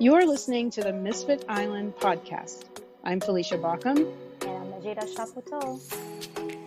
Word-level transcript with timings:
You're 0.00 0.26
listening 0.26 0.70
to 0.70 0.80
the 0.80 0.94
Misfit 0.94 1.44
Island 1.46 1.94
podcast. 1.94 2.64
I'm 3.04 3.20
Felicia 3.20 3.58
Baucom. 3.58 4.10
And 4.40 4.50
I'm 4.50 4.72
Najeda 4.72 5.14
Chapoteau. 5.14 5.78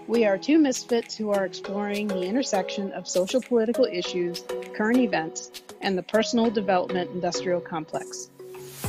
We 0.05 0.23
are 0.25 0.37
two 0.37 0.59
misfits 0.59 1.17
who 1.17 1.31
are 1.31 1.43
exploring 1.43 2.09
the 2.09 2.21
intersection 2.21 2.91
of 2.91 3.07
social 3.07 3.41
political 3.41 3.85
issues, 3.85 4.43
current 4.75 4.99
events, 4.99 5.63
and 5.81 5.97
the 5.97 6.03
personal 6.03 6.51
development 6.51 7.09
industrial 7.09 7.59
complex. 7.59 8.29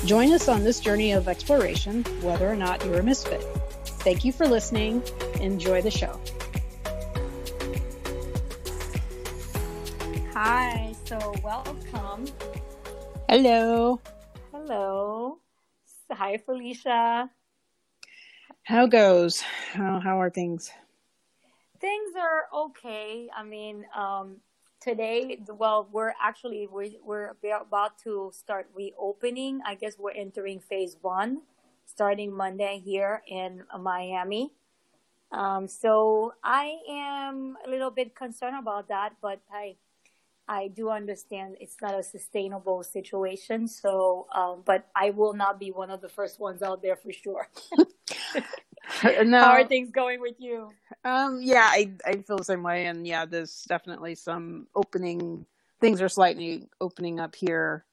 Join 0.04 0.30
us 0.30 0.46
on 0.46 0.62
this 0.62 0.78
journey 0.78 1.12
of 1.12 1.26
exploration, 1.26 2.04
whether 2.20 2.46
or 2.46 2.54
not 2.54 2.84
you're 2.84 3.00
a 3.00 3.02
misfit. 3.02 3.42
Thank 4.04 4.26
you 4.26 4.32
for 4.32 4.46
listening. 4.46 5.02
Enjoy 5.40 5.80
the 5.80 5.90
show. 5.90 6.20
Hi, 10.34 10.94
so 11.06 11.32
welcome. 11.42 12.26
Hello. 13.26 14.02
Hello. 14.66 15.40
Hi, 16.10 16.38
Felicia. 16.38 17.28
How 18.62 18.86
goes? 18.86 19.42
How, 19.74 20.00
how 20.00 20.18
are 20.18 20.30
things? 20.30 20.70
Things 21.82 22.14
are 22.16 22.48
okay. 22.64 23.28
I 23.36 23.44
mean, 23.44 23.84
um, 23.94 24.38
today, 24.80 25.38
well, 25.52 25.86
we're 25.92 26.14
actually 26.18 26.66
we're, 26.72 26.92
we're 27.04 27.36
about 27.60 27.98
to 28.04 28.30
start 28.32 28.66
reopening. 28.74 29.60
I 29.66 29.74
guess 29.74 29.98
we're 29.98 30.12
entering 30.16 30.60
phase 30.60 30.96
one, 31.02 31.42
starting 31.84 32.32
Monday 32.32 32.80
here 32.82 33.22
in 33.28 33.64
Miami. 33.78 34.54
Um, 35.30 35.68
so 35.68 36.32
I 36.42 36.78
am 36.88 37.58
a 37.66 37.68
little 37.68 37.90
bit 37.90 38.16
concerned 38.16 38.56
about 38.58 38.88
that, 38.88 39.12
but 39.20 39.40
I 39.52 39.76
I 40.48 40.68
do 40.68 40.90
understand 40.90 41.56
it's 41.60 41.76
not 41.80 41.98
a 41.98 42.02
sustainable 42.02 42.82
situation. 42.82 43.66
So, 43.66 44.26
um, 44.34 44.62
but 44.64 44.86
I 44.94 45.10
will 45.10 45.32
not 45.32 45.58
be 45.58 45.70
one 45.70 45.90
of 45.90 46.00
the 46.00 46.08
first 46.08 46.38
ones 46.38 46.62
out 46.62 46.82
there 46.82 46.96
for 46.96 47.12
sure. 47.12 47.48
no. 49.24 49.38
How 49.38 49.52
are 49.52 49.66
things 49.66 49.90
going 49.90 50.20
with 50.20 50.36
you? 50.38 50.70
Um, 51.04 51.40
yeah, 51.42 51.66
I, 51.70 51.92
I 52.04 52.16
feel 52.16 52.36
the 52.36 52.44
same 52.44 52.62
way. 52.62 52.86
And 52.86 53.06
yeah, 53.06 53.24
there's 53.24 53.64
definitely 53.68 54.14
some 54.14 54.66
opening, 54.74 55.46
things 55.80 56.02
are 56.02 56.08
slightly 56.08 56.68
opening 56.80 57.20
up 57.20 57.34
here 57.34 57.84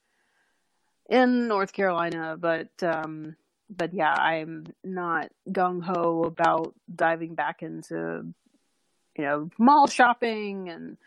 in 1.09 1.47
North 1.47 1.71
Carolina, 1.73 2.38
but, 2.39 2.71
um, 2.83 3.36
but 3.69 3.93
yeah, 3.93 4.13
I'm 4.13 4.67
not 4.83 5.30
gung 5.49 5.81
ho 5.81 6.23
about 6.23 6.73
diving 6.93 7.36
back 7.36 7.63
into, 7.63 8.33
you 9.17 9.23
know, 9.23 9.49
mall 9.58 9.88
shopping 9.88 10.69
and, 10.69 10.97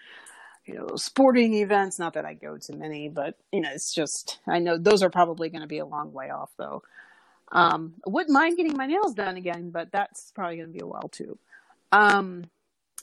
you 0.67 0.75
know, 0.75 0.97
sporting 0.97 1.55
events. 1.55 1.98
Not 1.98 2.15
that 2.15 2.25
I 2.25 2.34
go 2.34 2.57
to 2.57 2.77
many, 2.77 3.09
but 3.09 3.37
you 3.53 3.61
know, 3.61 3.70
it's 3.73 3.95
just 3.95 4.39
I 4.47 4.59
know 4.59 4.79
those 4.79 5.03
are 5.03 5.11
probably 5.11 5.48
going 5.51 5.62
to 5.62 5.69
be 5.69 5.79
a 5.79 5.87
long 5.87 6.12
way 6.12 6.31
off, 6.31 6.51
though. 6.57 6.83
Um, 7.53 7.95
wouldn't 8.07 8.33
mind 8.33 8.57
getting 8.57 8.77
my 8.77 8.87
nails 8.87 9.15
done 9.15 9.37
again, 9.37 9.70
but 9.70 9.92
that's 9.92 10.33
probably 10.35 10.57
going 10.57 10.69
to 10.69 10.73
be 10.73 10.83
a 10.83 10.87
while 10.87 11.09
too. 11.09 11.39
Um, 11.92 12.45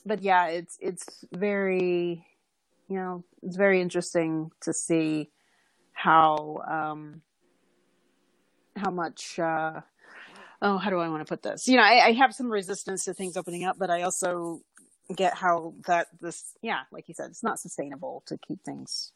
but 0.04 0.22
yeah, 0.22 0.48
it's 0.48 0.76
it's 0.80 1.24
very, 1.32 2.26
you 2.88 2.96
know, 2.96 3.24
it's 3.42 3.56
very 3.56 3.80
interesting 3.80 4.50
to 4.62 4.72
see 4.72 5.30
how 5.92 6.62
um, 6.68 7.22
how 8.76 8.90
much. 8.90 9.38
Uh, 9.38 9.80
oh, 10.60 10.78
how 10.78 10.90
do 10.90 10.98
I 10.98 11.08
want 11.08 11.26
to 11.26 11.30
put 11.30 11.42
this? 11.42 11.66
You 11.66 11.76
know, 11.76 11.82
I, 11.82 12.06
I 12.06 12.12
have 12.12 12.34
some 12.34 12.50
resistance 12.50 13.04
to 13.04 13.14
things 13.14 13.36
opening 13.36 13.64
up, 13.64 13.78
but 13.78 13.90
I 13.90 14.02
also 14.02 14.60
get 15.12 15.34
how 15.34 15.74
that 15.86 16.08
this 16.20 16.54
yeah 16.62 16.80
like 16.90 17.08
you 17.08 17.14
said 17.14 17.30
it's 17.30 17.42
not 17.42 17.60
sustainable 17.60 18.22
to 18.26 18.36
keep 18.38 18.62
things 18.64 19.12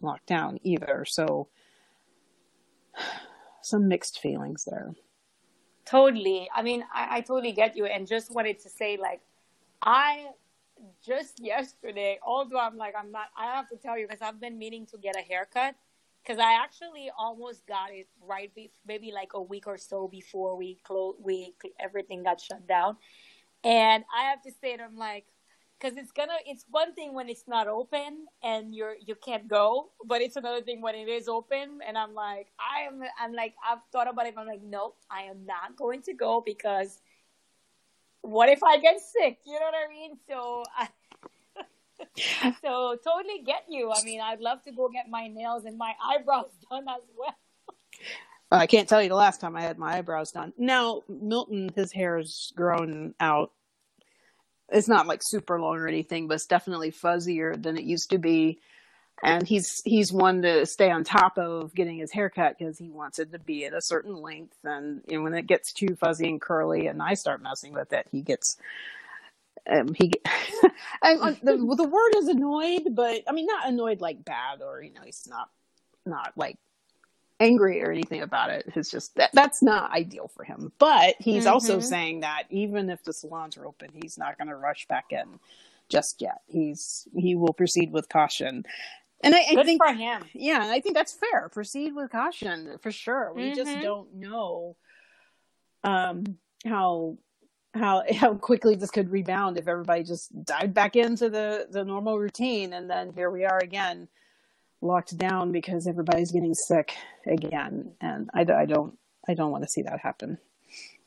locked 0.00 0.26
down 0.26 0.58
either. 0.62 1.04
So 1.06 1.48
some 3.62 3.88
mixed 3.88 4.20
feelings 4.20 4.64
there. 4.64 4.94
Totally. 5.84 6.48
I 6.54 6.62
mean 6.62 6.84
I, 6.94 7.18
I 7.18 7.20
totally 7.20 7.52
get 7.52 7.76
you. 7.76 7.86
And 7.86 8.06
just 8.06 8.32
wanted 8.32 8.60
to 8.60 8.68
say 8.68 8.96
like 8.96 9.20
i 9.82 10.26
just 11.04 11.40
yesterday 11.40 12.18
although 12.22 12.58
i'm 12.58 12.76
like 12.76 12.94
i'm 12.98 13.10
not 13.10 13.26
i 13.36 13.46
have 13.46 13.68
to 13.68 13.76
tell 13.76 13.98
you 13.98 14.06
because 14.06 14.22
i've 14.22 14.40
been 14.40 14.58
meaning 14.58 14.86
to 14.86 14.98
get 14.98 15.16
a 15.16 15.20
haircut 15.20 15.74
because 16.22 16.38
i 16.38 16.54
actually 16.62 17.10
almost 17.18 17.66
got 17.66 17.90
it 17.90 18.08
right 18.22 18.54
be- 18.54 18.72
maybe 18.86 19.12
like 19.12 19.30
a 19.34 19.40
week 19.40 19.66
or 19.66 19.78
so 19.78 20.08
before 20.08 20.56
we 20.56 20.78
close 20.84 21.14
we 21.20 21.54
everything 21.78 22.22
got 22.22 22.40
shut 22.40 22.66
down 22.66 22.96
and 23.64 24.04
I 24.16 24.24
have 24.30 24.42
to 24.42 24.52
say, 24.60 24.74
I'm 24.74 24.96
like, 24.96 25.26
because 25.78 25.96
it's 25.96 26.12
gonna, 26.12 26.36
it's 26.46 26.64
one 26.70 26.94
thing 26.94 27.14
when 27.14 27.28
it's 27.28 27.44
not 27.48 27.66
open 27.66 28.26
and 28.42 28.74
you're 28.74 28.96
you 29.04 29.14
can't 29.14 29.48
go, 29.48 29.90
but 30.04 30.20
it's 30.20 30.36
another 30.36 30.60
thing 30.62 30.82
when 30.82 30.94
it 30.94 31.08
is 31.08 31.28
open, 31.28 31.80
and 31.86 31.96
I'm 31.96 32.14
like, 32.14 32.48
I 32.58 32.86
am, 32.86 33.02
I'm 33.18 33.32
like, 33.32 33.54
I've 33.68 33.78
thought 33.92 34.08
about 34.08 34.26
it. 34.26 34.34
I'm 34.36 34.46
like, 34.46 34.62
nope, 34.62 34.96
I 35.10 35.22
am 35.22 35.46
not 35.46 35.76
going 35.76 36.02
to 36.02 36.12
go 36.12 36.42
because 36.44 37.00
what 38.22 38.48
if 38.50 38.62
I 38.62 38.78
get 38.78 39.00
sick? 39.00 39.38
You 39.46 39.54
know 39.54 39.66
what 39.66 39.74
I 39.74 39.88
mean? 39.88 40.18
So. 40.28 40.64
I, 40.76 40.88
so 42.62 42.96
totally 43.04 43.42
get 43.44 43.64
you. 43.68 43.92
I 43.92 44.02
mean, 44.04 44.20
I'd 44.20 44.40
love 44.40 44.62
to 44.64 44.72
go 44.72 44.88
get 44.88 45.08
my 45.08 45.28
nails 45.28 45.64
and 45.64 45.76
my 45.76 45.92
eyebrows 46.02 46.50
done 46.70 46.86
as 46.88 47.02
well. 47.16 47.34
I 48.50 48.66
can't 48.66 48.88
tell 48.88 49.02
you 49.02 49.08
the 49.08 49.14
last 49.14 49.40
time 49.40 49.54
I 49.54 49.62
had 49.62 49.78
my 49.78 49.98
eyebrows 49.98 50.32
done. 50.32 50.52
Now, 50.58 51.02
Milton, 51.08 51.70
his 51.74 51.92
hair's 51.92 52.52
grown 52.56 53.14
out. 53.20 53.52
It's 54.70 54.88
not 54.88 55.06
like 55.06 55.22
super 55.22 55.60
long 55.60 55.76
or 55.76 55.88
anything, 55.88 56.26
but 56.26 56.34
it's 56.34 56.46
definitely 56.46 56.90
fuzzier 56.90 57.60
than 57.60 57.76
it 57.76 57.84
used 57.84 58.10
to 58.10 58.18
be. 58.18 58.60
And 59.22 59.46
he's 59.46 59.82
he's 59.84 60.12
one 60.12 60.42
to 60.42 60.64
stay 60.64 60.90
on 60.90 61.04
top 61.04 61.38
of 61.38 61.74
getting 61.74 61.98
his 61.98 62.10
hair 62.10 62.30
cut 62.30 62.56
because 62.58 62.78
he 62.78 62.88
wants 62.88 63.18
it 63.18 63.32
to 63.32 63.38
be 63.38 63.66
at 63.66 63.74
a 63.74 63.82
certain 63.82 64.16
length. 64.16 64.56
And 64.64 65.02
you 65.06 65.18
know, 65.18 65.24
when 65.24 65.34
it 65.34 65.46
gets 65.46 65.72
too 65.72 65.94
fuzzy 65.96 66.28
and 66.28 66.40
curly, 66.40 66.86
and 66.86 67.02
I 67.02 67.14
start 67.14 67.42
messing 67.42 67.74
with 67.74 67.92
it, 67.92 68.06
he 68.10 68.22
gets 68.22 68.56
um, 69.68 69.92
he 69.94 70.12
I, 71.02 71.36
the 71.42 71.56
the 71.56 71.88
word 71.88 72.16
is 72.16 72.28
annoyed, 72.28 72.94
but 72.94 73.22
I 73.28 73.32
mean 73.32 73.46
not 73.46 73.68
annoyed 73.68 74.00
like 74.00 74.24
bad 74.24 74.62
or 74.62 74.82
you 74.82 74.92
know 74.92 75.02
he's 75.04 75.26
not 75.28 75.50
not 76.06 76.32
like 76.36 76.58
angry 77.40 77.82
or 77.82 77.90
anything 77.90 78.22
about 78.22 78.50
it. 78.50 78.70
It's 78.76 78.90
just 78.90 79.16
that 79.16 79.30
that's 79.32 79.62
not 79.62 79.90
ideal 79.90 80.28
for 80.28 80.44
him. 80.44 80.72
But 80.78 81.16
he's 81.18 81.44
mm-hmm. 81.44 81.54
also 81.54 81.80
saying 81.80 82.20
that 82.20 82.44
even 82.50 82.90
if 82.90 83.02
the 83.02 83.12
salons 83.12 83.56
are 83.56 83.66
open, 83.66 83.90
he's 83.92 84.18
not 84.18 84.38
going 84.38 84.48
to 84.48 84.56
rush 84.56 84.86
back 84.86 85.06
in 85.10 85.40
just 85.88 86.20
yet. 86.20 86.42
He's 86.46 87.08
he 87.16 87.34
will 87.34 87.54
proceed 87.54 87.90
with 87.90 88.08
caution. 88.08 88.64
And 89.22 89.34
I, 89.34 89.44
I 89.50 89.64
think 89.64 89.82
for 89.84 89.92
him. 89.92 90.22
Yeah, 90.32 90.62
I 90.62 90.80
think 90.80 90.94
that's 90.94 91.12
fair. 91.12 91.48
Proceed 91.48 91.94
with 91.94 92.10
caution 92.10 92.78
for 92.82 92.92
sure. 92.92 93.32
We 93.34 93.44
mm-hmm. 93.44 93.56
just 93.56 93.80
don't 93.80 94.14
know 94.14 94.76
um 95.82 96.24
how 96.66 97.16
how 97.74 98.04
how 98.14 98.34
quickly 98.34 98.74
this 98.74 98.90
could 98.90 99.10
rebound 99.10 99.56
if 99.56 99.68
everybody 99.68 100.02
just 100.02 100.44
dived 100.44 100.74
back 100.74 100.96
into 100.96 101.30
the 101.30 101.66
the 101.70 101.84
normal 101.84 102.18
routine 102.18 102.72
and 102.72 102.90
then 102.90 103.12
here 103.12 103.30
we 103.30 103.44
are 103.44 103.58
again 103.58 104.08
locked 104.80 105.16
down 105.16 105.52
because 105.52 105.86
everybody's 105.86 106.30
getting 106.30 106.54
sick 106.54 106.92
again, 107.26 107.92
and 108.00 108.30
I, 108.34 108.40
I 108.40 108.64
don't 108.66 108.96
I 109.28 109.34
don't 109.34 109.50
want 109.50 109.64
to 109.64 109.68
see 109.68 109.82
that 109.82 110.00
happen. 110.00 110.38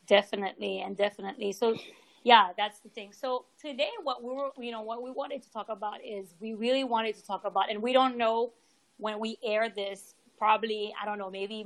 Definitely 0.07 0.81
and 0.81 0.95
definitely. 0.95 1.53
So 1.53 1.75
yeah, 2.23 2.49
that's 2.57 2.79
the 2.79 2.89
thing. 2.89 3.11
So 3.11 3.45
today, 3.59 3.89
what 4.03 4.23
we 4.23 4.33
were 4.33 4.51
you 4.59 4.71
know 4.71 4.81
what 4.81 5.03
we 5.03 5.11
wanted 5.11 5.43
to 5.43 5.51
talk 5.51 5.69
about 5.69 6.03
is 6.03 6.33
we 6.39 6.53
really 6.53 6.83
wanted 6.83 7.15
to 7.15 7.25
talk 7.25 7.43
about, 7.45 7.69
and 7.69 7.81
we 7.81 7.93
don't 7.93 8.17
know 8.17 8.53
when 8.97 9.19
we 9.19 9.37
air 9.43 9.69
this. 9.69 10.15
Probably 10.37 10.93
I 11.01 11.05
don't 11.05 11.17
know 11.17 11.29
maybe 11.29 11.65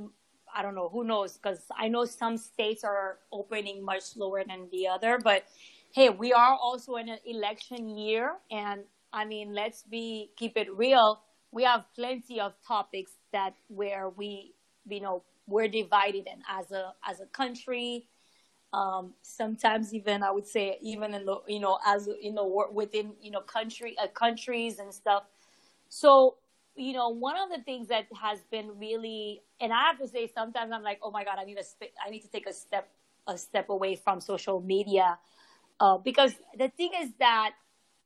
I 0.54 0.62
don't 0.62 0.74
know 0.74 0.88
who 0.88 1.04
knows 1.04 1.36
because 1.36 1.60
I 1.76 1.88
know 1.88 2.04
some 2.04 2.36
states 2.36 2.84
are 2.84 3.18
opening 3.32 3.84
much 3.84 4.02
slower 4.02 4.42
than 4.46 4.68
the 4.72 4.88
other, 4.88 5.18
but 5.22 5.44
hey, 5.92 6.10
we 6.10 6.32
are 6.32 6.54
also 6.54 6.96
in 6.96 7.08
an 7.08 7.18
election 7.24 7.88
year, 7.88 8.34
and 8.50 8.82
I 9.12 9.24
mean, 9.24 9.54
let's 9.54 9.82
be 9.82 10.30
keep 10.36 10.56
it 10.56 10.72
real 10.74 11.20
we 11.50 11.64
have 11.64 11.84
plenty 11.94 12.40
of 12.40 12.54
topics 12.66 13.12
that 13.32 13.54
where 13.68 14.08
we 14.10 14.54
you 14.88 15.00
know 15.00 15.22
we're 15.46 15.68
divided 15.68 16.26
and 16.30 16.42
as 16.48 16.70
a 16.72 16.94
as 17.06 17.20
a 17.20 17.26
country. 17.26 18.08
Um, 18.70 19.14
sometimes 19.22 19.94
even 19.94 20.22
i 20.22 20.30
would 20.30 20.46
say 20.46 20.76
even 20.82 21.14
in 21.14 21.24
the 21.24 21.40
you 21.46 21.58
know 21.58 21.78
as 21.86 22.06
you 22.20 22.32
know 22.34 22.68
within 22.70 23.14
you 23.18 23.30
know 23.30 23.40
country 23.40 23.96
uh, 24.02 24.08
countries 24.08 24.78
and 24.78 24.92
stuff. 24.92 25.24
So 25.88 26.36
you 26.76 26.92
know 26.92 27.08
one 27.08 27.36
of 27.36 27.48
the 27.48 27.62
things 27.64 27.88
that 27.88 28.06
has 28.20 28.40
been 28.52 28.78
really 28.78 29.42
and 29.60 29.72
i 29.72 29.86
have 29.88 29.98
to 29.98 30.06
say 30.06 30.30
sometimes 30.32 30.70
i'm 30.72 30.82
like 30.84 31.00
oh 31.02 31.10
my 31.10 31.24
god 31.24 31.36
i 31.36 31.44
need 31.44 31.56
to 31.56 31.64
sp- 31.66 31.90
i 32.06 32.08
need 32.08 32.20
to 32.20 32.28
take 32.28 32.46
a 32.46 32.52
step 32.52 32.88
a 33.28 33.38
step 33.38 33.68
away 33.68 33.94
from 33.94 34.20
social 34.20 34.60
media. 34.60 35.18
Uh, 35.78 35.98
because 35.98 36.32
the 36.58 36.68
thing 36.70 36.90
is 37.00 37.10
that 37.20 37.52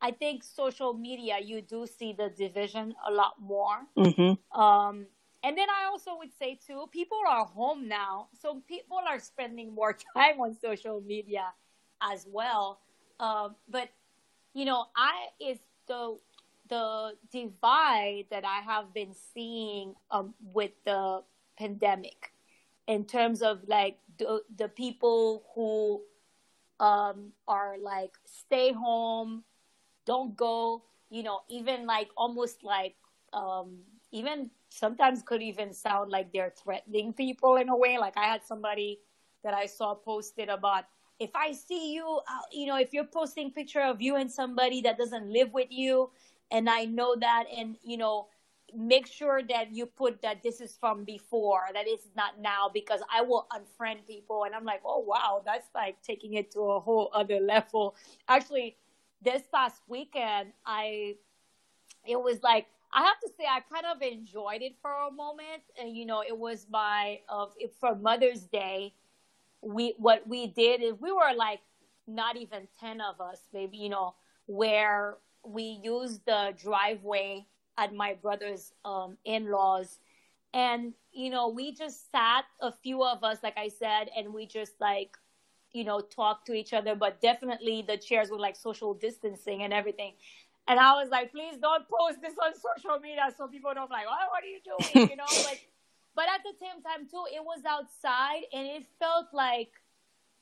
I 0.03 0.11
think 0.11 0.43
social 0.43 0.93
media, 0.95 1.37
you 1.41 1.63
do 1.63 1.87
see 1.87 2.13
the 2.13 2.29
division 2.29 2.95
a 3.07 3.13
lot 3.13 3.35
more. 3.41 3.87
Mm-hmm. 3.97 4.61
Um, 4.61 5.07
and 5.45 5.57
then 5.57 5.69
I 5.71 5.87
also 5.87 6.19
would 6.19 6.37
say 6.37 6.59
too, 6.67 6.87
people 6.91 7.19
are 7.29 7.45
home 7.45 7.89
now, 7.89 8.29
so 8.39 8.63
people 8.67 8.99
are 9.09 9.21
spending 9.21 9.73
more 9.73 9.97
time 10.17 10.41
on 10.41 10.55
social 10.61 11.01
media 11.01 11.53
as 12.03 12.27
well. 12.29 12.81
Um, 13.21 13.55
but 13.69 13.89
you 14.55 14.65
know, 14.65 14.87
I 14.97 15.29
is 15.41 15.59
the 15.87 16.19
the 16.69 17.13
divide 17.31 18.25
that 18.31 18.45
I 18.45 18.61
have 18.61 18.93
been 18.93 19.15
seeing 19.35 19.95
um, 20.11 20.35
with 20.53 20.73
the 20.85 21.23
pandemic 21.59 22.33
in 22.87 23.05
terms 23.05 23.43
of 23.43 23.61
like 23.69 23.99
the, 24.19 24.43
the 24.57 24.69
people 24.69 25.45
who 25.55 26.01
um, 26.85 27.33
are 27.47 27.77
like 27.79 28.13
stay 28.25 28.73
home, 28.73 29.45
don't 30.07 30.37
go, 30.37 30.83
you 31.11 31.23
know, 31.23 31.41
even 31.49 31.87
like 31.87 32.09
almost 32.17 32.65
like 32.65 32.97
um, 33.33 33.79
even 34.11 34.51
sometimes 34.69 35.23
could 35.23 35.43
even 35.43 35.73
sound 35.73 36.11
like 36.11 36.33
they're 36.33 36.53
threatening 36.63 37.13
people 37.13 37.57
in 37.57 37.69
a 37.69 37.77
way. 37.77 37.99
Like 37.99 38.17
I 38.17 38.25
had 38.25 38.43
somebody 38.45 39.01
that 39.45 39.55
I 39.55 39.67
saw 39.67 39.95
posted 39.95 40.49
about 40.49 40.85
if 41.19 41.31
I 41.37 41.53
see 41.53 41.93
you, 41.95 42.21
uh, 42.29 42.43
you 42.51 42.67
know, 42.67 42.77
if 42.77 42.93
you're 42.93 43.05
posting 43.05 43.53
picture 43.53 43.83
of 43.83 44.03
you 44.03 44.17
and 44.17 44.31
somebody 44.31 44.81
that 44.83 44.99
doesn't 44.99 45.31
live 45.31 45.53
with 45.53 45.69
you, 45.71 46.11
and 46.51 46.69
I 46.69 46.85
know 46.85 47.15
that, 47.15 47.45
and 47.57 47.77
you 47.83 47.97
know, 47.97 48.27
make 48.75 49.07
sure 49.07 49.41
that 49.49 49.73
you 49.73 49.87
put 49.87 50.21
that 50.23 50.43
this 50.43 50.61
is 50.61 50.77
from 50.81 51.05
before, 51.05 51.69
that 51.75 51.85
it's 51.87 52.09
not 52.17 52.41
now, 52.41 52.71
because 52.73 53.01
I 53.13 53.23
will 53.23 53.47
unfriend 53.53 54.07
people. 54.07 54.45
And 54.45 54.55
I'm 54.55 54.65
like, 54.65 54.81
oh, 54.85 54.99
wow, 54.99 55.43
that's 55.45 55.69
like 55.75 55.97
taking 56.03 56.35
it 56.35 56.51
to 56.53 56.61
a 56.61 56.81
whole 56.81 57.11
other 57.15 57.39
level. 57.41 57.95
Actually, 58.29 58.77
this 59.25 59.43
past 59.53 59.83
weekend, 59.89 60.53
I, 60.67 61.17
it 62.07 62.21
was 62.21 62.43
like, 62.43 62.67
I 62.93 63.03
have 63.03 63.19
to 63.21 63.29
say, 63.39 63.45
I 63.49 63.61
kind 63.73 63.87
of 63.87 64.03
enjoyed 64.03 64.63
it 64.63 64.75
for 64.83 64.91
a 64.91 65.11
moment. 65.11 65.63
And, 65.81 65.97
you 65.97 66.05
know, 66.05 66.23
it 66.27 66.37
was 66.37 66.67
my, 66.71 67.21
uh, 67.29 67.47
for 67.81 67.95
Mother's 67.95 68.43
Day, 68.43 68.95
we, 69.63 69.95
what 69.99 70.27
we 70.29 70.49
did 70.49 70.83
is 70.83 70.95
we 71.01 71.13
were 71.13 71.35
like 71.37 71.61
not 72.07 72.37
even 72.37 72.69
10 72.81 73.01
of 73.01 73.21
us, 73.21 73.39
maybe, 73.53 73.77
you 73.77 73.89
know, 73.89 74.15
where 74.47 75.17
we 75.45 75.81
used 75.83 76.25
the 76.27 76.55
driveway 76.61 77.47
at 77.79 77.95
my 77.95 78.15
brother's 78.21 78.73
um, 78.85 79.17
in-laws 79.25 79.99
and 80.55 80.93
you 81.13 81.31
know 81.31 81.49
we 81.49 81.73
just 81.73 82.11
sat 82.11 82.45
a 82.61 82.71
few 82.71 83.03
of 83.03 83.25
us 83.25 83.39
like 83.43 83.57
i 83.57 83.69
said 83.69 84.09
and 84.17 84.33
we 84.33 84.47
just 84.47 84.73
like 84.81 85.17
you 85.73 85.85
know 85.85 86.01
talk 86.01 86.45
to 86.47 86.53
each 86.53 86.73
other 86.73 86.95
but 86.95 87.21
definitely 87.21 87.85
the 87.87 87.97
chairs 87.97 88.31
were 88.31 88.39
like 88.39 88.57
social 88.57 88.95
distancing 88.95 89.63
and 89.63 89.73
everything. 89.73 90.15
And 90.69 90.79
i 90.79 90.93
was 90.93 91.11
like 91.11 91.33
please 91.33 91.57
don't 91.61 91.85
post 91.89 92.21
this 92.23 92.35
on 92.43 92.53
social 92.69 92.99
media 93.01 93.29
so 93.37 93.49
people 93.49 93.73
don't 93.75 93.91
like 93.91 94.07
oh, 94.09 94.27
what 94.31 94.43
are 94.43 94.47
you 94.47 94.61
doing? 94.65 95.11
You 95.11 95.17
know 95.17 95.25
like 95.45 95.69
but 96.15 96.27
at 96.35 96.43
the 96.45 96.55
same 96.61 96.83
time 96.83 97.09
too 97.11 97.25
it 97.33 97.45
was 97.45 97.61
outside 97.67 98.43
and 98.53 98.67
it 98.67 98.85
felt 98.99 99.27
like 99.33 99.73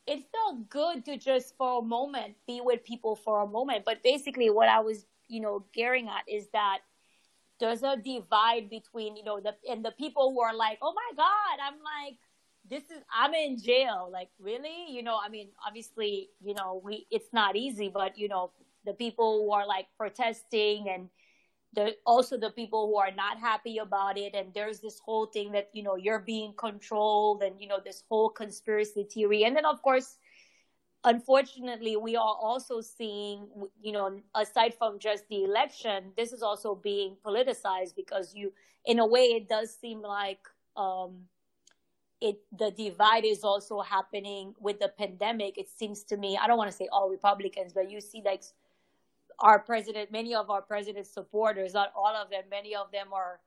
it 0.07 0.23
felt 0.31 0.69
good 0.69 1.05
to 1.05 1.15
just 1.15 1.55
for 1.57 1.79
a 1.79 1.81
moment 1.81 2.35
be 2.47 2.59
with 2.59 2.83
people 2.83 3.15
for 3.15 3.41
a 3.41 3.47
moment. 3.47 3.83
But 3.85 4.03
basically 4.03 4.49
what 4.49 4.69
i 4.69 4.79
was 4.79 5.05
you 5.27 5.39
know 5.39 5.63
gearing 5.73 6.07
at 6.07 6.23
is 6.27 6.47
that 6.53 6.79
there's 7.59 7.83
a 7.83 7.95
divide 7.95 8.69
between 8.69 9.15
you 9.15 9.23
know 9.23 9.39
the 9.39 9.55
and 9.69 9.85
the 9.85 9.91
people 9.91 10.31
who 10.33 10.41
are 10.41 10.53
like 10.53 10.77
oh 10.81 10.93
my 10.93 11.11
god 11.15 11.55
i'm 11.63 11.79
like 11.79 12.17
this 12.71 12.83
is 12.83 13.03
i'm 13.13 13.33
in 13.33 13.57
jail. 13.59 14.09
Like 14.11 14.29
really? 14.39 14.87
You 14.89 15.03
know 15.03 15.19
i 15.23 15.29
mean 15.29 15.49
obviously 15.67 16.29
you 16.41 16.55
know 16.55 16.81
we 16.83 17.05
it's 17.11 17.31
not 17.33 17.55
easy 17.55 17.91
but 17.93 18.17
you 18.17 18.29
know 18.29 18.51
the 18.85 18.93
people 18.93 19.43
who 19.43 19.51
are 19.51 19.67
like 19.67 19.87
protesting 19.97 20.89
and 20.89 21.09
the 21.73 21.95
also 22.05 22.37
the 22.37 22.49
people 22.49 22.87
who 22.87 22.97
are 22.97 23.11
not 23.11 23.37
happy 23.37 23.77
about 23.77 24.17
it 24.17 24.33
and 24.33 24.53
there's 24.53 24.79
this 24.79 24.99
whole 25.05 25.27
thing 25.27 25.51
that 25.51 25.69
you 25.73 25.83
know 25.83 25.95
you're 25.95 26.19
being 26.19 26.53
controlled 26.57 27.43
and 27.43 27.59
you 27.61 27.67
know 27.67 27.79
this 27.83 28.03
whole 28.09 28.29
conspiracy 28.29 29.03
theory. 29.03 29.43
And 29.43 29.55
then 29.55 29.65
of 29.65 29.81
course 29.81 30.17
unfortunately, 31.03 31.95
we 31.97 32.15
are 32.15 32.35
also 32.39 32.81
seeing, 32.81 33.47
you 33.81 33.91
know, 33.91 34.19
aside 34.35 34.73
from 34.77 34.99
just 34.99 35.27
the 35.29 35.43
election, 35.43 36.11
this 36.15 36.31
is 36.31 36.43
also 36.43 36.75
being 36.75 37.15
politicized 37.25 37.95
because 37.95 38.35
you, 38.35 38.53
in 38.85 38.99
a 38.99 39.05
way, 39.05 39.25
it 39.25 39.49
does 39.49 39.75
seem 39.75 40.01
like 40.01 40.39
um, 40.77 41.21
it 42.21 42.37
the 42.57 42.71
divide 42.71 43.25
is 43.25 43.43
also 43.43 43.81
happening 43.81 44.53
with 44.59 44.79
the 44.79 44.89
pandemic. 44.89 45.57
It 45.57 45.69
seems 45.69 46.03
to 46.03 46.17
me, 46.17 46.37
I 46.41 46.47
don't 46.47 46.57
want 46.57 46.69
to 46.69 46.77
say 46.77 46.87
all 46.91 47.09
Republicans, 47.09 47.73
but 47.73 47.89
you 47.89 47.99
see 47.99 48.21
like 48.23 48.43
our 49.39 49.59
president, 49.59 50.11
many 50.11 50.35
of 50.35 50.49
our 50.49 50.61
president's 50.61 51.11
supporters, 51.11 51.73
not 51.73 51.91
all 51.95 52.15
of 52.15 52.29
them, 52.29 52.43
many 52.49 52.75
of 52.75 52.91
them 52.91 53.07
are 53.11 53.39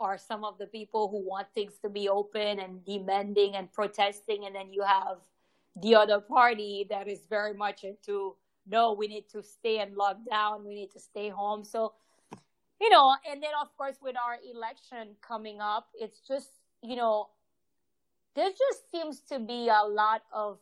are 0.00 0.18
some 0.18 0.44
of 0.44 0.58
the 0.58 0.66
people 0.66 1.08
who 1.08 1.28
want 1.28 1.46
things 1.54 1.74
to 1.80 1.88
be 1.88 2.08
open 2.08 2.58
and 2.58 2.84
demanding 2.84 3.54
and 3.54 3.72
protesting, 3.72 4.46
and 4.46 4.54
then 4.54 4.72
you 4.72 4.82
have 4.82 5.18
the 5.80 5.94
other 5.94 6.20
party 6.20 6.86
that 6.90 7.08
is 7.08 7.20
very 7.28 7.54
much 7.54 7.84
into 7.84 8.34
no, 8.66 8.92
we 8.92 9.08
need 9.08 9.28
to 9.30 9.42
stay 9.42 9.78
and 9.78 9.96
lock 9.96 10.18
down, 10.30 10.64
we 10.64 10.74
need 10.74 10.92
to 10.92 11.00
stay 11.00 11.28
home. 11.28 11.64
So, 11.64 11.94
you 12.80 12.90
know, 12.90 13.14
and 13.28 13.42
then 13.42 13.50
of 13.60 13.76
course 13.76 13.96
with 14.00 14.16
our 14.16 14.38
election 14.54 15.16
coming 15.20 15.60
up, 15.60 15.88
it's 15.94 16.20
just, 16.20 16.48
you 16.82 16.96
know, 16.96 17.28
there 18.34 18.50
just 18.50 18.90
seems 18.90 19.20
to 19.30 19.38
be 19.38 19.68
a 19.68 19.86
lot 19.86 20.22
of 20.32 20.58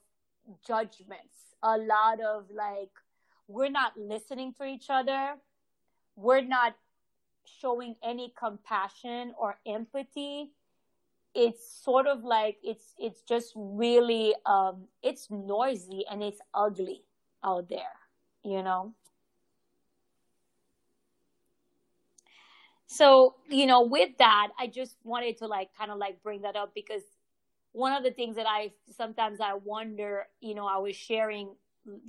judgments, 0.66 1.54
a 1.62 1.78
lot 1.78 2.20
of 2.20 2.44
like, 2.54 2.90
we're 3.48 3.70
not 3.70 3.92
listening 3.96 4.54
to 4.54 4.64
each 4.64 4.86
other. 4.90 5.34
We're 6.16 6.42
not 6.42 6.76
showing 7.44 7.96
any 8.02 8.32
compassion 8.38 9.34
or 9.38 9.58
empathy 9.66 10.52
it's 11.34 11.82
sort 11.82 12.06
of 12.06 12.24
like 12.24 12.56
it's 12.62 12.94
it's 12.98 13.22
just 13.22 13.52
really 13.54 14.34
um 14.46 14.84
it's 15.02 15.30
noisy 15.30 16.04
and 16.10 16.22
it's 16.22 16.40
ugly 16.54 17.02
out 17.44 17.68
there 17.68 17.96
you 18.42 18.62
know 18.62 18.92
so 22.86 23.36
you 23.48 23.66
know 23.66 23.82
with 23.82 24.10
that 24.18 24.48
i 24.58 24.66
just 24.66 24.96
wanted 25.04 25.36
to 25.38 25.46
like 25.46 25.68
kind 25.78 25.90
of 25.90 25.98
like 25.98 26.20
bring 26.22 26.42
that 26.42 26.56
up 26.56 26.74
because 26.74 27.02
one 27.72 27.92
of 27.92 28.02
the 28.02 28.10
things 28.10 28.36
that 28.36 28.46
i 28.48 28.70
sometimes 28.96 29.40
i 29.40 29.54
wonder 29.54 30.26
you 30.40 30.54
know 30.54 30.66
i 30.66 30.78
was 30.78 30.96
sharing 30.96 31.50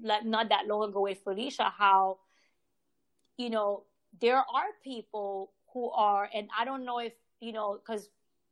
not 0.04 0.50
that 0.50 0.68
long 0.68 0.90
ago 0.90 1.02
with 1.02 1.20
felicia 1.24 1.72
how 1.78 2.18
you 3.38 3.50
know 3.50 3.84
there 4.20 4.38
are 4.38 4.70
people 4.84 5.52
who 5.74 5.90
are 5.92 6.30
and 6.34 6.50
i 6.58 6.66
don't 6.66 6.84
know 6.84 7.00
if 7.00 7.14
you 7.40 7.52
know 7.52 7.80
because 7.84 8.10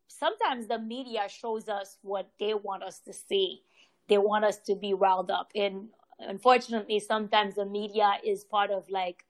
sometimes 0.09 0.67
the 0.67 0.79
media 0.79 1.27
shows 1.29 1.69
us 1.69 1.97
what 2.01 2.29
they 2.39 2.53
want 2.53 2.83
us 2.83 2.99
to 2.99 3.13
see. 3.13 3.61
They 4.09 4.17
want 4.17 4.43
us 4.43 4.57
to 4.65 4.75
be 4.75 4.93
riled 4.93 5.31
up. 5.31 5.51
And 5.55 5.89
unfortunately, 6.19 6.99
sometimes 6.99 7.55
the 7.55 7.65
media 7.65 8.13
is 8.25 8.43
part 8.43 8.71
of 8.71 8.89
like 8.89 9.23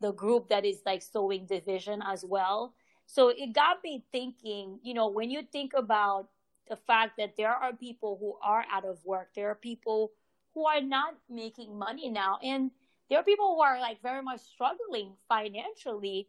the 0.00 0.12
group 0.12 0.48
that 0.50 0.64
is 0.64 0.82
like 0.86 1.02
sowing 1.02 1.46
division 1.46 2.02
as 2.06 2.24
well. 2.24 2.74
So 3.06 3.30
it 3.30 3.52
got 3.52 3.78
me 3.82 4.04
thinking, 4.12 4.78
you 4.82 4.94
know, 4.94 5.08
when 5.08 5.30
you 5.30 5.42
think 5.50 5.72
about 5.74 6.28
the 6.68 6.76
fact 6.76 7.16
that 7.18 7.36
there 7.36 7.50
are 7.50 7.72
people 7.72 8.16
who 8.20 8.36
are 8.42 8.64
out 8.70 8.84
of 8.84 9.04
work, 9.04 9.28
there 9.34 9.50
are 9.50 9.54
people 9.54 10.12
who 10.54 10.66
are 10.66 10.80
not 10.80 11.14
making 11.28 11.76
money 11.76 12.08
now, 12.08 12.38
and 12.42 12.70
there 13.08 13.18
are 13.18 13.24
people 13.24 13.54
who 13.54 13.60
are 13.60 13.80
like 13.80 14.00
very 14.02 14.22
much 14.22 14.40
struggling 14.40 15.12
financially. 15.28 16.28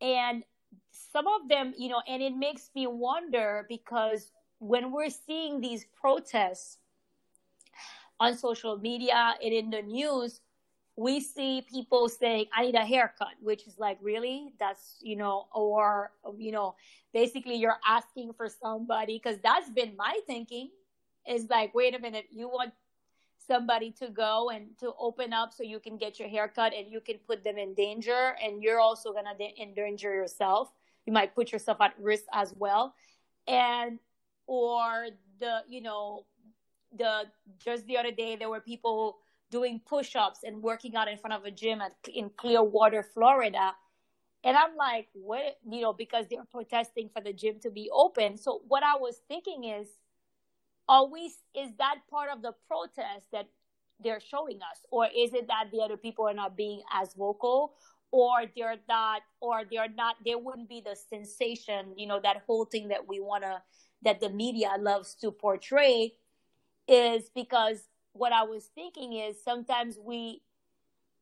And 0.00 0.44
some 0.90 1.26
of 1.26 1.48
them, 1.48 1.74
you 1.76 1.88
know, 1.88 2.02
and 2.08 2.22
it 2.22 2.34
makes 2.34 2.70
me 2.74 2.86
wonder 2.86 3.66
because 3.68 4.32
when 4.60 4.92
we're 4.92 5.10
seeing 5.10 5.60
these 5.60 5.86
protests 6.00 6.78
on 8.18 8.36
social 8.36 8.76
media 8.78 9.34
and 9.42 9.52
in 9.52 9.70
the 9.70 9.82
news, 9.82 10.40
we 11.00 11.18
see 11.18 11.62
people 11.62 12.10
saying, 12.10 12.44
I 12.54 12.66
need 12.66 12.74
a 12.74 12.84
haircut, 12.84 13.34
which 13.40 13.66
is 13.66 13.78
like, 13.78 13.96
really? 14.02 14.52
That's, 14.60 14.98
you 15.00 15.16
know, 15.16 15.46
or, 15.54 16.12
you 16.36 16.52
know, 16.52 16.74
basically 17.14 17.54
you're 17.54 17.80
asking 17.88 18.34
for 18.34 18.50
somebody, 18.50 19.16
because 19.16 19.38
that's 19.42 19.70
been 19.70 19.96
my 19.96 20.20
thinking 20.26 20.68
is 21.26 21.48
like, 21.48 21.74
wait 21.74 21.94
a 21.94 21.98
minute, 21.98 22.26
you 22.30 22.48
want 22.48 22.74
somebody 23.38 23.92
to 23.92 24.08
go 24.08 24.50
and 24.50 24.66
to 24.78 24.92
open 24.98 25.32
up 25.32 25.54
so 25.54 25.62
you 25.62 25.80
can 25.80 25.96
get 25.96 26.18
your 26.18 26.28
haircut 26.28 26.74
and 26.74 26.92
you 26.92 27.00
can 27.00 27.16
put 27.26 27.42
them 27.44 27.56
in 27.56 27.72
danger 27.72 28.36
and 28.44 28.62
you're 28.62 28.78
also 28.78 29.10
going 29.12 29.24
to 29.24 29.62
endanger 29.62 30.12
yourself 30.14 30.70
you 31.06 31.12
might 31.12 31.34
put 31.34 31.50
yourself 31.50 31.78
at 31.80 31.94
risk 31.98 32.24
as 32.32 32.54
well 32.58 32.94
and 33.48 33.98
or 34.46 35.06
the 35.40 35.60
you 35.68 35.80
know 35.80 36.26
the 36.96 37.24
just 37.58 37.86
the 37.86 37.96
other 37.96 38.12
day 38.12 38.36
there 38.36 38.50
were 38.50 38.60
people 38.60 39.18
doing 39.50 39.80
push-ups 39.86 40.40
and 40.44 40.62
working 40.62 40.96
out 40.96 41.08
in 41.08 41.18
front 41.18 41.34
of 41.34 41.44
a 41.44 41.50
gym 41.50 41.80
at, 41.80 41.92
in 42.12 42.30
clearwater 42.36 43.02
florida. 43.02 43.72
And 44.42 44.56
i'm 44.56 44.76
like 44.76 45.08
what 45.12 45.58
you 45.68 45.82
know 45.82 45.92
because 45.92 46.26
they're 46.30 46.44
protesting 46.50 47.10
for 47.12 47.20
the 47.20 47.32
gym 47.32 47.60
to 47.62 47.70
be 47.70 47.90
open. 47.92 48.38
So 48.38 48.62
what 48.68 48.82
i 48.82 48.96
was 48.96 49.20
thinking 49.28 49.64
is 49.64 49.88
we 51.10 51.32
is 51.54 51.70
that 51.78 51.96
part 52.10 52.30
of 52.32 52.42
the 52.42 52.52
protest 52.66 53.26
that 53.32 53.48
they're 54.02 54.20
showing 54.20 54.56
us? 54.56 54.80
Or 54.90 55.06
is 55.06 55.34
it 55.34 55.46
that 55.48 55.66
the 55.72 55.80
other 55.80 55.96
people 55.96 56.26
are 56.26 56.34
not 56.34 56.56
being 56.56 56.82
as 56.92 57.14
vocal? 57.14 57.74
Or 58.12 58.42
they're 58.56 58.78
not 58.88 59.22
or 59.40 59.62
they're 59.70 59.92
not 59.94 60.16
there 60.24 60.38
wouldn't 60.38 60.68
be 60.68 60.82
the 60.84 60.96
sensation 60.96 61.94
you 61.96 62.08
know 62.08 62.18
that 62.20 62.42
whole 62.44 62.64
thing 62.64 62.88
that 62.88 63.06
we 63.06 63.20
want 63.20 63.44
to 63.44 63.62
that 64.02 64.20
the 64.20 64.30
media 64.30 64.70
loves 64.80 65.14
to 65.16 65.30
portray 65.30 66.14
is 66.88 67.30
because 67.36 67.84
what 68.12 68.32
i 68.32 68.42
was 68.42 68.70
thinking 68.74 69.12
is 69.12 69.36
sometimes 69.42 69.98
we 70.02 70.42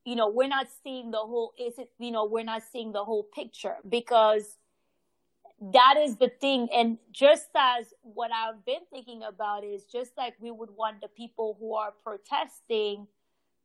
you 0.05 0.17
know 0.17 0.29
we're 0.29 0.49
not 0.49 0.67
seeing 0.83 1.11
the 1.11 1.19
whole 1.19 1.53
is 1.59 1.79
it 1.79 1.91
you 1.99 2.11
know 2.11 2.25
we're 2.25 2.45
not 2.45 2.63
seeing 2.73 2.93
the 2.93 3.05
whole 3.05 3.23
picture 3.23 3.77
because 3.89 4.57
that 5.61 5.97
is 5.99 6.17
the 6.17 6.29
thing. 6.29 6.69
And 6.73 6.99
just 7.11 7.49
as 7.57 7.93
what 8.03 8.31
I've 8.33 8.65
been 8.65 8.83
thinking 8.91 9.23
about 9.23 9.65
is 9.65 9.85
just 9.85 10.13
like 10.17 10.35
we 10.41 10.51
would 10.51 10.71
want 10.71 11.01
the 11.01 11.09
people 11.09 11.57
who 11.59 11.75
are 11.75 11.93
protesting 12.03 13.07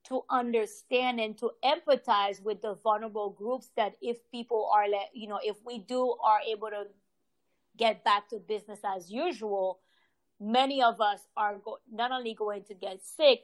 to 0.05 0.23
understand 0.29 1.19
and 1.19 1.37
to 1.37 1.51
empathize 1.63 2.41
with 2.41 2.61
the 2.61 2.75
vulnerable 2.83 3.29
groups 3.29 3.69
that 3.77 3.93
if 4.01 4.17
people 4.31 4.69
are 4.73 4.87
let 4.89 5.09
you 5.13 5.27
know 5.27 5.39
if 5.41 5.55
we 5.65 5.77
do 5.77 6.15
are 6.21 6.39
able 6.45 6.69
to 6.69 6.85
get 7.77 8.03
back 8.03 8.27
to 8.29 8.37
business 8.37 8.79
as 8.83 9.09
usual 9.09 9.79
many 10.39 10.81
of 10.81 10.99
us 11.01 11.19
are 11.37 11.57
go- 11.57 11.79
not 11.91 12.11
only 12.11 12.33
going 12.33 12.63
to 12.63 12.73
get 12.73 13.01
sick 13.03 13.41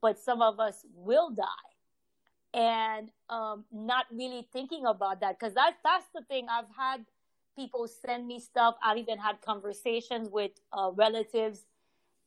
but 0.00 0.18
some 0.18 0.42
of 0.42 0.58
us 0.58 0.84
will 0.94 1.30
die. 1.30 1.44
And 2.52 3.10
um, 3.30 3.64
not 3.72 4.06
really 4.10 4.46
thinking 4.52 4.84
about 4.84 5.20
that 5.20 5.38
because 5.38 5.54
that, 5.54 5.76
that's 5.82 6.04
the 6.14 6.22
thing. 6.22 6.48
I've 6.50 6.66
had 6.76 7.06
people 7.56 7.88
send 7.88 8.26
me 8.26 8.40
stuff. 8.40 8.74
I've 8.84 8.98
even 8.98 9.18
had 9.18 9.40
conversations 9.40 10.28
with 10.30 10.50
uh, 10.70 10.90
relatives. 10.92 11.60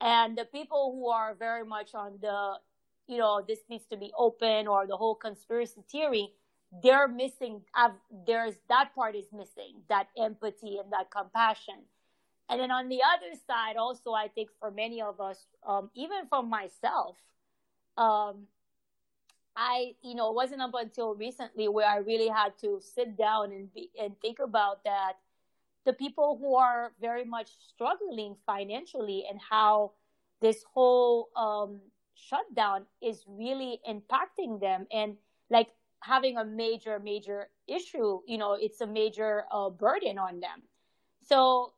And 0.01 0.35
the 0.35 0.45
people 0.45 0.93
who 0.95 1.09
are 1.09 1.35
very 1.35 1.63
much 1.63 1.93
on 1.93 2.17
the 2.21 2.55
you 3.07 3.17
know, 3.17 3.43
this 3.47 3.59
needs 3.69 3.85
to 3.91 3.97
be 3.97 4.11
open 4.17 4.67
or 4.67 4.87
the 4.87 4.97
whole 4.97 5.15
conspiracy 5.15 5.83
theory, 5.91 6.29
they're 6.83 7.07
missing, 7.07 7.61
there's 8.25 8.55
that 8.67 8.89
part 8.95 9.15
is 9.15 9.25
missing, 9.31 9.81
that 9.89 10.07
empathy 10.17 10.77
and 10.77 10.91
that 10.91 11.11
compassion. 11.11 11.83
And 12.49 12.59
then 12.59 12.71
on 12.71 12.89
the 12.89 13.01
other 13.01 13.35
side, 13.47 13.75
also, 13.77 14.11
I 14.13 14.27
think 14.27 14.49
for 14.59 14.69
many 14.69 15.01
of 15.01 15.19
us, 15.19 15.45
um, 15.67 15.89
even 15.95 16.27
for 16.29 16.43
myself, 16.43 17.17
um, 17.97 18.47
I, 19.55 19.93
you 20.03 20.15
know, 20.15 20.29
it 20.29 20.35
wasn't 20.35 20.61
up 20.61 20.73
until 20.73 21.15
recently 21.15 21.67
where 21.67 21.87
I 21.87 21.97
really 21.97 22.27
had 22.27 22.57
to 22.61 22.79
sit 22.81 23.17
down 23.17 23.51
and 23.51 23.73
be, 23.73 23.89
and 23.99 24.19
think 24.21 24.39
about 24.39 24.83
that. 24.83 25.13
The 25.85 25.93
people 25.93 26.37
who 26.39 26.55
are 26.55 26.91
very 26.99 27.25
much 27.25 27.49
struggling 27.69 28.35
financially 28.45 29.25
and 29.29 29.39
how 29.39 29.93
this 30.41 30.63
whole 30.73 31.29
um, 31.35 31.79
shutdown 32.15 32.85
is 33.01 33.23
really 33.27 33.79
impacting 33.89 34.59
them 34.59 34.87
and 34.91 35.15
like 35.49 35.69
having 36.01 36.37
a 36.37 36.45
major 36.45 36.99
major 36.99 37.49
issue 37.67 38.19
you 38.27 38.37
know 38.37 38.53
it's 38.53 38.81
a 38.81 38.87
major 38.87 39.45
uh, 39.51 39.69
burden 39.69 40.17
on 40.17 40.39
them. 40.39 40.61
So 41.27 41.73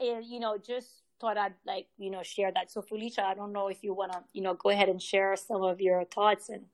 uh, 0.00 0.20
you 0.20 0.40
know 0.40 0.56
just 0.58 0.88
thought 1.20 1.36
i'd 1.36 1.54
like 1.66 1.86
you 1.98 2.10
know 2.10 2.22
share 2.22 2.52
that. 2.52 2.70
So 2.70 2.82
felicia 2.82 3.24
i 3.24 3.34
don't 3.34 3.52
know 3.52 3.68
if 3.68 3.82
you 3.82 3.94
want 3.94 4.12
to 4.12 4.20
you 4.32 4.42
know 4.42 4.54
go 4.54 4.70
ahead 4.70 4.88
and 4.88 5.02
share 5.02 5.36
some 5.36 5.62
of 5.62 5.80
your 5.80 6.04
thoughts 6.04 6.48
and 6.48 6.64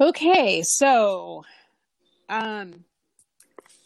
okay 0.00 0.62
so 0.62 1.44
um 2.28 2.84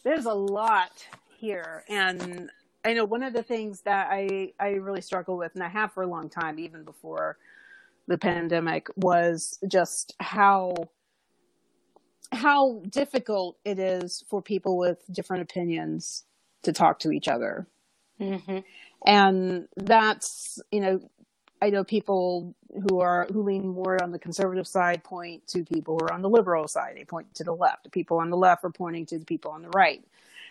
there's 0.03 0.27
a 0.27 0.33
lot 0.33 1.07
here. 1.39 1.85
And 1.89 2.51
I 2.85 2.95
know 2.95 3.05
one 3.05 3.23
of 3.23 3.33
the 3.33 3.43
things 3.43 3.83
that 3.83 4.09
I 4.11 4.53
I 4.59 4.71
really 4.71 5.01
struggle 5.01 5.37
with, 5.37 5.53
and 5.55 5.63
I 5.63 5.69
have 5.69 5.93
for 5.93 6.03
a 6.03 6.07
long 6.07 6.29
time, 6.29 6.59
even 6.59 6.85
before 6.85 7.39
the 8.07 8.19
pandemic, 8.19 8.89
was 8.97 9.59
just 9.69 10.15
how 10.21 10.75
how 12.33 12.81
difficult 12.89 13.59
it 13.65 13.79
is 13.79 14.25
for 14.29 14.41
people 14.41 14.79
with 14.79 14.99
different 15.11 15.43
opinions 15.43 16.25
to 16.63 16.73
talk 16.73 17.01
to 17.01 17.11
each 17.11 17.29
other. 17.29 17.67
Mm-hmm. 18.21 18.59
And 19.07 19.69
that's, 19.77 20.61
you 20.71 20.81
know, 20.81 21.01
I 21.63 21.71
know 21.71 21.85
people 21.85 22.55
who 22.89 23.01
are 23.01 23.27
who 23.33 23.43
lean 23.43 23.69
more 23.69 24.03
on 24.03 24.13
the 24.13 24.19
conservative 24.19 24.67
side 24.67 25.05
point 25.05 25.47
to 25.49 25.65
people 25.65 25.99
who 25.99 26.07
are 26.07 26.13
on 26.13 26.23
the 26.23 26.29
liberal 26.29 26.69
side. 26.69 26.95
They 26.97 27.05
point 27.05 27.35
to 27.35 27.45
the 27.45 27.55
left. 27.55 27.91
People 27.93 28.19
on 28.19 28.31
the 28.31 28.37
left 28.37 28.65
are 28.65 28.71
pointing 28.71 29.07
to 29.07 29.19
the 29.19 29.25
people 29.25 29.51
on 29.51 29.63
the 29.63 29.69
right. 29.71 30.03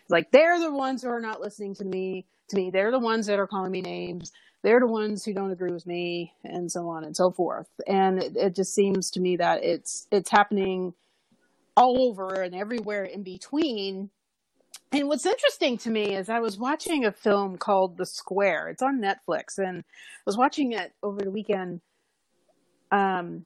Like 0.08 0.32
they're 0.32 0.60
the 0.60 0.72
ones 0.72 1.02
who 1.02 1.10
are 1.10 1.22
not 1.22 1.42
listening 1.42 1.76
to 1.76 1.86
me. 1.86 2.26
To 2.50 2.56
me, 2.56 2.72
they're 2.72 2.92
the 2.92 3.00
ones 3.00 3.28
that 3.28 3.40
are 3.40 3.48
calling 3.48 3.72
me 3.72 3.82
names. 3.82 4.32
They're 4.62 4.80
the 4.80 4.88
ones 4.88 5.24
who 5.24 5.34
don't 5.34 5.52
agree 5.52 5.72
with 5.72 5.86
me, 5.86 6.34
and 6.44 6.72
so 6.72 6.90
on 6.90 7.04
and 7.04 7.16
so 7.16 7.32
forth. 7.32 7.70
And 7.88 8.22
it, 8.22 8.36
it 8.36 8.56
just 8.56 8.74
seems 8.74 9.12
to 9.12 9.20
me 9.20 9.38
that 9.38 9.64
it's 9.64 10.08
it's 10.12 10.30
happening 10.30 10.94
all 11.78 12.02
over 12.10 12.42
and 12.42 12.54
everywhere 12.54 13.06
in 13.06 13.24
between. 13.24 14.10
And 14.92 15.08
what's 15.08 15.26
interesting 15.26 15.78
to 15.80 15.92
me 15.92 16.16
is 16.16 16.30
I 16.30 16.40
was 16.40 16.58
watching 16.58 17.06
a 17.06 17.12
film 17.12 17.58
called 17.58 17.98
The 17.98 18.06
Square. 18.06 18.70
It's 18.70 18.82
on 18.82 19.00
Netflix, 19.00 19.58
and 19.58 19.80
I 19.80 20.22
was 20.26 20.36
watching 20.36 20.72
it 20.74 20.94
over 21.04 21.22
the 21.22 21.30
weekend, 21.30 21.82
um, 22.92 23.46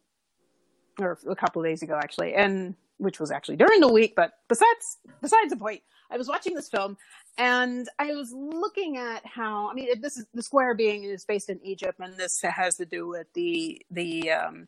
or 0.99 1.17
a 1.29 1.35
couple 1.35 1.61
of 1.61 1.67
days 1.67 1.81
ago 1.81 1.99
actually, 2.01 2.33
and 2.33 2.75
which 2.97 3.19
was 3.19 3.29
actually 3.29 3.57
during 3.57 3.81
the 3.81 3.91
week. 3.91 4.13
But 4.15 4.31
besides 4.47 4.99
besides 5.21 5.49
the 5.49 5.57
point, 5.57 5.81
I 6.09 6.17
was 6.17 6.29
watching 6.29 6.53
this 6.53 6.69
film 6.69 6.95
and 7.37 7.89
I 7.99 8.13
was 8.13 8.31
looking 8.31 8.97
at 8.97 9.25
how 9.25 9.69
I 9.69 9.73
mean 9.73 9.99
this 9.99 10.17
is 10.17 10.25
the 10.33 10.43
square 10.43 10.75
being 10.75 11.03
is 11.03 11.25
based 11.25 11.49
in 11.49 11.59
Egypt 11.63 11.99
and 11.99 12.15
this 12.15 12.39
has 12.41 12.75
to 12.77 12.85
do 12.85 13.07
with 13.07 13.27
the 13.33 13.81
the 13.89 14.31
um, 14.31 14.67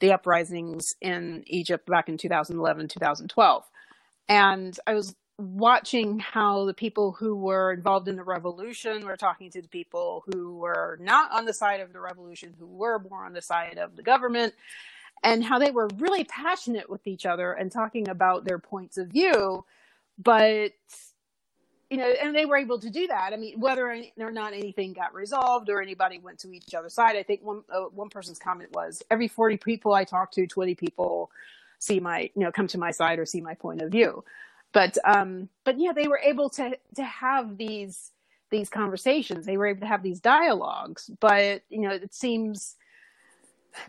the 0.00 0.12
uprisings 0.12 0.94
in 1.00 1.42
Egypt 1.46 1.86
back 1.86 2.08
in 2.08 2.16
2011 2.16 2.88
2012 2.88 3.64
and 4.28 4.78
I 4.86 4.94
was 4.94 5.14
watching 5.38 6.18
how 6.18 6.64
the 6.64 6.74
people 6.74 7.12
who 7.12 7.36
were 7.36 7.72
involved 7.72 8.08
in 8.08 8.16
the 8.16 8.22
revolution 8.22 9.04
were 9.04 9.16
talking 9.16 9.50
to 9.50 9.60
the 9.60 9.68
people 9.68 10.24
who 10.26 10.56
were 10.56 10.98
not 11.00 11.30
on 11.32 11.44
the 11.44 11.52
side 11.52 11.80
of 11.80 11.92
the 11.92 12.00
revolution 12.00 12.54
who 12.58 12.66
were 12.66 12.98
more 12.98 13.24
on 13.24 13.34
the 13.34 13.42
side 13.42 13.76
of 13.76 13.96
the 13.96 14.02
government 14.02 14.54
and 15.22 15.44
how 15.44 15.58
they 15.58 15.70
were 15.70 15.88
really 15.98 16.24
passionate 16.24 16.88
with 16.88 17.06
each 17.06 17.26
other 17.26 17.52
and 17.52 17.70
talking 17.70 18.08
about 18.08 18.44
their 18.44 18.58
points 18.58 18.96
of 18.96 19.08
view 19.08 19.64
but 20.18 20.72
you 21.90 21.98
know, 21.98 22.12
and 22.20 22.34
they 22.34 22.46
were 22.46 22.56
able 22.56 22.80
to 22.80 22.90
do 22.90 23.06
that. 23.06 23.32
I 23.32 23.36
mean, 23.36 23.60
whether 23.60 23.88
or 24.18 24.32
not 24.32 24.52
anything 24.52 24.92
got 24.92 25.14
resolved 25.14 25.68
or 25.70 25.80
anybody 25.80 26.18
went 26.18 26.40
to 26.40 26.52
each 26.52 26.74
other's 26.74 26.94
side, 26.94 27.16
I 27.16 27.22
think 27.22 27.44
one 27.44 27.62
uh, 27.72 27.82
one 27.82 28.08
person's 28.08 28.38
comment 28.38 28.70
was, 28.72 29.02
"Every 29.10 29.28
forty 29.28 29.56
people 29.56 29.94
I 29.94 30.04
talk 30.04 30.32
to, 30.32 30.46
twenty 30.46 30.74
people 30.74 31.30
see 31.78 32.00
my, 32.00 32.22
you 32.34 32.42
know, 32.42 32.50
come 32.50 32.66
to 32.68 32.78
my 32.78 32.90
side 32.90 33.18
or 33.18 33.26
see 33.26 33.40
my 33.40 33.54
point 33.54 33.82
of 33.82 33.92
view." 33.92 34.24
But 34.76 34.98
um, 35.06 35.48
but 35.64 35.80
yeah, 35.80 35.94
they 35.94 36.08
were 36.08 36.20
able 36.22 36.50
to 36.50 36.78
to 36.96 37.04
have 37.04 37.56
these 37.56 38.12
these 38.50 38.68
conversations. 38.68 39.46
They 39.46 39.56
were 39.56 39.68
able 39.68 39.80
to 39.80 39.88
have 39.88 40.04
these 40.04 40.20
dialogues. 40.20 41.10
But 41.20 41.62
you 41.70 41.80
know, 41.80 41.92
it 41.92 42.14
seems 42.14 42.76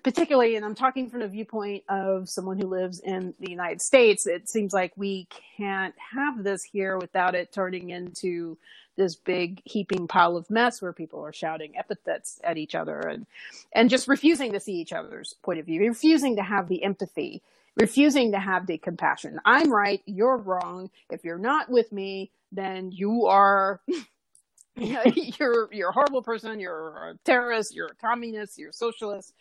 particularly, 0.03 0.55
and 0.55 0.65
I'm 0.65 0.75
talking 0.75 1.09
from 1.09 1.21
the 1.21 1.27
viewpoint 1.27 1.83
of 1.89 2.29
someone 2.29 2.59
who 2.59 2.67
lives 2.67 3.01
in 3.01 3.33
the 3.39 3.51
United 3.51 3.81
States, 3.81 4.27
it 4.27 4.49
seems 4.49 4.73
like 4.73 4.93
we 4.95 5.27
can't 5.57 5.95
have 6.13 6.43
this 6.43 6.63
here 6.63 6.97
without 6.97 7.35
it 7.35 7.51
turning 7.51 7.89
into 7.89 8.57
this 8.97 9.15
big 9.15 9.61
heaping 9.65 10.07
pile 10.07 10.37
of 10.37 10.49
mess 10.49 10.81
where 10.81 10.93
people 10.93 11.21
are 11.25 11.33
shouting 11.33 11.77
epithets 11.77 12.39
at 12.43 12.57
each 12.57 12.75
other 12.75 12.99
and 12.99 13.27
and 13.73 13.89
just 13.89 14.07
refusing 14.07 14.53
to 14.53 14.59
see 14.59 14.73
each 14.75 14.93
other's 14.93 15.35
point 15.43 15.59
of 15.59 15.65
view, 15.65 15.81
refusing 15.87 16.37
to 16.37 16.43
have 16.43 16.69
the 16.69 16.83
empathy, 16.83 17.41
refusing 17.77 18.31
to 18.33 18.39
have 18.39 18.67
the 18.67 18.77
compassion. 18.77 19.39
I'm 19.45 19.71
right, 19.71 20.01
you're 20.05 20.37
wrong. 20.37 20.89
If 21.09 21.23
you're 21.23 21.37
not 21.37 21.69
with 21.69 21.91
me, 21.91 22.31
then 22.51 22.91
you 22.91 23.27
are 23.27 23.81
you're 24.75 25.69
you're 25.71 25.89
a 25.89 25.93
horrible 25.93 26.21
person, 26.21 26.59
you're 26.59 27.11
a 27.11 27.17
terrorist, 27.23 27.75
you're 27.75 27.87
a 27.87 27.95
communist, 27.95 28.57
you're 28.57 28.69
a 28.69 28.73
socialist 28.73 29.33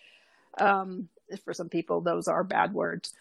um, 0.59 1.09
for 1.45 1.52
some 1.52 1.69
people, 1.69 2.00
those 2.00 2.28
are 2.28 2.45
bad 2.45 2.73
words. 2.73 3.12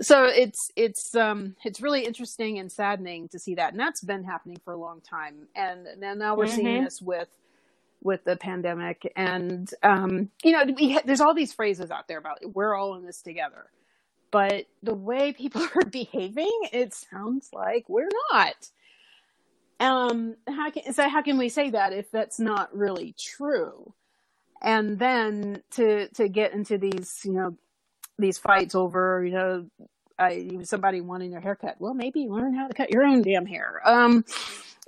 So 0.00 0.24
it's 0.26 0.70
it's 0.76 1.14
um, 1.16 1.56
it's 1.64 1.80
really 1.80 2.04
interesting 2.04 2.58
and 2.58 2.70
saddening 2.70 3.28
to 3.30 3.38
see 3.38 3.56
that, 3.56 3.72
and 3.72 3.80
that's 3.80 4.00
been 4.00 4.22
happening 4.22 4.58
for 4.64 4.72
a 4.72 4.76
long 4.76 5.00
time. 5.00 5.48
And, 5.56 5.86
and 5.86 6.18
now 6.18 6.36
we're 6.36 6.46
mm-hmm. 6.46 6.54
seeing 6.54 6.84
this 6.84 7.02
with 7.02 7.28
with 8.00 8.22
the 8.22 8.36
pandemic, 8.36 9.12
and 9.16 9.68
um, 9.82 10.30
you 10.44 10.52
know, 10.52 10.72
we, 10.76 11.00
there's 11.04 11.20
all 11.20 11.34
these 11.34 11.52
phrases 11.52 11.90
out 11.90 12.06
there 12.06 12.18
about 12.18 12.38
we're 12.54 12.76
all 12.76 12.94
in 12.94 13.04
this 13.04 13.22
together, 13.22 13.66
but 14.30 14.66
the 14.82 14.94
way 14.94 15.32
people 15.32 15.62
are 15.74 15.84
behaving, 15.84 16.52
it 16.72 16.94
sounds 16.94 17.50
like 17.52 17.88
we're 17.88 18.08
not. 18.32 18.68
Um, 19.80 20.36
how 20.48 20.70
can 20.70 20.92
so 20.92 21.08
how 21.08 21.22
can 21.22 21.38
we 21.38 21.48
say 21.48 21.70
that 21.70 21.92
if 21.92 22.10
that's 22.10 22.40
not 22.40 22.76
really 22.76 23.14
true? 23.16 23.94
and 24.62 24.98
then 24.98 25.62
to 25.72 26.08
to 26.08 26.28
get 26.28 26.52
into 26.52 26.78
these 26.78 27.20
you 27.24 27.32
know 27.32 27.56
these 28.18 28.38
fights 28.38 28.74
over 28.74 29.24
you 29.24 29.32
know 29.32 29.66
I, 30.18 30.48
somebody 30.64 31.00
wanting 31.00 31.30
their 31.30 31.40
haircut 31.40 31.76
well 31.78 31.94
maybe 31.94 32.22
you 32.22 32.32
learn 32.32 32.54
how 32.54 32.66
to 32.66 32.74
cut 32.74 32.90
your 32.90 33.04
own 33.04 33.22
damn 33.22 33.46
hair 33.46 33.80
um 33.84 34.24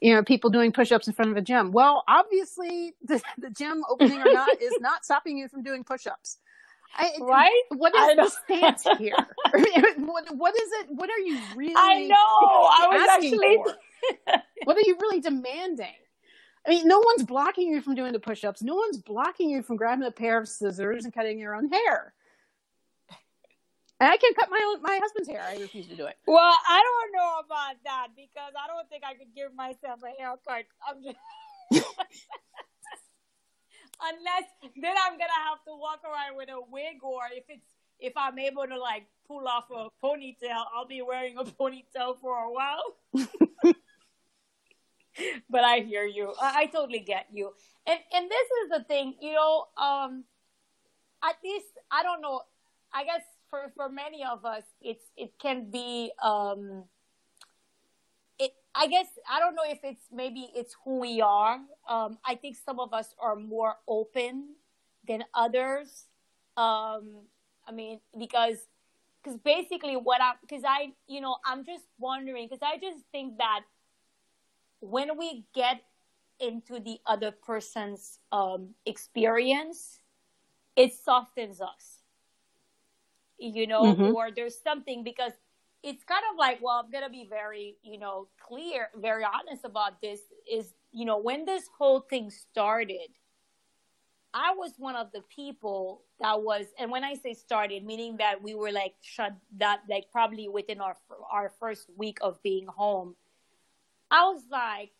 you 0.00 0.14
know 0.14 0.24
people 0.24 0.50
doing 0.50 0.72
push-ups 0.72 1.06
in 1.06 1.12
front 1.12 1.30
of 1.30 1.36
a 1.36 1.40
gym 1.40 1.70
well 1.70 2.02
obviously 2.08 2.94
the, 3.04 3.22
the 3.38 3.50
gym 3.50 3.84
opening 3.88 4.20
or 4.20 4.32
not 4.32 4.60
is 4.60 4.72
not 4.80 5.04
stopping 5.04 5.38
you 5.38 5.48
from 5.48 5.62
doing 5.62 5.84
push-ups 5.84 6.38
I, 6.94 7.12
right? 7.20 7.62
What 7.70 7.94
is 7.94 8.16
the 8.16 8.28
stance 8.28 8.86
here? 8.98 9.14
what, 9.98 10.36
what 10.36 10.54
is 10.54 10.68
it? 10.80 10.86
What 10.90 11.10
are 11.10 11.18
you 11.18 11.38
really? 11.56 11.74
I 11.76 12.06
know. 12.06 12.16
I 12.16 12.86
was 12.90 13.08
actually. 13.10 13.58
what 14.64 14.76
are 14.76 14.82
you 14.84 14.96
really 15.00 15.20
demanding? 15.20 15.86
I 16.66 16.70
mean, 16.70 16.88
no 16.88 16.98
one's 16.98 17.22
blocking 17.22 17.68
you 17.68 17.80
from 17.80 17.94
doing 17.94 18.12
the 18.12 18.20
push 18.20 18.44
ups. 18.44 18.62
No 18.62 18.74
one's 18.74 18.98
blocking 18.98 19.48
you 19.48 19.62
from 19.62 19.76
grabbing 19.76 20.04
a 20.04 20.10
pair 20.10 20.38
of 20.38 20.48
scissors 20.48 21.04
and 21.04 21.14
cutting 21.14 21.38
your 21.38 21.54
own 21.54 21.70
hair. 21.70 22.12
And 23.98 24.08
I 24.08 24.16
can 24.16 24.32
cut 24.34 24.48
my 24.50 24.60
own 24.66 24.82
my 24.82 24.98
husband's 25.02 25.28
hair. 25.28 25.42
I 25.46 25.58
refuse 25.58 25.86
to 25.88 25.96
do 25.96 26.06
it. 26.06 26.16
Well, 26.26 26.54
I 26.68 26.82
don't 26.82 27.12
know 27.12 27.40
about 27.44 27.76
that 27.84 28.08
because 28.16 28.52
I 28.62 28.66
don't 28.66 28.88
think 28.88 29.04
I 29.04 29.14
could 29.14 29.34
give 29.34 29.54
myself 29.54 30.00
a 30.02 30.20
haircut. 30.20 30.64
I'm 30.86 31.02
just 31.02 31.16
unless 34.02 34.44
then 34.76 34.94
I'm 34.96 35.18
gonna 35.18 35.42
have 35.48 35.64
to 35.66 35.76
walk 35.76 36.00
around 36.04 36.36
with 36.36 36.48
a 36.48 36.60
wig, 36.60 37.02
or 37.02 37.22
if 37.32 37.44
it's 37.48 37.66
if 37.98 38.12
I'm 38.16 38.38
able 38.38 38.66
to 38.66 38.78
like 38.78 39.06
pull 39.26 39.46
off 39.46 39.70
a 39.70 39.88
ponytail, 40.04 40.64
I'll 40.74 40.86
be 40.86 41.02
wearing 41.02 41.36
a 41.38 41.44
ponytail 41.44 42.18
for 42.20 42.36
a 42.36 42.52
while. 42.52 42.96
but 45.50 45.64
I 45.64 45.80
hear 45.80 46.04
you. 46.04 46.32
I, 46.40 46.62
I, 46.62 46.66
totally 46.66 47.00
get 47.00 47.26
you. 47.32 47.52
And 47.86 47.98
and 48.14 48.30
this 48.30 48.48
is 48.64 48.70
the 48.70 48.84
thing, 48.84 49.14
you 49.20 49.32
know. 49.34 49.66
Um, 49.76 50.24
at 51.22 51.36
least 51.44 51.78
I 51.90 52.02
don't 52.02 52.22
know. 52.22 52.42
I 52.92 53.04
guess 53.04 53.22
for 53.50 53.70
for 53.76 53.88
many 53.88 54.24
of 54.24 54.44
us, 54.44 54.64
it's 54.80 55.04
it 55.16 55.32
can 55.40 55.70
be. 55.70 56.12
Um. 56.22 56.84
I 58.74 58.86
guess 58.86 59.06
I 59.28 59.40
don't 59.40 59.54
know 59.54 59.64
if 59.66 59.80
it's 59.82 60.04
maybe 60.12 60.48
it's 60.54 60.76
who 60.84 61.00
we 61.00 61.20
are. 61.20 61.58
Um, 61.88 62.18
I 62.24 62.34
think 62.36 62.56
some 62.56 62.78
of 62.78 62.92
us 62.92 63.14
are 63.18 63.36
more 63.36 63.74
open 63.88 64.54
than 65.06 65.24
others. 65.34 66.06
Um, 66.56 67.22
I 67.66 67.72
mean, 67.72 68.00
because 68.18 68.58
because 69.22 69.38
basically 69.38 69.96
what 69.96 70.20
I 70.20 70.32
because 70.40 70.62
I 70.66 70.92
you 71.08 71.20
know 71.20 71.36
I'm 71.44 71.64
just 71.64 71.84
wondering 71.98 72.48
because 72.48 72.62
I 72.62 72.78
just 72.78 73.04
think 73.12 73.38
that 73.38 73.62
when 74.80 75.18
we 75.18 75.44
get 75.54 75.82
into 76.38 76.80
the 76.80 76.98
other 77.06 77.30
person's 77.30 78.18
um, 78.32 78.70
experience, 78.86 80.00
it 80.76 80.94
softens 80.94 81.60
us. 81.60 81.98
You 83.38 83.66
know, 83.66 83.82
mm-hmm. 83.82 84.14
or 84.14 84.30
there's 84.30 84.58
something 84.58 85.02
because 85.02 85.32
it's 85.82 86.04
kind 86.04 86.22
of 86.30 86.38
like, 86.38 86.58
well, 86.62 86.82
I'm 86.84 86.90
gonna 86.90 87.10
be 87.10 87.26
very, 87.28 87.76
you 87.82 87.98
know, 87.98 88.28
clear, 88.40 88.88
very 88.96 89.24
honest 89.24 89.64
about 89.64 90.00
this. 90.00 90.20
Is 90.50 90.72
you 90.92 91.04
know, 91.04 91.18
when 91.18 91.44
this 91.44 91.68
whole 91.78 92.00
thing 92.00 92.30
started, 92.30 93.08
I 94.34 94.52
was 94.54 94.72
one 94.78 94.96
of 94.96 95.10
the 95.12 95.22
people 95.34 96.02
that 96.20 96.42
was, 96.42 96.66
and 96.78 96.90
when 96.90 97.02
I 97.02 97.14
say 97.14 97.34
started, 97.34 97.84
meaning 97.84 98.18
that 98.18 98.42
we 98.42 98.54
were 98.54 98.70
like 98.70 98.94
shut 99.00 99.34
that, 99.58 99.80
like 99.88 100.06
probably 100.12 100.48
within 100.48 100.80
our 100.80 100.96
our 101.32 101.52
first 101.58 101.86
week 101.96 102.18
of 102.20 102.42
being 102.42 102.66
home, 102.66 103.16
I 104.10 104.24
was 104.24 104.42
like, 104.50 104.92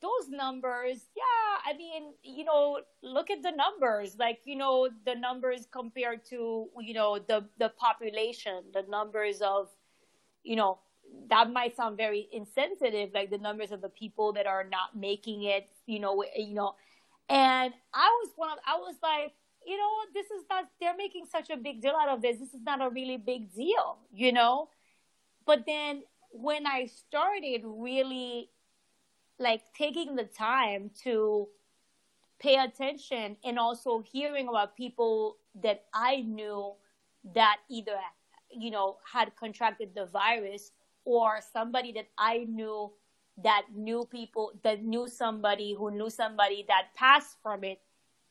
those 0.00 0.28
numbers, 0.28 0.98
yeah, 1.16 1.72
I 1.72 1.76
mean, 1.76 2.12
you 2.22 2.44
know, 2.44 2.80
look 3.02 3.30
at 3.30 3.42
the 3.42 3.50
numbers, 3.50 4.16
like 4.18 4.40
you 4.44 4.56
know, 4.56 4.88
the 5.04 5.14
numbers 5.14 5.66
compared 5.70 6.24
to 6.26 6.68
you 6.80 6.94
know 6.94 7.18
the 7.18 7.46
the 7.58 7.70
population, 7.70 8.64
the 8.72 8.84
numbers 8.88 9.40
of, 9.40 9.68
you 10.42 10.56
know, 10.56 10.78
that 11.30 11.52
might 11.52 11.76
sound 11.76 11.96
very 11.96 12.28
insensitive, 12.32 13.10
like 13.14 13.30
the 13.30 13.38
numbers 13.38 13.72
of 13.72 13.80
the 13.80 13.88
people 13.88 14.32
that 14.34 14.46
are 14.46 14.64
not 14.64 14.96
making 14.96 15.42
it, 15.44 15.68
you 15.86 15.98
know, 16.00 16.24
you 16.36 16.54
know 16.54 16.74
and 17.28 17.74
I 17.92 18.18
was 18.22 18.32
one 18.36 18.50
of, 18.52 18.58
I 18.66 18.76
was 18.76 18.96
like, 19.02 19.32
you 19.66 19.76
know, 19.76 19.90
this 20.14 20.26
is 20.30 20.44
not, 20.48 20.64
they're 20.80 20.96
making 20.96 21.26
such 21.30 21.50
a 21.50 21.56
big 21.56 21.82
deal 21.82 21.94
out 21.94 22.08
of 22.08 22.22
this. 22.22 22.38
This 22.38 22.54
is 22.54 22.62
not 22.62 22.80
a 22.80 22.88
really 22.88 23.18
big 23.18 23.52
deal, 23.54 23.98
you 24.12 24.32
know? 24.32 24.70
But 25.44 25.64
then 25.66 26.02
when 26.30 26.66
I 26.66 26.86
started 26.86 27.62
really 27.64 28.50
like 29.38 29.62
taking 29.74 30.16
the 30.16 30.24
time 30.24 30.90
to 31.02 31.48
pay 32.38 32.56
attention 32.56 33.36
and 33.44 33.58
also 33.58 34.00
hearing 34.00 34.48
about 34.48 34.76
people 34.76 35.36
that 35.62 35.84
I 35.92 36.22
knew 36.22 36.74
that 37.34 37.56
either, 37.68 37.98
you 38.50 38.70
know, 38.70 38.98
had 39.12 39.34
contracted 39.36 39.94
the 39.94 40.06
virus 40.06 40.70
or 41.04 41.40
somebody 41.52 41.92
that 41.92 42.08
I 42.16 42.46
knew 42.48 42.92
that 43.42 43.66
knew 43.74 44.04
people, 44.10 44.52
that 44.64 44.82
knew 44.82 45.06
somebody 45.08 45.72
who 45.72 45.90
knew 45.90 46.10
somebody 46.10 46.64
that 46.66 46.88
passed 46.96 47.36
from 47.42 47.62
it, 47.62 47.80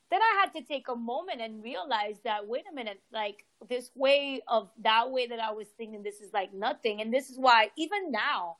then 0.09 0.21
I 0.21 0.41
had 0.41 0.53
to 0.53 0.65
take 0.65 0.87
a 0.87 0.95
moment 0.95 1.41
and 1.41 1.63
realize 1.63 2.17
that, 2.23 2.47
wait 2.47 2.63
a 2.69 2.75
minute, 2.75 3.01
like 3.11 3.45
this 3.69 3.91
way 3.95 4.41
of 4.47 4.69
that 4.83 5.11
way 5.11 5.27
that 5.27 5.39
I 5.39 5.51
was 5.51 5.67
thinking, 5.77 6.03
this 6.03 6.21
is 6.21 6.33
like 6.33 6.53
nothing. 6.53 7.01
And 7.01 7.13
this 7.13 7.29
is 7.29 7.37
why, 7.37 7.71
even 7.77 8.11
now, 8.11 8.57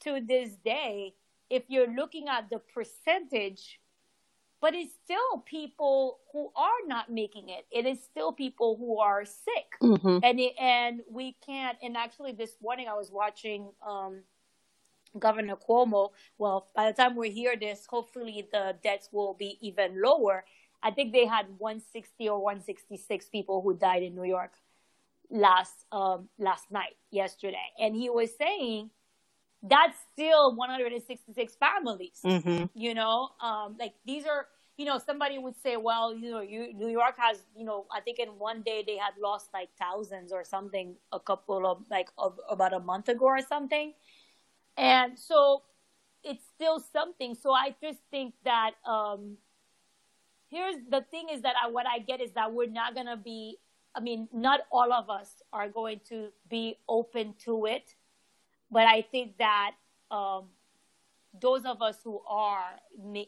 to 0.00 0.20
this 0.26 0.54
day, 0.64 1.14
if 1.50 1.64
you're 1.68 1.92
looking 1.92 2.28
at 2.28 2.48
the 2.48 2.60
percentage, 2.72 3.80
but 4.60 4.74
it's 4.74 4.92
still 5.04 5.38
people 5.44 6.20
who 6.32 6.50
are 6.54 6.86
not 6.86 7.10
making 7.10 7.48
it. 7.48 7.66
It 7.70 7.86
is 7.86 8.02
still 8.02 8.32
people 8.32 8.76
who 8.76 8.98
are 8.98 9.24
sick, 9.24 9.72
mm-hmm. 9.82 10.18
and 10.22 10.38
it, 10.38 10.54
and 10.58 11.00
we 11.10 11.36
can't. 11.44 11.76
And 11.82 11.96
actually, 11.96 12.32
this 12.32 12.52
morning 12.62 12.86
I 12.88 12.94
was 12.94 13.10
watching 13.10 13.70
um, 13.86 14.22
Governor 15.18 15.56
Cuomo, 15.56 16.10
well, 16.38 16.68
by 16.76 16.90
the 16.90 16.96
time 16.96 17.16
we 17.16 17.30
hear 17.30 17.56
this, 17.56 17.86
hopefully 17.88 18.46
the 18.52 18.76
deaths 18.82 19.08
will 19.12 19.34
be 19.34 19.58
even 19.60 20.00
lower. 20.00 20.44
I 20.82 20.90
think 20.90 21.12
they 21.12 21.26
had 21.26 21.46
160 21.58 22.28
or 22.28 22.42
166 22.42 23.28
people 23.28 23.62
who 23.62 23.74
died 23.76 24.02
in 24.02 24.14
New 24.14 24.24
York 24.24 24.52
last 25.30 25.86
um, 25.90 26.28
last 26.38 26.70
night, 26.70 26.96
yesterday, 27.10 27.66
and 27.78 27.94
he 27.94 28.10
was 28.10 28.30
saying 28.36 28.90
that's 29.62 29.96
still 30.12 30.54
166 30.56 31.56
families. 31.56 32.20
Mm-hmm. 32.24 32.66
You 32.74 32.94
know, 32.94 33.30
um, 33.40 33.76
like 33.78 33.94
these 34.06 34.26
are. 34.26 34.46
You 34.76 34.86
know, 34.86 34.98
somebody 34.98 35.36
would 35.36 35.60
say, 35.62 35.76
well, 35.76 36.16
you 36.16 36.30
know, 36.30 36.40
you, 36.40 36.72
New 36.72 36.88
York 36.88 37.14
has, 37.18 37.36
you 37.54 37.66
know, 37.66 37.84
I 37.94 38.00
think 38.00 38.18
in 38.18 38.28
one 38.38 38.62
day 38.62 38.82
they 38.86 38.96
had 38.96 39.12
lost 39.22 39.50
like 39.52 39.68
thousands 39.78 40.32
or 40.32 40.42
something 40.42 40.94
a 41.12 41.20
couple 41.20 41.66
of 41.66 41.82
like 41.90 42.08
of, 42.16 42.40
about 42.48 42.72
a 42.72 42.80
month 42.80 43.10
ago 43.10 43.26
or 43.26 43.40
something 43.42 43.92
and 44.80 45.18
so 45.18 45.62
it's 46.24 46.44
still 46.54 46.80
something. 46.80 47.34
So 47.34 47.52
I 47.52 47.74
just 47.82 47.98
think 48.10 48.34
that 48.44 48.72
um, 48.86 49.36
here's 50.48 50.76
the 50.90 51.04
thing 51.10 51.28
is 51.30 51.42
that 51.42 51.54
I, 51.62 51.70
what 51.70 51.86
I 51.86 51.98
get 51.98 52.20
is 52.20 52.32
that 52.32 52.52
we're 52.52 52.70
not 52.70 52.94
going 52.94 53.06
to 53.06 53.16
be, 53.16 53.58
I 53.94 54.00
mean, 54.00 54.28
not 54.32 54.60
all 54.70 54.92
of 54.92 55.10
us 55.10 55.42
are 55.52 55.68
going 55.68 56.00
to 56.08 56.28
be 56.48 56.78
open 56.88 57.34
to 57.44 57.66
it. 57.66 57.94
But 58.70 58.86
I 58.86 59.02
think 59.02 59.38
that 59.38 59.72
um, 60.10 60.44
those 61.40 61.64
of 61.64 61.82
us 61.82 61.98
who 62.04 62.20
are, 62.28 62.64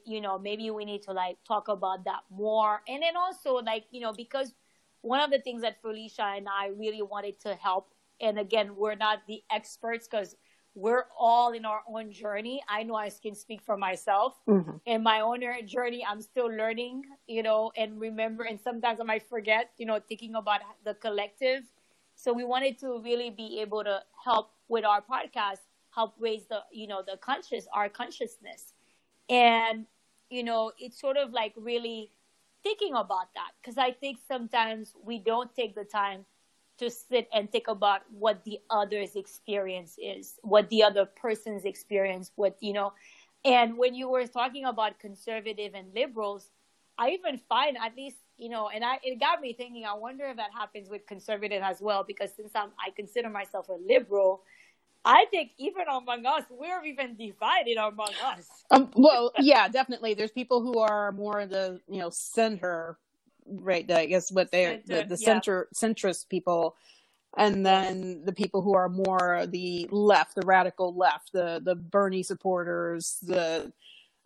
you 0.05 0.21
know, 0.21 0.39
maybe 0.39 0.71
we 0.71 0.85
need 0.85 1.03
to 1.03 1.13
like 1.13 1.39
talk 1.47 1.69
about 1.69 2.05
that 2.05 2.21
more. 2.31 2.83
And 2.89 3.03
then 3.03 3.17
also, 3.17 3.55
like, 3.57 3.85
you 3.91 4.01
know, 4.01 4.13
because 4.13 4.55
one 5.01 5.21
of 5.21 5.31
the 5.31 5.41
things 5.41 5.63
that 5.63 5.81
Felicia 5.83 6.35
and 6.37 6.47
I 6.49 6.69
really 6.69 7.03
wanted 7.03 7.41
to 7.41 7.55
help, 7.55 7.93
and 8.21 8.39
again, 8.39 8.77
we're 8.77 8.95
not 8.95 9.23
the 9.27 9.43
experts 9.51 10.07
because 10.09 10.37
we're 10.75 11.05
all 11.19 11.53
in 11.53 11.65
our 11.65 11.83
own 11.87 12.13
journey. 12.13 12.63
I 12.69 12.83
know 12.83 12.95
I 12.95 13.11
can 13.11 13.35
speak 13.35 13.61
for 13.61 13.77
myself. 13.77 14.41
Mm-hmm. 14.49 14.77
In 14.87 15.03
my 15.03 15.21
own 15.21 15.41
journey, 15.67 16.07
I'm 16.09 16.23
still 16.23 16.47
learning, 16.47 17.03
you 17.27 17.43
know, 17.43 17.73
and 17.77 18.01
remember, 18.01 18.45
and 18.45 18.59
sometimes 18.59 19.01
I 19.01 19.05
might 19.05 19.29
forget, 19.29 19.71
you 19.77 19.87
know, 19.87 20.01
thinking 20.09 20.35
about 20.35 20.61
the 20.85 20.95
collective. 20.95 21.65
So 22.15 22.33
we 22.33 22.45
wanted 22.45 22.79
to 22.79 23.01
really 23.03 23.31
be 23.31 23.61
able 23.61 23.85
to 23.85 24.03
help 24.25 24.53
with 24.73 24.85
our 24.87 25.03
podcast, 25.03 25.61
help 25.95 26.15
raise 26.19 26.47
the, 26.47 26.61
you 26.73 26.87
know, 26.87 27.03
the 27.07 27.19
conscious, 27.19 27.67
our 27.75 27.91
consciousness. 27.91 28.73
And, 29.29 29.85
you 30.31 30.43
know, 30.43 30.73
it's 30.79 30.99
sort 30.99 31.19
of 31.19 31.31
like 31.31 31.53
really 31.57 32.11
thinking 32.63 32.95
about 32.95 33.29
that 33.35 33.51
because 33.61 33.77
I 33.77 33.93
think 33.93 34.19
sometimes 34.27 34.95
we 35.05 35.19
don't 35.19 35.55
take 35.55 35.75
the 35.75 35.85
time 35.85 36.25
to 36.79 36.89
sit 36.89 37.29
and 37.35 37.53
think 37.53 37.69
about 37.69 38.01
what 38.19 38.43
the 38.45 38.59
other's 38.71 39.15
experience 39.15 39.97
is, 40.03 40.39
what 40.43 40.71
the 40.71 40.83
other 40.83 41.05
person's 41.05 41.67
experience, 41.67 42.33
what, 42.37 42.57
you 42.61 42.73
know. 42.73 42.95
And 43.45 43.77
when 43.77 43.95
you 43.95 44.09
were 44.09 44.27
talking 44.27 44.65
about 44.65 44.99
conservative 44.99 45.75
and 45.75 45.93
liberals, 45.95 46.49
I 46.97 47.11
even 47.11 47.39
find 47.47 47.77
at 47.77 47.95
least, 47.95 48.17
you 48.39 48.49
know, 48.49 48.71
and 48.75 48.83
I, 48.85 48.99
it 49.03 49.21
got 49.21 49.41
me 49.41 49.53
thinking, 49.53 49.85
I 49.85 49.95
wonder 49.95 50.25
if 50.25 50.37
that 50.37 50.51
happens 50.57 50.89
with 50.89 51.07
conservative 51.07 51.63
as 51.63 51.81
well, 51.81 52.05
because 52.05 52.31
since 52.35 52.53
I'm, 52.55 52.71
I 52.79 52.91
consider 52.91 53.29
myself 53.29 53.69
a 53.69 53.77
liberal, 53.87 54.43
I 55.05 55.25
think 55.31 55.53
even 55.59 55.85
among 55.89 56.27
us, 56.27 56.45
we're 56.51 56.85
even 56.85 57.17
divided 57.17 57.77
among 57.77 58.13
us. 58.25 58.49
Um, 58.71 58.91
well, 58.95 59.33
yeah, 59.39 59.69
definitely. 59.69 60.15
There's 60.15 60.31
people 60.31 60.63
who 60.63 60.79
are 60.79 61.11
more 61.13 61.45
the, 61.47 61.81
you 61.89 61.99
know, 61.99 62.11
center 62.11 62.99
right 63.47 63.91
i 63.91 64.07
guess 64.07 64.31
what 64.31 64.51
they're 64.51 64.81
the, 64.87 65.05
the 65.09 65.17
center 65.17 65.69
yeah. 65.73 65.89
centrist 65.89 66.29
people 66.29 66.77
and 67.37 67.65
then 67.65 68.23
the 68.25 68.33
people 68.33 68.63
who 68.63 68.75
are 68.75 68.89
more 68.89 69.47
the 69.49 69.89
left 69.91 70.35
the 70.35 70.47
radical 70.47 70.95
left 70.95 71.33
the 71.33 71.61
the 71.65 71.75
bernie 71.75 72.23
supporters 72.23 73.19
the 73.23 73.73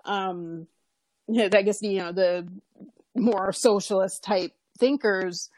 um 0.04 0.66
i 1.30 1.62
guess 1.62 1.82
you 1.82 1.98
know 1.98 2.12
the 2.12 2.46
more 3.14 3.52
socialist 3.52 4.22
type 4.22 4.52
thinkers 4.78 5.50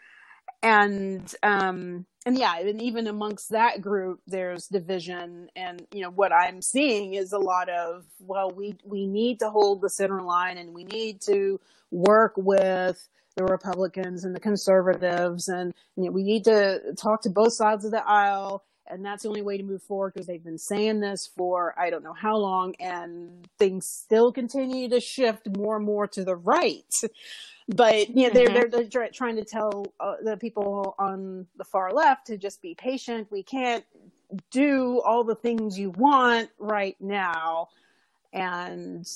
and 0.62 1.35
um 1.42 2.07
and 2.29 2.38
yeah 2.38 2.59
and 2.59 2.83
even 2.83 3.07
amongst 3.07 3.49
that 3.51 3.81
group 3.81 4.21
there's 4.27 4.67
division 4.69 5.49
and 5.57 5.87
you 5.93 6.03
know 6.03 6.11
what 6.11 6.31
i'm 6.31 6.61
seeing 6.61 7.14
is 7.14 7.33
a 7.33 7.38
lot 7.38 7.71
of 7.71 8.05
well 8.21 8.51
we 8.51 8.77
we 8.85 9.07
need 9.07 9.38
to 9.38 9.49
hold 9.49 9.81
the 9.81 9.88
center 9.88 10.21
line 10.21 10.59
and 10.59 10.75
we 10.75 10.85
need 10.85 11.23
to 11.23 11.59
work 11.91 12.35
with 12.37 13.09
the 13.38 13.45
Republicans 13.45 14.25
and 14.25 14.35
the 14.35 14.41
conservatives, 14.41 15.49
and 15.49 15.73
you 15.97 16.05
know, 16.05 16.11
we 16.11 16.25
need 16.25 16.45
to 16.45 16.81
talk 17.01 17.23
to 17.23 17.31
both 17.31 17.53
sides 17.53 17.85
of 17.85 17.93
the 17.93 18.07
aisle. 18.07 18.64
And 18.90 19.05
that's 19.05 19.22
the 19.22 19.29
only 19.29 19.42
way 19.42 19.57
to 19.57 19.62
move 19.62 19.83
forward 19.83 20.14
because 20.14 20.27
they've 20.27 20.42
been 20.42 20.59
saying 20.59 21.01
this 21.01 21.29
for 21.37 21.74
I 21.79 21.90
don't 21.90 22.05
know 22.05 22.14
how 22.14 22.37
long, 22.37 22.74
and 22.81 23.46
things 23.59 23.87
still 23.87 24.33
continue 24.33 24.88
to 24.88 25.01
shift 25.01 25.57
more 25.57 25.77
and 25.77 25.85
more 25.85 26.07
to 26.09 26.24
the 26.24 26.37
right. 26.37 26.94
But 27.68 28.09
you 28.16 28.29
know, 28.29 28.31
they're, 28.31 28.48
mm-hmm. 28.48 28.70
they're, 28.70 28.85
they're 28.85 29.09
trying 29.11 29.37
to 29.37 29.44
tell 29.44 29.85
uh, 30.01 30.14
the 30.24 30.38
people 30.38 30.94
on 30.98 31.46
the 31.57 31.64
far 31.64 31.92
left 31.92 32.29
to 32.29 32.38
just 32.38 32.62
be 32.62 32.74
patient. 32.74 33.31
We 33.31 33.42
can't 33.42 33.85
do 34.51 35.03
all 35.03 35.24
the 35.24 35.35
things 35.35 35.79
you 35.79 35.90
want 35.90 36.51
right 36.59 36.96
now 37.01 37.68
and 38.33 39.07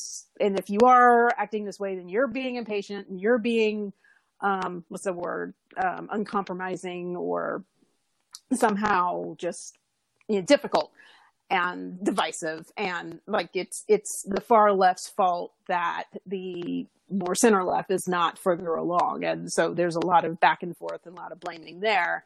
and 0.41 0.59
if 0.59 0.71
you 0.71 0.81
are 0.81 1.31
acting 1.37 1.65
this 1.65 1.79
way 1.79 1.97
then 1.97 2.09
you're 2.09 2.27
being 2.27 2.57
impatient 2.57 3.09
and 3.09 3.21
you're 3.21 3.39
being 3.39 3.93
um 4.41 4.85
what's 4.89 5.05
the 5.05 5.13
word 5.13 5.53
um 5.83 6.09
uncompromising 6.11 7.17
or 7.17 7.63
somehow 8.57 9.35
just 9.37 9.77
you 10.29 10.37
know, 10.37 10.43
difficult 10.43 10.93
and 11.51 12.03
divisive. 12.03 12.71
And 12.77 13.21
like 13.27 13.51
it's 13.55 13.85
it's 13.89 14.25
the 14.27 14.41
far 14.41 14.73
left's 14.73 15.09
fault 15.09 15.53
that 15.69 16.05
the 16.27 16.87
more 17.11 17.35
center 17.35 17.63
left 17.63 17.91
is 17.91 18.09
not 18.09 18.39
further 18.39 18.75
along. 18.75 19.25
And 19.25 19.53
so 19.53 19.75
there's 19.75 19.97
a 19.97 20.07
lot 20.07 20.25
of 20.25 20.41
back 20.41 20.63
and 20.63 20.77
forth 20.77 21.05
and 21.05 21.17
a 21.17 21.21
lot 21.21 21.33
of 21.33 21.41
blaming 21.41 21.81
there. 21.81 22.25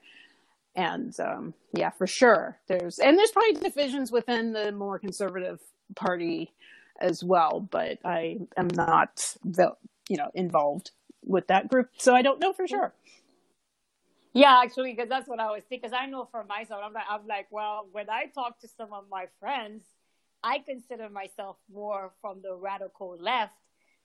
And 0.77 1.19
um, 1.19 1.55
yeah, 1.73 1.91
for 1.91 2.07
sure, 2.07 2.59
there's 2.69 2.99
and 2.99 3.19
there's 3.19 3.31
probably 3.31 3.55
divisions 3.55 4.13
within 4.13 4.53
the 4.53 4.73
more 4.73 4.99
conservative 4.99 5.59
party 5.95 6.53
as 7.01 7.25
well, 7.25 7.61
but 7.61 7.99
I 8.05 8.39
am 8.57 8.69
not 8.69 9.35
the 9.45 9.73
you 10.09 10.19
know 10.19 10.31
involved 10.35 10.91
with 11.25 11.47
that 11.49 11.69
group, 11.69 11.89
so 11.97 12.15
I 12.15 12.23
don't 12.23 12.41
know 12.41 12.53
for 12.53 12.67
sure. 12.67 12.93
Yeah, 14.37 14.61
actually, 14.65 14.93
because 14.93 15.09
that's 15.11 15.29
what 15.29 15.41
I 15.41 15.47
was 15.51 15.63
thinking. 15.69 15.91
Because 15.91 15.99
I 16.01 16.07
know 16.07 16.29
for 16.31 16.45
myself, 16.45 16.83
I'm 16.85 16.95
like, 16.95 17.05
I'm 17.11 17.27
like, 17.27 17.49
well, 17.51 17.89
when 17.93 18.11
I 18.11 18.27
talk 18.35 18.61
to 18.61 18.69
some 18.69 18.93
of 18.93 19.07
my 19.11 19.27
friends, 19.41 19.85
I 20.45 20.61
consider 20.61 21.11
myself 21.11 21.57
more 21.73 22.13
from 22.23 22.43
the 22.43 22.55
radical 22.55 23.17
left. 23.21 23.55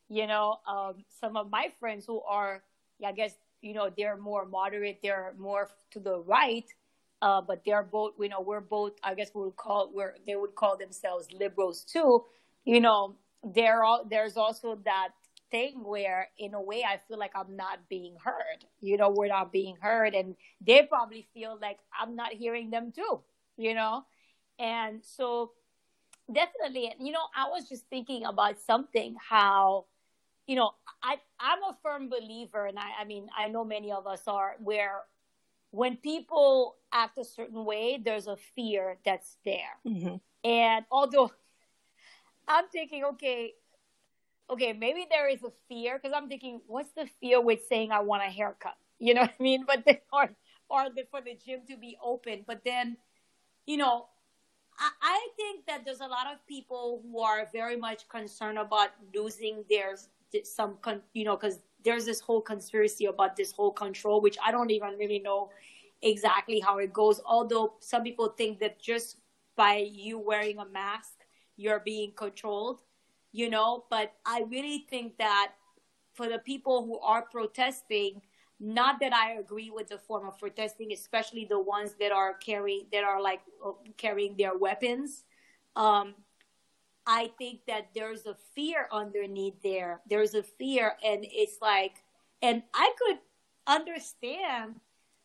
You 0.10 0.28
know, 0.28 0.58
um, 0.68 1.06
some 1.22 1.38
of 1.38 1.52
my 1.52 1.72
friends 1.80 2.06
who 2.08 2.22
are, 2.24 2.64
I 3.06 3.14
guess, 3.14 3.34
you 3.62 3.74
know, 3.76 3.92
they're 3.98 4.18
more 4.18 4.46
moderate, 4.46 5.00
they're 5.04 5.34
more 5.40 5.70
to 5.92 6.00
the 6.02 6.20
right, 6.20 6.66
uh, 7.22 7.42
but 7.42 7.64
they're 7.66 7.84
both, 7.84 8.14
you 8.20 8.30
know, 8.30 8.42
we're 8.42 8.62
both, 8.62 8.94
I 9.04 9.16
guess 9.16 9.32
we 9.36 9.44
would 9.44 9.58
call, 9.58 9.92
we're, 9.94 10.16
they 10.28 10.36
would 10.38 10.56
call 10.56 10.78
themselves 10.78 11.28
liberals 11.40 11.84
too. 11.86 12.26
You 12.66 12.82
know, 12.82 13.16
there 13.44 13.84
all, 13.84 14.06
there's 14.10 14.38
also 14.38 14.80
that 14.86 15.10
thing 15.52 15.84
where 15.84 16.30
in 16.38 16.54
a 16.54 16.62
way 16.62 16.84
I 16.88 17.00
feel 17.08 17.20
like 17.20 17.34
I'm 17.36 17.56
not 17.56 17.90
being 17.90 18.16
heard. 18.24 18.66
You 18.80 18.98
know, 18.98 19.10
we're 19.10 19.28
not 19.28 19.52
being 19.52 19.76
heard 19.80 20.16
and 20.16 20.36
they 20.66 20.84
probably 20.84 21.28
feel 21.34 21.58
like 21.62 21.80
I'm 22.00 22.16
not 22.16 22.32
hearing 22.32 22.72
them 22.72 22.92
too, 22.92 23.22
you 23.58 23.76
know? 23.76 24.06
And 24.58 25.04
so 25.04 25.52
definitely, 26.32 26.94
you 27.00 27.12
know, 27.12 27.26
I 27.36 27.50
was 27.50 27.68
just 27.68 27.86
thinking 27.90 28.26
about 28.26 28.60
something, 28.60 29.16
how, 29.20 29.86
you 30.48 30.56
know, 30.56 30.72
I, 31.04 31.18
I'm 31.40 31.64
a 31.64 31.78
firm 31.82 32.10
believer, 32.10 32.66
and 32.66 32.78
I, 32.78 33.02
I 33.02 33.06
mean, 33.06 33.28
I 33.38 33.48
know 33.48 33.66
many 33.66 33.92
of 33.92 34.06
us 34.06 34.24
are, 34.28 34.56
where 34.60 35.02
when 35.72 35.98
people 35.98 36.76
act 36.92 37.18
a 37.18 37.24
certain 37.24 37.66
way, 37.66 38.00
there's 38.04 38.28
a 38.28 38.38
fear 38.56 38.98
that's 39.04 39.38
there. 39.46 39.78
Mm-hmm. 39.88 40.16
And 40.48 40.86
although 40.92 41.32
I'm 42.48 42.68
thinking, 42.68 43.04
okay, 43.06 43.54
okay, 44.52 44.74
maybe 44.74 45.08
there 45.10 45.30
is 45.30 45.44
a 45.44 45.52
fear 45.68 45.98
because 45.98 46.14
I'm 46.16 46.28
thinking, 46.28 46.62
what's 46.68 46.92
the 46.92 47.08
fear 47.20 47.42
with 47.42 47.62
saying 47.68 47.92
I 47.92 48.02
want 48.02 48.24
a 48.24 48.30
haircut? 48.30 48.76
You 49.04 49.16
know 49.16 49.22
what 49.22 49.34
I 49.40 49.42
mean? 49.44 49.64
But 49.66 49.84
then, 49.84 49.98
or 50.14 50.30
or 50.70 50.90
the, 50.96 51.06
for 51.10 51.22
the 51.22 51.34
gym 51.34 51.62
to 51.68 51.76
be 51.76 51.98
open. 52.04 52.44
But 52.46 52.62
then, 52.64 52.98
you 53.66 53.78
know, 53.78 54.06
I, 54.78 54.90
I 55.02 55.28
think 55.36 55.66
that 55.66 55.84
there's 55.86 56.02
a 56.02 56.08
lot 56.08 56.28
of 56.32 56.46
people 56.48 57.02
who 57.04 57.20
are 57.20 57.48
very 57.52 57.78
much 57.78 58.08
concerned 58.10 58.60
about 58.60 58.90
losing 59.16 59.66
their 59.72 59.96
some, 60.44 60.78
con, 60.84 61.02
you 61.14 61.26
know, 61.26 61.36
because 61.36 61.60
there's 61.84 62.06
this 62.06 62.20
whole 62.20 62.42
conspiracy 62.42 63.06
about 63.06 63.36
this 63.36 63.52
whole 63.52 63.72
control, 63.72 64.22
which 64.22 64.38
I 64.46 64.52
don't 64.52 64.70
even 64.70 64.92
really 65.00 65.18
know 65.18 65.50
exactly 66.04 66.60
how 66.60 66.78
it 66.78 66.94
goes. 66.94 67.20
Although 67.26 67.74
some 67.80 68.04
people 68.04 68.30
think 68.30 68.60
that 68.60 68.80
just 68.80 69.18
by 69.56 69.78
you 69.78 70.20
wearing 70.20 70.60
a 70.60 70.66
mask, 70.66 71.26
you're 71.58 71.80
being 71.80 72.12
controlled 72.16 72.82
you 73.32 73.50
know, 73.50 73.86
but 73.90 74.14
I 74.26 74.46
really 74.50 74.86
think 74.90 75.18
that 75.18 75.54
for 76.14 76.28
the 76.28 76.40
people 76.40 76.86
who 76.86 77.00
are 77.00 77.22
protesting, 77.22 78.22
not 78.60 79.00
that 79.00 79.14
I 79.14 79.34
agree 79.34 79.72
with 79.72 79.88
the 79.88 79.98
form 79.98 80.28
of 80.28 80.38
protesting, 80.38 80.92
especially 80.92 81.46
the 81.46 81.60
ones 81.60 81.96
that 82.00 82.12
are 82.12 82.36
carrying, 82.36 82.86
that 82.92 83.04
are 83.04 83.22
like 83.22 83.42
uh, 83.66 83.72
carrying 83.98 84.36
their 84.38 84.58
weapons. 84.58 85.24
Um, 85.76 86.16
I 87.08 87.32
think 87.38 87.62
that 87.68 87.90
there's 87.96 88.26
a 88.28 88.36
fear 88.54 88.88
underneath 88.92 89.56
there. 89.64 90.02
There's 90.08 90.36
a 90.36 90.44
fear, 90.44 90.94
and 91.04 91.26
it's 91.30 91.58
like, 91.62 92.04
and 92.44 92.62
I 92.74 92.94
could 93.00 93.18
understand 93.66 94.76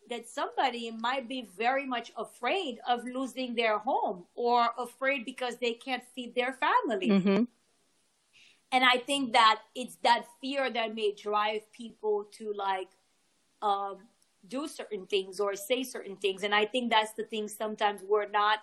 that 0.08 0.28
somebody 0.28 0.90
might 0.90 1.28
be 1.28 1.48
very 1.58 1.84
much 1.84 2.12
afraid 2.16 2.78
of 2.88 3.04
losing 3.04 3.54
their 3.54 3.78
home 3.78 4.24
or 4.34 4.68
afraid 4.78 5.24
because 5.24 5.56
they 5.56 5.72
can't 5.74 6.04
feed 6.14 6.34
their 6.34 6.54
family. 6.54 7.10
Mm-hmm. 7.10 7.44
And 8.72 8.84
I 8.84 8.98
think 8.98 9.32
that 9.32 9.60
it's 9.74 9.96
that 10.02 10.26
fear 10.40 10.70
that 10.70 10.94
may 10.94 11.14
drive 11.14 11.70
people 11.72 12.26
to 12.32 12.52
like 12.54 12.88
um, 13.62 13.98
do 14.48 14.68
certain 14.68 15.06
things 15.06 15.40
or 15.40 15.54
say 15.54 15.82
certain 15.82 16.16
things. 16.16 16.42
And 16.42 16.54
I 16.54 16.66
think 16.66 16.90
that's 16.90 17.12
the 17.12 17.24
thing 17.24 17.48
sometimes 17.48 18.02
we're 18.06 18.28
not 18.28 18.60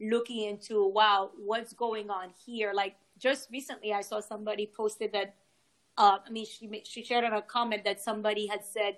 looking 0.00 0.48
into, 0.48 0.86
wow, 0.86 1.30
what's 1.36 1.72
going 1.72 2.10
on 2.10 2.30
here? 2.44 2.72
Like 2.74 2.96
just 3.18 3.50
recently, 3.50 3.92
I 3.92 4.00
saw 4.00 4.20
somebody 4.20 4.70
posted 4.74 5.12
that, 5.12 5.34
uh, 5.98 6.18
I 6.26 6.30
mean, 6.30 6.46
she, 6.46 6.82
she 6.84 7.04
shared 7.04 7.24
on 7.24 7.32
a 7.32 7.42
comment 7.42 7.84
that 7.84 8.00
somebody 8.00 8.46
had 8.46 8.64
said, 8.64 8.96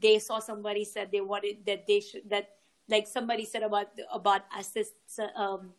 they 0.00 0.18
saw 0.18 0.40
somebody 0.40 0.84
said 0.84 1.10
they 1.12 1.20
wanted 1.20 1.58
that 1.66 1.86
they 1.86 2.00
should, 2.00 2.28
that 2.28 2.50
like 2.88 3.06
somebody 3.06 3.44
said 3.44 3.62
about, 3.62 3.88
about 4.12 4.42
assist, 4.58 4.94
um, 5.36 5.70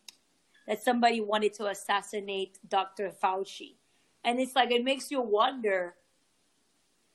that 0.65 0.81
somebody 0.81 1.21
wanted 1.21 1.53
to 1.55 1.67
assassinate 1.67 2.57
Dr. 2.67 3.11
Fauci. 3.11 3.75
And 4.23 4.39
it's 4.39 4.55
like, 4.55 4.71
it 4.71 4.83
makes 4.83 5.11
you 5.11 5.21
wonder 5.21 5.95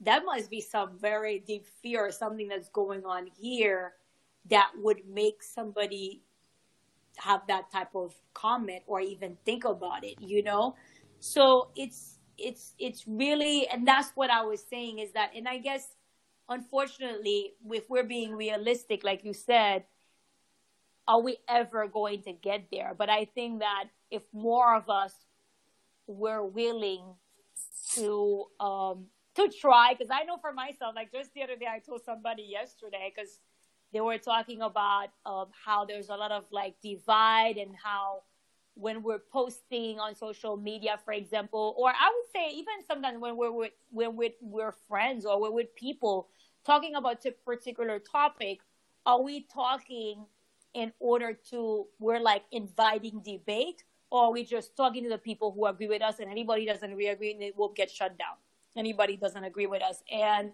that 0.01 0.25
must 0.25 0.51
be 0.51 0.61
some 0.61 0.99
very 0.99 1.38
deep 1.47 1.67
fear 1.81 2.07
or 2.07 2.11
something 2.11 2.49
that's 2.49 2.69
going 2.71 3.05
on 3.05 3.29
here 3.41 3.93
that 4.51 4.73
would 4.77 5.03
make 5.09 5.43
somebody 5.43 6.23
have 7.19 7.43
that 7.47 7.71
type 7.71 7.95
of 7.95 8.15
comment 8.35 8.83
or 8.87 9.01
even 9.01 9.37
think 9.45 9.65
about 9.65 10.05
it, 10.05 10.21
you 10.21 10.43
know? 10.43 10.75
So 11.21 11.69
it's, 11.77 12.19
it's, 12.37 12.75
it's 12.79 13.07
really, 13.07 13.69
and 13.69 13.87
that's 13.87 14.11
what 14.17 14.31
I 14.31 14.43
was 14.43 14.65
saying 14.69 14.99
is 14.99 15.12
that, 15.12 15.31
and 15.37 15.47
I 15.47 15.59
guess, 15.59 15.87
unfortunately, 16.49 17.53
if 17.71 17.88
we're 17.88 18.03
being 18.03 18.33
realistic, 18.33 19.05
like 19.05 19.25
you 19.25 19.33
said, 19.33 19.85
are 21.07 21.21
we 21.21 21.37
ever 21.49 21.87
going 21.87 22.23
to 22.23 22.33
get 22.33 22.67
there? 22.73 22.95
But 22.97 23.11
I 23.11 23.27
think 23.27 23.61
that 23.61 23.85
if 24.11 24.23
more 24.33 24.75
of 24.75 24.88
us 24.91 25.15
were 26.07 26.45
willing 26.45 27.03
to 27.95 28.45
um, 28.61 29.07
to 29.35 29.49
try 29.49 29.95
because 29.97 30.11
I 30.11 30.25
know 30.25 30.37
for 30.41 30.53
myself, 30.53 30.95
like 30.95 31.12
just 31.12 31.33
the 31.35 31.43
other 31.43 31.57
day, 31.57 31.67
I 31.71 31.79
told 31.79 32.03
somebody 32.05 32.43
yesterday 32.43 33.12
because 33.15 33.38
they 33.93 34.01
were 34.01 34.19
talking 34.19 34.62
about 34.62 35.09
um, 35.27 35.47
how 35.65 35.85
there's 35.85 36.09
a 36.09 36.15
lot 36.15 36.33
of 36.33 36.45
like 36.51 36.75
divide 36.83 37.57
and 37.57 37.75
how 37.83 38.23
when 38.75 39.03
we're 39.03 39.23
posting 39.31 39.99
on 40.01 40.15
social 40.15 40.57
media, 40.57 40.99
for 41.05 41.12
example, 41.12 41.75
or 41.77 41.91
I 41.91 42.11
would 42.15 42.33
say 42.33 42.57
even 42.57 42.75
sometimes 42.87 43.21
when 43.21 43.37
we're 43.37 43.53
with 43.53 43.73
when 43.91 44.17
we're, 44.17 44.31
we're 44.41 44.73
friends 44.88 45.27
or 45.27 45.41
we're 45.41 45.51
with 45.51 45.75
people 45.77 46.29
talking 46.65 46.95
about 46.95 47.25
a 47.27 47.33
particular 47.33 47.99
topic, 47.99 48.61
are 49.05 49.21
we 49.21 49.47
talking 49.53 50.25
in 50.75 50.93
order 51.01 51.38
to 51.51 51.87
we're 51.99 52.21
like 52.21 52.45
inviting 52.51 53.21
debate 53.21 53.85
or 54.12 54.33
we 54.33 54.44
just 54.44 54.77
talking 54.77 55.03
to 55.05 55.09
the 55.09 55.18
people 55.18 55.51
who 55.53 55.64
agree 55.66 55.88
with 55.88 56.03
us 56.03 56.18
and 56.20 56.31
anybody 56.31 56.66
doesn't 56.66 56.92
agree 56.92 57.33
and 57.33 57.42
it 57.42 57.57
will 57.57 57.72
get 57.72 57.90
shut 57.90 58.18
down. 58.18 58.37
Anybody 58.77 59.16
doesn't 59.16 59.42
agree 59.42 59.66
with 59.66 59.83
us. 59.83 60.03
And 60.11 60.53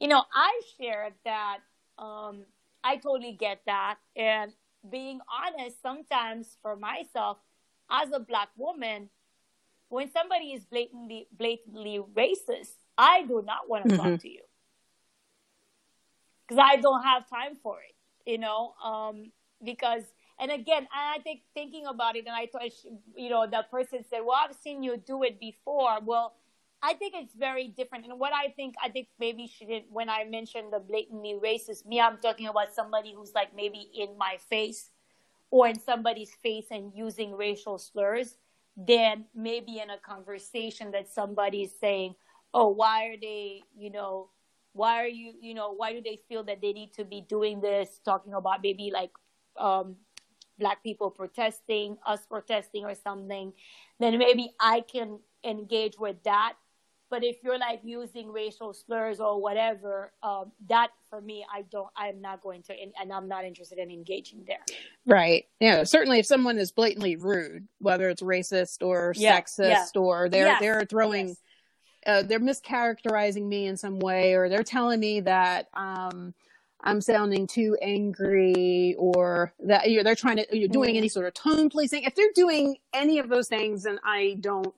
you 0.00 0.08
know 0.08 0.22
i 0.34 0.60
shared 0.76 1.14
that 1.24 1.58
um, 1.98 2.44
i 2.82 2.96
totally 2.96 3.32
get 3.32 3.60
that. 3.66 3.96
And 4.16 4.52
being 4.88 5.20
honest 5.42 5.80
sometimes 5.82 6.56
for 6.62 6.76
myself 6.76 7.38
as 7.90 8.10
a 8.12 8.20
black 8.20 8.48
woman 8.56 9.10
when 9.88 10.10
somebody 10.12 10.52
is 10.52 10.64
blatantly 10.64 11.26
blatantly 11.32 12.00
racist 12.14 12.74
i 12.96 13.22
do 13.22 13.42
not 13.44 13.68
want 13.68 13.88
to 13.88 13.94
mm-hmm. 13.94 14.10
talk 14.10 14.20
to 14.20 14.30
you. 14.30 14.42
Because 16.46 16.64
i 16.64 16.76
don't 16.76 17.02
have 17.02 17.28
time 17.28 17.56
for 17.62 17.78
it 17.80 17.94
you 18.26 18.38
know? 18.38 18.74
Um, 18.82 19.32
because 19.62 20.02
and 20.44 20.52
again, 20.60 20.86
I 20.92 21.20
think 21.20 21.40
thinking 21.54 21.86
about 21.86 22.16
it, 22.16 22.26
and 22.26 22.36
I 22.36 22.46
thought, 22.46 22.68
you 23.16 23.30
know, 23.30 23.46
that 23.50 23.70
person 23.70 24.04
said, 24.04 24.20
"Well, 24.26 24.36
I've 24.36 24.54
seen 24.54 24.82
you 24.82 24.98
do 24.98 25.22
it 25.22 25.40
before." 25.40 26.00
Well, 26.04 26.34
I 26.82 26.92
think 26.92 27.14
it's 27.16 27.34
very 27.34 27.68
different. 27.68 28.04
And 28.04 28.20
what 28.20 28.34
I 28.34 28.48
think, 28.50 28.74
I 28.82 28.90
think 28.90 29.08
maybe 29.18 29.46
she 29.46 29.64
did 29.64 29.84
when 29.88 30.10
I 30.10 30.24
mentioned 30.24 30.70
the 30.70 30.80
blatantly 30.80 31.34
racist. 31.42 31.86
Me, 31.86 31.98
I'm 31.98 32.18
talking 32.18 32.46
about 32.46 32.74
somebody 32.74 33.14
who's 33.14 33.32
like 33.34 33.56
maybe 33.56 33.88
in 33.94 34.18
my 34.18 34.36
face 34.50 34.90
or 35.50 35.66
in 35.68 35.80
somebody's 35.80 36.34
face 36.42 36.66
and 36.70 36.92
using 36.94 37.32
racial 37.36 37.78
slurs. 37.78 38.36
Then 38.76 39.26
maybe 39.34 39.78
in 39.78 39.88
a 39.88 39.98
conversation 39.98 40.90
that 40.90 41.08
somebody's 41.08 41.72
saying, 41.80 42.16
"Oh, 42.52 42.68
why 42.68 43.06
are 43.08 43.16
they, 43.18 43.62
you 43.74 43.90
know, 43.90 44.28
why 44.74 45.00
are 45.02 45.08
you, 45.08 45.32
you 45.40 45.54
know, 45.54 45.72
why 45.72 45.94
do 45.94 46.02
they 46.02 46.20
feel 46.28 46.44
that 46.44 46.60
they 46.60 46.74
need 46.74 46.92
to 46.94 47.04
be 47.04 47.22
doing 47.22 47.60
this?" 47.62 48.00
Talking 48.04 48.34
about 48.34 48.62
maybe 48.62 48.90
like 48.92 49.12
um, 49.56 49.96
black 50.58 50.82
people 50.82 51.10
protesting, 51.10 51.98
us 52.06 52.20
protesting, 52.26 52.84
or 52.84 52.94
something. 52.94 53.52
Then 54.00 54.18
maybe 54.18 54.52
I 54.60 54.80
can 54.80 55.18
engage 55.44 55.98
with 55.98 56.22
that 56.24 56.54
but 57.14 57.22
if 57.22 57.36
you're 57.44 57.58
like 57.58 57.80
using 57.84 58.32
racial 58.32 58.72
slurs 58.72 59.20
or 59.20 59.40
whatever, 59.40 60.12
um, 60.24 60.50
that 60.68 60.88
for 61.08 61.20
me, 61.20 61.46
I 61.52 61.62
don't, 61.70 61.86
I'm 61.96 62.20
not 62.20 62.42
going 62.42 62.62
to, 62.64 62.72
and 62.72 63.12
I'm 63.12 63.28
not 63.28 63.44
interested 63.44 63.78
in 63.78 63.88
engaging 63.88 64.44
there. 64.48 64.64
Right. 65.06 65.44
Yeah. 65.60 65.84
Certainly, 65.84 66.18
if 66.18 66.26
someone 66.26 66.58
is 66.58 66.72
blatantly 66.72 67.14
rude, 67.14 67.68
whether 67.78 68.08
it's 68.08 68.20
racist 68.20 68.84
or 68.84 69.12
yeah. 69.16 69.40
sexist, 69.40 69.94
yeah. 69.94 70.00
or 70.00 70.28
they're 70.28 70.46
yes. 70.46 70.60
they're 70.60 70.84
throwing, 70.86 71.28
yes. 71.28 71.36
uh, 72.04 72.22
they're 72.22 72.40
mischaracterizing 72.40 73.46
me 73.46 73.66
in 73.66 73.76
some 73.76 74.00
way, 74.00 74.34
or 74.34 74.48
they're 74.48 74.64
telling 74.64 74.98
me 74.98 75.20
that. 75.20 75.68
Um, 75.74 76.34
I'm 76.84 77.00
sounding 77.00 77.46
too 77.46 77.76
angry 77.82 78.94
or 78.98 79.52
that 79.60 79.90
you 79.90 79.96
know, 79.96 80.02
they're 80.04 80.14
trying 80.14 80.36
to 80.36 80.46
you're 80.56 80.68
doing 80.68 80.94
mm. 80.94 80.98
any 80.98 81.08
sort 81.08 81.26
of 81.26 81.34
tone 81.34 81.70
policing. 81.70 82.04
If 82.04 82.14
they're 82.14 82.26
doing 82.34 82.76
any 82.92 83.18
of 83.18 83.28
those 83.28 83.48
things, 83.48 83.84
then 83.84 83.98
I 84.04 84.36
don't 84.40 84.74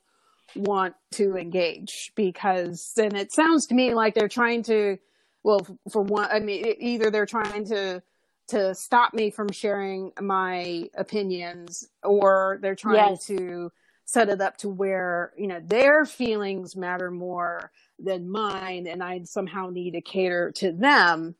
want 0.54 0.94
to 1.12 1.36
engage 1.36 2.12
because 2.14 2.92
then 2.96 3.14
it 3.16 3.32
sounds 3.32 3.66
to 3.66 3.74
me 3.74 3.92
like 3.94 4.14
they're 4.14 4.28
trying 4.28 4.62
to 4.62 4.96
well 5.42 5.66
for 5.90 6.02
one 6.02 6.28
i 6.30 6.38
mean 6.38 6.64
either 6.78 7.10
they're 7.10 7.26
trying 7.26 7.64
to 7.64 8.00
to 8.48 8.74
stop 8.74 9.12
me 9.12 9.30
from 9.30 9.50
sharing 9.50 10.12
my 10.20 10.88
opinions 10.96 11.88
or 12.04 12.58
they're 12.62 12.76
trying 12.76 13.10
yes. 13.10 13.26
to 13.26 13.72
set 14.04 14.28
it 14.28 14.40
up 14.40 14.56
to 14.56 14.68
where 14.68 15.32
you 15.36 15.48
know 15.48 15.60
their 15.60 16.06
feelings 16.06 16.76
matter 16.76 17.10
more 17.10 17.72
than 17.98 18.30
mine 18.30 18.86
and 18.86 19.02
i 19.02 19.20
somehow 19.24 19.68
need 19.68 19.92
to 19.92 20.00
cater 20.00 20.52
to 20.52 20.72
them 20.72 21.34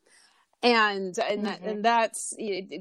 and 0.67 1.19
and 1.19 1.19
mm-hmm. 1.19 1.45
that, 1.45 1.61
and 1.63 1.85
that's 1.85 2.35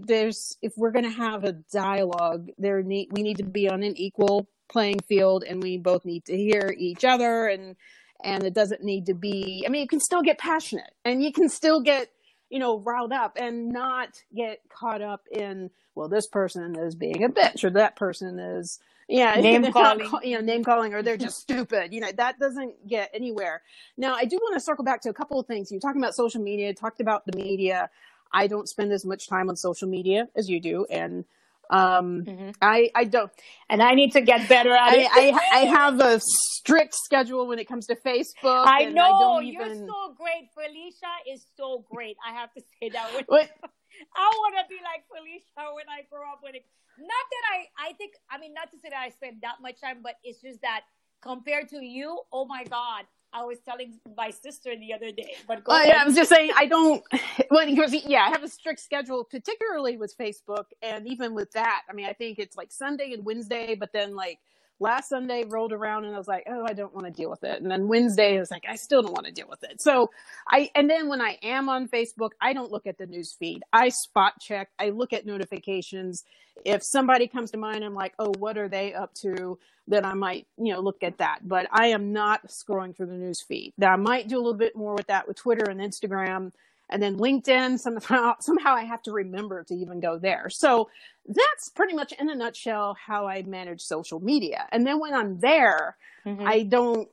there's 0.03 0.57
if 0.61 0.73
we're 0.75 0.91
going 0.91 1.05
to 1.05 1.11
have 1.11 1.43
a 1.43 1.53
dialogue 1.71 2.49
there 2.57 2.81
need 2.81 3.09
we 3.11 3.21
need 3.21 3.37
to 3.37 3.43
be 3.43 3.69
on 3.69 3.83
an 3.83 3.95
equal 3.97 4.47
playing 4.69 4.99
field 5.07 5.43
and 5.47 5.61
we 5.61 5.77
both 5.77 6.05
need 6.05 6.25
to 6.25 6.35
hear 6.35 6.73
each 6.77 7.05
other 7.05 7.47
and 7.47 7.75
and 8.23 8.43
it 8.43 8.53
doesn't 8.53 8.83
need 8.83 9.05
to 9.05 9.13
be 9.13 9.63
i 9.65 9.69
mean 9.69 9.81
you 9.81 9.87
can 9.87 9.99
still 9.99 10.21
get 10.21 10.39
passionate 10.39 10.91
and 11.03 11.23
you 11.23 11.31
can 11.31 11.47
still 11.47 11.81
get 11.81 12.09
you 12.49 12.59
know 12.59 12.79
riled 12.79 13.11
up 13.11 13.37
and 13.39 13.69
not 13.69 14.09
get 14.35 14.59
caught 14.69 15.01
up 15.01 15.27
in 15.31 15.69
well 15.93 16.09
this 16.09 16.27
person 16.27 16.75
is 16.79 16.95
being 16.95 17.23
a 17.23 17.29
bitch 17.29 17.63
or 17.63 17.69
that 17.69 17.95
person 17.95 18.39
is 18.39 18.79
yeah 19.07 19.35
name 19.39 19.71
calling 19.71 20.09
you 20.23 20.35
know 20.35 20.41
name 20.41 20.63
calling 20.63 20.93
or 20.93 21.01
they're 21.01 21.17
just 21.17 21.37
stupid 21.37 21.93
you 21.93 21.99
know 21.99 22.11
that 22.17 22.39
doesn't 22.39 22.73
get 22.87 23.09
anywhere 23.13 23.61
now 23.97 24.15
i 24.15 24.25
do 24.25 24.37
want 24.37 24.53
to 24.53 24.59
circle 24.59 24.83
back 24.83 25.01
to 25.01 25.09
a 25.09 25.13
couple 25.13 25.39
of 25.39 25.45
things 25.45 25.71
you're 25.71 25.79
talking 25.79 26.01
about 26.01 26.13
social 26.13 26.41
media 26.41 26.73
talked 26.73 26.99
about 26.99 27.25
the 27.25 27.35
media 27.35 27.89
i 28.31 28.47
don't 28.47 28.67
spend 28.67 28.91
as 28.91 29.05
much 29.05 29.27
time 29.27 29.49
on 29.49 29.55
social 29.55 29.87
media 29.87 30.27
as 30.35 30.49
you 30.49 30.59
do 30.59 30.85
and 30.89 31.25
um, 31.69 32.23
mm-hmm. 32.25 32.49
I 32.61 32.89
I 32.93 33.05
don't, 33.05 33.31
and 33.69 33.81
I 33.81 33.95
need 33.95 34.11
to 34.13 34.21
get 34.21 34.47
better 34.47 34.71
at 34.71 34.89
I, 34.89 34.95
it. 34.97 35.09
I, 35.11 35.39
I 35.51 35.59
have 35.65 35.99
a 35.99 36.19
strict 36.19 36.93
schedule 36.95 37.47
when 37.47 37.59
it 37.59 37.67
comes 37.67 37.87
to 37.87 37.95
Facebook. 37.95 38.65
I 38.67 38.85
know 38.85 39.37
I 39.37 39.41
you're 39.41 39.73
so 39.73 40.15
great. 40.15 40.49
Felicia 40.53 41.31
is 41.31 41.45
so 41.57 41.83
great. 41.89 42.17
I 42.25 42.33
have 42.33 42.53
to 42.53 42.61
say 42.79 42.89
that. 42.89 43.23
When, 43.27 43.47
I 44.15 44.27
want 44.39 44.55
to 44.59 44.65
be 44.69 44.79
like 44.83 45.03
Felicia 45.07 45.73
when 45.73 45.85
I 45.89 46.03
grow 46.09 46.23
up. 46.31 46.39
When 46.41 46.55
it, 46.55 46.65
not 46.97 47.25
that 47.31 47.43
I 47.51 47.89
I 47.89 47.93
think 47.93 48.13
I 48.29 48.37
mean 48.37 48.53
not 48.53 48.71
to 48.71 48.77
say 48.77 48.89
that 48.89 49.01
I 49.01 49.09
spend 49.09 49.41
that 49.41 49.61
much 49.61 49.81
time, 49.81 49.99
but 50.03 50.15
it's 50.23 50.41
just 50.41 50.61
that 50.61 50.81
compared 51.21 51.69
to 51.69 51.83
you, 51.83 52.21
oh 52.31 52.45
my 52.45 52.63
god, 52.65 53.05
I 53.33 53.43
was 53.43 53.57
telling 53.65 53.99
my 54.15 54.29
sister 54.29 54.75
the 54.77 54.93
other 54.93 55.11
day. 55.11 55.35
But 55.47 55.63
go 55.63 55.73
uh, 55.73 55.83
yeah, 55.83 56.01
I 56.01 56.05
was 56.05 56.15
just 56.15 56.29
saying 56.29 56.51
I 56.55 56.65
don't. 56.65 57.03
Well, 57.51 57.67
because 57.67 57.93
yeah, 58.05 58.21
I 58.21 58.29
have 58.29 58.43
a 58.43 58.47
strict 58.47 58.79
schedule, 58.79 59.23
particularly 59.23 59.97
with 59.97 60.17
Facebook, 60.17 60.65
and 60.81 61.07
even 61.07 61.35
with 61.35 61.51
that, 61.51 61.83
I 61.89 61.93
mean, 61.93 62.05
I 62.05 62.13
think 62.13 62.39
it's 62.39 62.57
like 62.57 62.71
Sunday 62.71 63.13
and 63.13 63.23
Wednesday, 63.23 63.75
but 63.75 63.93
then 63.93 64.15
like 64.15 64.39
last 64.79 65.09
Sunday 65.09 65.43
rolled 65.45 65.73
around 65.73 66.05
and 66.05 66.13
I 66.13 66.17
was 66.17 66.27
like, 66.27 66.43
oh, 66.47 66.65
I 66.67 66.73
don't 66.73 66.93
want 66.93 67.05
to 67.05 67.11
deal 67.11 67.29
with 67.29 67.43
it. 67.43 67.61
And 67.61 67.71
then 67.71 67.87
Wednesday 67.87 68.35
I 68.35 68.39
was 68.39 68.51
like, 68.51 68.65
I 68.67 68.75
still 68.75 69.01
don't 69.01 69.13
want 69.13 69.25
to 69.25 69.31
deal 69.31 69.47
with 69.49 69.63
it. 69.63 69.81
So 69.81 70.11
I, 70.49 70.69
and 70.75 70.89
then 70.89 71.07
when 71.07 71.21
I 71.21 71.37
am 71.43 71.69
on 71.69 71.87
Facebook, 71.87 72.31
I 72.41 72.53
don't 72.53 72.71
look 72.71 72.85
at 72.85 72.97
the 72.97 73.05
news 73.05 73.35
feed. 73.37 73.63
I 73.71 73.89
spot 73.89 74.33
check. 74.39 74.69
I 74.77 74.89
look 74.89 75.13
at 75.13 75.25
notifications. 75.25 76.23
If 76.65 76.83
somebody 76.83 77.27
comes 77.27 77.51
to 77.51 77.57
mind, 77.57 77.83
I'm 77.83 77.95
like, 77.95 78.13
oh, 78.19 78.33
what 78.37 78.57
are 78.57 78.69
they 78.69 78.93
up 78.93 79.13
to? 79.15 79.57
Then 79.87 80.05
I 80.05 80.13
might, 80.13 80.47
you 80.57 80.73
know, 80.73 80.79
look 80.79 81.03
at 81.03 81.19
that. 81.19 81.47
But 81.47 81.67
I 81.71 81.87
am 81.87 82.11
not 82.11 82.47
scrolling 82.47 82.95
through 82.95 83.07
the 83.07 83.13
news 83.13 83.41
feed. 83.41 83.73
Now 83.77 83.93
I 83.93 83.97
might 83.97 84.27
do 84.27 84.35
a 84.35 84.39
little 84.39 84.53
bit 84.53 84.75
more 84.75 84.95
with 84.95 85.07
that 85.07 85.27
with 85.27 85.37
Twitter 85.37 85.69
and 85.69 85.79
Instagram 85.79 86.51
and 86.89 87.01
then 87.01 87.17
LinkedIn 87.17 87.79
somehow 87.79 88.35
somehow 88.39 88.75
I 88.75 88.83
have 88.83 89.01
to 89.03 89.11
remember 89.11 89.63
to 89.63 89.73
even 89.73 89.99
go 89.99 90.17
there. 90.17 90.49
So 90.49 90.89
that's 91.27 91.69
pretty 91.69 91.93
much 91.93 92.13
in 92.13 92.29
a 92.29 92.35
nutshell 92.35 92.95
how 93.03 93.27
I 93.27 93.41
manage 93.43 93.81
social 93.81 94.19
media. 94.19 94.67
And 94.71 94.85
then 94.85 94.99
when 94.99 95.13
I'm 95.13 95.39
there, 95.39 95.97
mm-hmm. 96.25 96.47
I 96.47 96.63
don't 96.63 97.09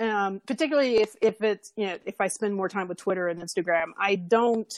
um, 0.00 0.40
particularly 0.46 0.96
if 0.96 1.14
if 1.20 1.42
it's 1.42 1.72
you 1.76 1.86
know 1.86 1.98
if 2.06 2.20
I 2.20 2.28
spend 2.28 2.54
more 2.54 2.68
time 2.68 2.88
with 2.88 2.98
Twitter 2.98 3.28
and 3.28 3.40
Instagram, 3.40 3.90
I 3.98 4.16
don't. 4.16 4.72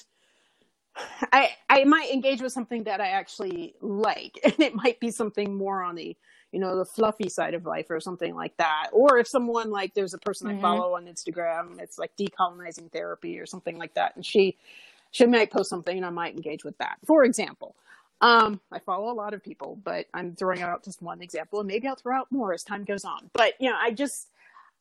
I 1.32 1.50
I 1.70 1.84
might 1.84 2.10
engage 2.10 2.42
with 2.42 2.52
something 2.52 2.84
that 2.84 3.00
I 3.00 3.08
actually 3.08 3.74
like, 3.80 4.38
and 4.44 4.58
it 4.58 4.74
might 4.74 5.00
be 5.00 5.10
something 5.10 5.54
more 5.54 5.82
on 5.82 5.94
the 5.94 6.16
you 6.52 6.60
know, 6.60 6.76
the 6.76 6.84
fluffy 6.84 7.28
side 7.28 7.54
of 7.54 7.64
life 7.64 7.86
or 7.90 8.00
something 8.00 8.34
like 8.34 8.56
that. 8.58 8.88
Or 8.92 9.18
if 9.18 9.26
someone 9.26 9.70
like 9.70 9.94
there's 9.94 10.14
a 10.14 10.18
person 10.18 10.48
mm-hmm. 10.48 10.58
I 10.58 10.62
follow 10.62 10.94
on 10.96 11.06
Instagram, 11.06 11.80
it's 11.80 11.98
like 11.98 12.12
decolonizing 12.16 12.92
therapy 12.92 13.38
or 13.38 13.46
something 13.46 13.78
like 13.78 13.94
that, 13.94 14.16
and 14.16 14.24
she 14.24 14.56
she 15.10 15.26
might 15.26 15.50
post 15.50 15.68
something 15.68 15.96
and 15.96 16.06
I 16.06 16.10
might 16.10 16.34
engage 16.34 16.64
with 16.64 16.78
that. 16.78 16.98
For 17.06 17.24
example. 17.24 17.74
Um, 18.20 18.60
I 18.70 18.78
follow 18.78 19.12
a 19.12 19.16
lot 19.16 19.34
of 19.34 19.42
people, 19.42 19.80
but 19.82 20.06
I'm 20.14 20.36
throwing 20.36 20.62
out 20.62 20.84
just 20.84 21.02
one 21.02 21.22
example 21.22 21.58
and 21.58 21.66
maybe 21.66 21.88
I'll 21.88 21.96
throw 21.96 22.16
out 22.16 22.30
more 22.30 22.52
as 22.52 22.62
time 22.62 22.84
goes 22.84 23.04
on. 23.04 23.28
But 23.32 23.54
you 23.58 23.68
know, 23.68 23.76
I 23.76 23.90
just 23.90 24.28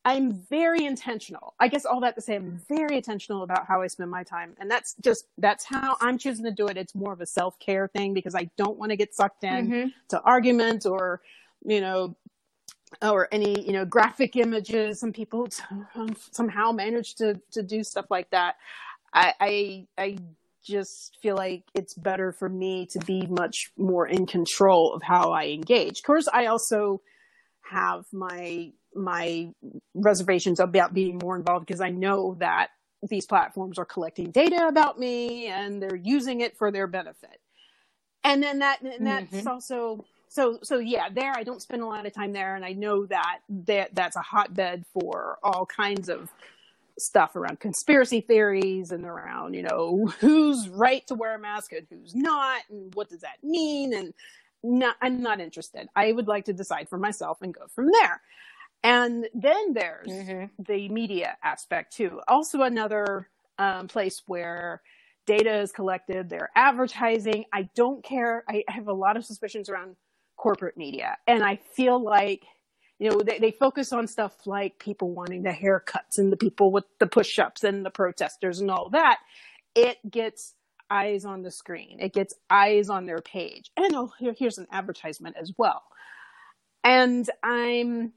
I'm 0.04 0.34
very 0.34 0.86
intentional. 0.86 1.54
I 1.60 1.68
guess 1.68 1.86
all 1.86 2.00
that 2.02 2.16
to 2.16 2.22
say, 2.22 2.36
I'm 2.36 2.60
very 2.68 2.98
intentional 2.98 3.44
about 3.44 3.68
how 3.68 3.82
I 3.82 3.88
spend 3.88 4.10
my 4.10 4.24
time. 4.24 4.56
And 4.60 4.70
that's 4.70 4.96
just, 5.02 5.26
that's 5.38 5.64
how 5.64 5.96
I'm 6.02 6.18
choosing 6.18 6.44
to 6.46 6.52
do 6.52 6.68
it. 6.68 6.78
It's 6.78 6.96
more 6.96 7.14
of 7.14 7.22
a 7.22 7.26
self 7.28 7.60
care 7.60 7.88
thing 7.88 8.14
because 8.14 8.34
I 8.34 8.50
don't 8.58 8.78
want 8.80 8.90
to 8.90 8.96
get 8.96 9.14
sucked 9.14 9.44
in 9.44 9.68
mm-hmm. 9.68 9.88
to 10.10 10.22
argument 10.22 10.88
or 10.88 11.22
you 11.66 11.82
know, 11.82 12.16
or 13.02 13.28
any 13.32 13.66
you 13.66 13.74
know 13.74 13.86
graphic 13.86 14.36
images. 14.36 15.00
Some 15.00 15.14
people 15.14 15.48
somehow 16.32 16.72
manage 16.72 17.16
to 17.16 17.40
to 17.52 17.64
do 17.64 17.84
stuff 17.84 18.06
like 18.10 18.30
that. 18.32 18.56
I, 19.14 19.34
I 19.40 19.88
I 19.98 20.18
just 20.64 21.18
feel 21.22 21.36
like 21.36 21.64
it's 21.74 21.94
better 21.94 22.32
for 22.32 22.48
me 22.48 22.88
to 22.92 23.00
be 23.00 23.26
much 23.28 23.72
more 23.78 24.08
in 24.08 24.26
control 24.26 24.94
of 24.94 25.02
how 25.02 25.32
I 25.32 25.48
engage. 25.48 26.00
Of 26.00 26.04
course, 26.04 26.28
I 26.32 26.48
also 26.48 27.02
have 27.70 28.06
my 28.12 28.72
my 28.94 29.50
reservations 29.94 30.60
about 30.60 30.94
being 30.94 31.20
more 31.22 31.36
involved 31.36 31.66
because 31.66 31.82
I 31.82 31.90
know 31.90 32.36
that 32.40 32.70
these 33.10 33.26
platforms 33.26 33.80
are 33.80 33.86
collecting 33.86 34.32
data 34.32 34.68
about 34.68 35.00
me 35.00 35.48
and 35.48 35.82
they're 35.82 35.96
using 35.96 36.42
it 36.42 36.58
for 36.58 36.72
their 36.72 36.88
benefit. 36.88 37.40
And 38.24 38.44
then 38.44 38.60
that 38.60 38.82
and 38.82 39.08
that's 39.08 39.34
mm-hmm. 39.34 39.48
also 39.48 40.06
so 40.32 40.60
so 40.64 40.80
yeah 40.80 41.10
there 41.10 41.34
i 41.36 41.44
don't 41.44 41.62
spend 41.62 41.82
a 41.82 41.86
lot 41.86 42.06
of 42.06 42.14
time 42.14 42.32
there 42.32 42.56
and 42.56 42.64
i 42.64 42.72
know 42.72 43.06
that 43.06 43.40
that 43.50 43.94
that's 43.94 44.16
a 44.16 44.22
hotbed 44.22 44.86
for 44.94 45.38
all 45.44 45.66
kinds 45.66 46.10
of 46.10 46.30
stuff 46.98 47.36
around 47.36 47.60
conspiracy 47.60 48.22
theories 48.22 48.92
and 48.92 49.06
around 49.06 49.54
you 49.54 49.64
know 49.64 50.12
who's 50.20 50.70
right 50.70 51.06
to 51.08 51.16
wear 51.16 51.36
a 51.36 51.40
mask 51.40 51.72
and 51.74 51.88
who's 51.90 52.16
not 52.16 52.62
and 52.70 52.94
what 52.96 53.10
does 53.10 53.22
that 53.22 53.44
mean 53.44 53.94
and 53.94 54.14
not, 54.64 54.96
i'm 55.02 55.22
not 55.22 55.40
interested. 55.40 55.88
I 55.96 56.12
would 56.12 56.28
like 56.28 56.46
to 56.46 56.54
decide 56.54 56.90
for 56.90 56.98
myself 56.98 57.42
and 57.42 57.54
go 57.54 57.68
from 57.68 57.90
there. 57.92 58.22
And 58.84 59.28
then 59.34 59.74
there's 59.74 60.08
mm-hmm. 60.08 60.64
the 60.64 60.90
media 60.90 61.38
aspect 61.44 61.94
too. 61.94 62.22
Also 62.28 62.62
another 62.62 63.28
um, 63.60 63.88
place 63.88 64.24
where 64.26 64.82
data 65.28 65.60
is 65.60 65.72
collected 65.72 66.30
they're 66.30 66.50
advertising. 66.56 67.46
I 67.54 67.70
don't 67.76 68.04
care. 68.04 68.44
I 68.48 68.64
have 68.68 68.88
a 68.88 68.94
lot 68.94 69.18
of 69.18 69.26
suspicions 69.26 69.70
around 69.70 69.96
corporate 70.42 70.76
media. 70.76 71.18
And 71.28 71.44
I 71.44 71.58
feel 71.76 72.02
like, 72.02 72.46
you 72.98 73.12
know, 73.12 73.22
they, 73.22 73.38
they 73.38 73.52
focus 73.52 73.94
on 73.94 74.08
stuff 74.08 74.34
like 74.48 74.80
people 74.80 75.12
wanting 75.12 75.44
the 75.44 75.52
haircuts 75.52 76.18
and 76.18 76.32
the 76.32 76.38
people 76.38 76.72
with 76.72 76.86
the 77.00 77.06
push 77.06 77.38
ups 77.38 77.64
and 77.64 77.86
the 77.86 77.92
protesters 77.92 78.60
and 78.60 78.72
all 78.72 78.90
that. 78.90 79.20
It 79.76 79.98
gets 80.10 80.56
eyes 80.90 81.26
on 81.26 81.44
the 81.44 81.52
screen, 81.52 82.00
it 82.00 82.14
gets 82.14 82.34
eyes 82.50 82.90
on 82.90 83.06
their 83.06 83.22
page. 83.22 83.72
And 83.78 83.96
oh, 83.96 84.12
here, 84.20 84.34
here's 84.38 84.58
an 84.58 84.68
advertisement 84.72 85.38
as 85.40 85.54
well. 85.58 85.84
And 86.84 87.30
I'm, 87.44 88.14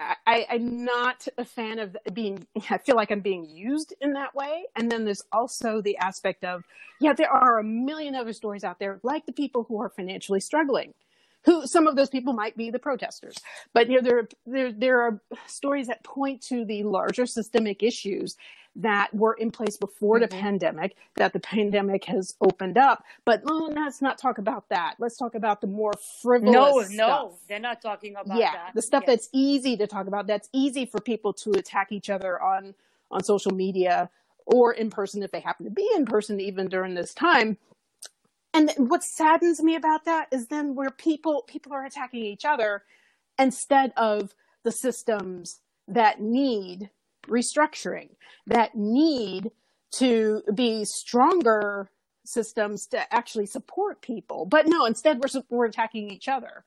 I, 0.00 0.46
I'm 0.50 0.84
not 0.84 1.28
a 1.38 1.44
fan 1.44 1.78
of 1.78 1.96
being, 2.12 2.44
I 2.70 2.78
feel 2.78 2.96
like 2.96 3.12
I'm 3.12 3.20
being 3.20 3.44
used 3.44 3.94
in 4.00 4.14
that 4.14 4.34
way. 4.34 4.64
And 4.74 4.90
then 4.90 5.04
there's 5.04 5.22
also 5.30 5.80
the 5.80 5.96
aspect 5.98 6.44
of, 6.44 6.64
yeah, 7.00 7.12
there 7.12 7.30
are 7.30 7.60
a 7.60 7.64
million 7.64 8.16
other 8.16 8.32
stories 8.32 8.64
out 8.64 8.80
there, 8.80 8.98
like 9.04 9.26
the 9.26 9.32
people 9.32 9.64
who 9.68 9.80
are 9.80 9.88
financially 9.88 10.40
struggling. 10.40 10.92
Who 11.46 11.66
some 11.66 11.86
of 11.86 11.96
those 11.96 12.10
people 12.10 12.32
might 12.32 12.56
be 12.56 12.70
the 12.70 12.78
protesters, 12.78 13.36
but 13.72 13.88
you 13.88 13.96
know 13.96 14.02
there 14.02 14.28
there 14.46 14.72
there 14.72 15.00
are 15.02 15.20
stories 15.46 15.86
that 15.86 16.02
point 16.02 16.42
to 16.48 16.64
the 16.64 16.82
larger 16.82 17.24
systemic 17.24 17.82
issues 17.82 18.36
that 18.76 19.12
were 19.14 19.34
in 19.34 19.50
place 19.50 19.76
before 19.76 20.16
mm-hmm. 20.16 20.22
the 20.22 20.28
pandemic 20.28 20.96
that 21.16 21.32
the 21.32 21.40
pandemic 21.40 22.04
has 22.04 22.34
opened 22.40 22.76
up. 22.76 23.02
But 23.24 23.42
oh, 23.46 23.72
let's 23.74 24.02
not 24.02 24.18
talk 24.18 24.38
about 24.38 24.68
that. 24.68 24.96
Let's 24.98 25.16
talk 25.16 25.34
about 25.34 25.60
the 25.60 25.66
more 25.66 25.92
frivolous. 26.22 26.52
No, 26.52 26.82
stuff. 26.82 26.96
no, 26.96 27.38
they're 27.48 27.58
not 27.58 27.80
talking 27.80 28.16
about 28.16 28.38
yeah, 28.38 28.52
that. 28.52 28.72
the 28.74 28.82
stuff 28.82 29.04
yes. 29.06 29.16
that's 29.16 29.28
easy 29.32 29.76
to 29.78 29.86
talk 29.86 30.06
about. 30.06 30.26
That's 30.26 30.48
easy 30.52 30.84
for 30.84 31.00
people 31.00 31.32
to 31.34 31.52
attack 31.52 31.90
each 31.90 32.10
other 32.10 32.40
on 32.40 32.74
on 33.10 33.22
social 33.22 33.52
media 33.52 34.10
or 34.46 34.72
in 34.72 34.90
person 34.90 35.22
if 35.22 35.30
they 35.30 35.40
happen 35.40 35.64
to 35.64 35.70
be 35.70 35.88
in 35.94 36.04
person 36.04 36.40
even 36.40 36.68
during 36.68 36.94
this 36.94 37.14
time. 37.14 37.56
And 38.56 38.72
what 38.78 39.04
saddens 39.04 39.62
me 39.62 39.74
about 39.74 40.06
that 40.06 40.28
is 40.32 40.46
then 40.46 40.74
where 40.74 40.90
people 40.90 41.44
people 41.46 41.74
are 41.74 41.84
attacking 41.84 42.24
each 42.24 42.46
other 42.46 42.84
instead 43.38 43.92
of 43.98 44.34
the 44.64 44.72
systems 44.72 45.60
that 45.86 46.22
need 46.22 46.88
restructuring 47.28 48.08
that 48.46 48.74
need 48.74 49.50
to 49.92 50.42
be 50.54 50.86
stronger 50.86 51.90
systems 52.24 52.86
to 52.86 53.14
actually 53.14 53.46
support 53.46 54.00
people. 54.00 54.46
But 54.46 54.66
no, 54.66 54.86
instead 54.86 55.20
we're, 55.20 55.42
we're 55.50 55.66
attacking 55.66 56.10
each 56.10 56.26
other. 56.26 56.64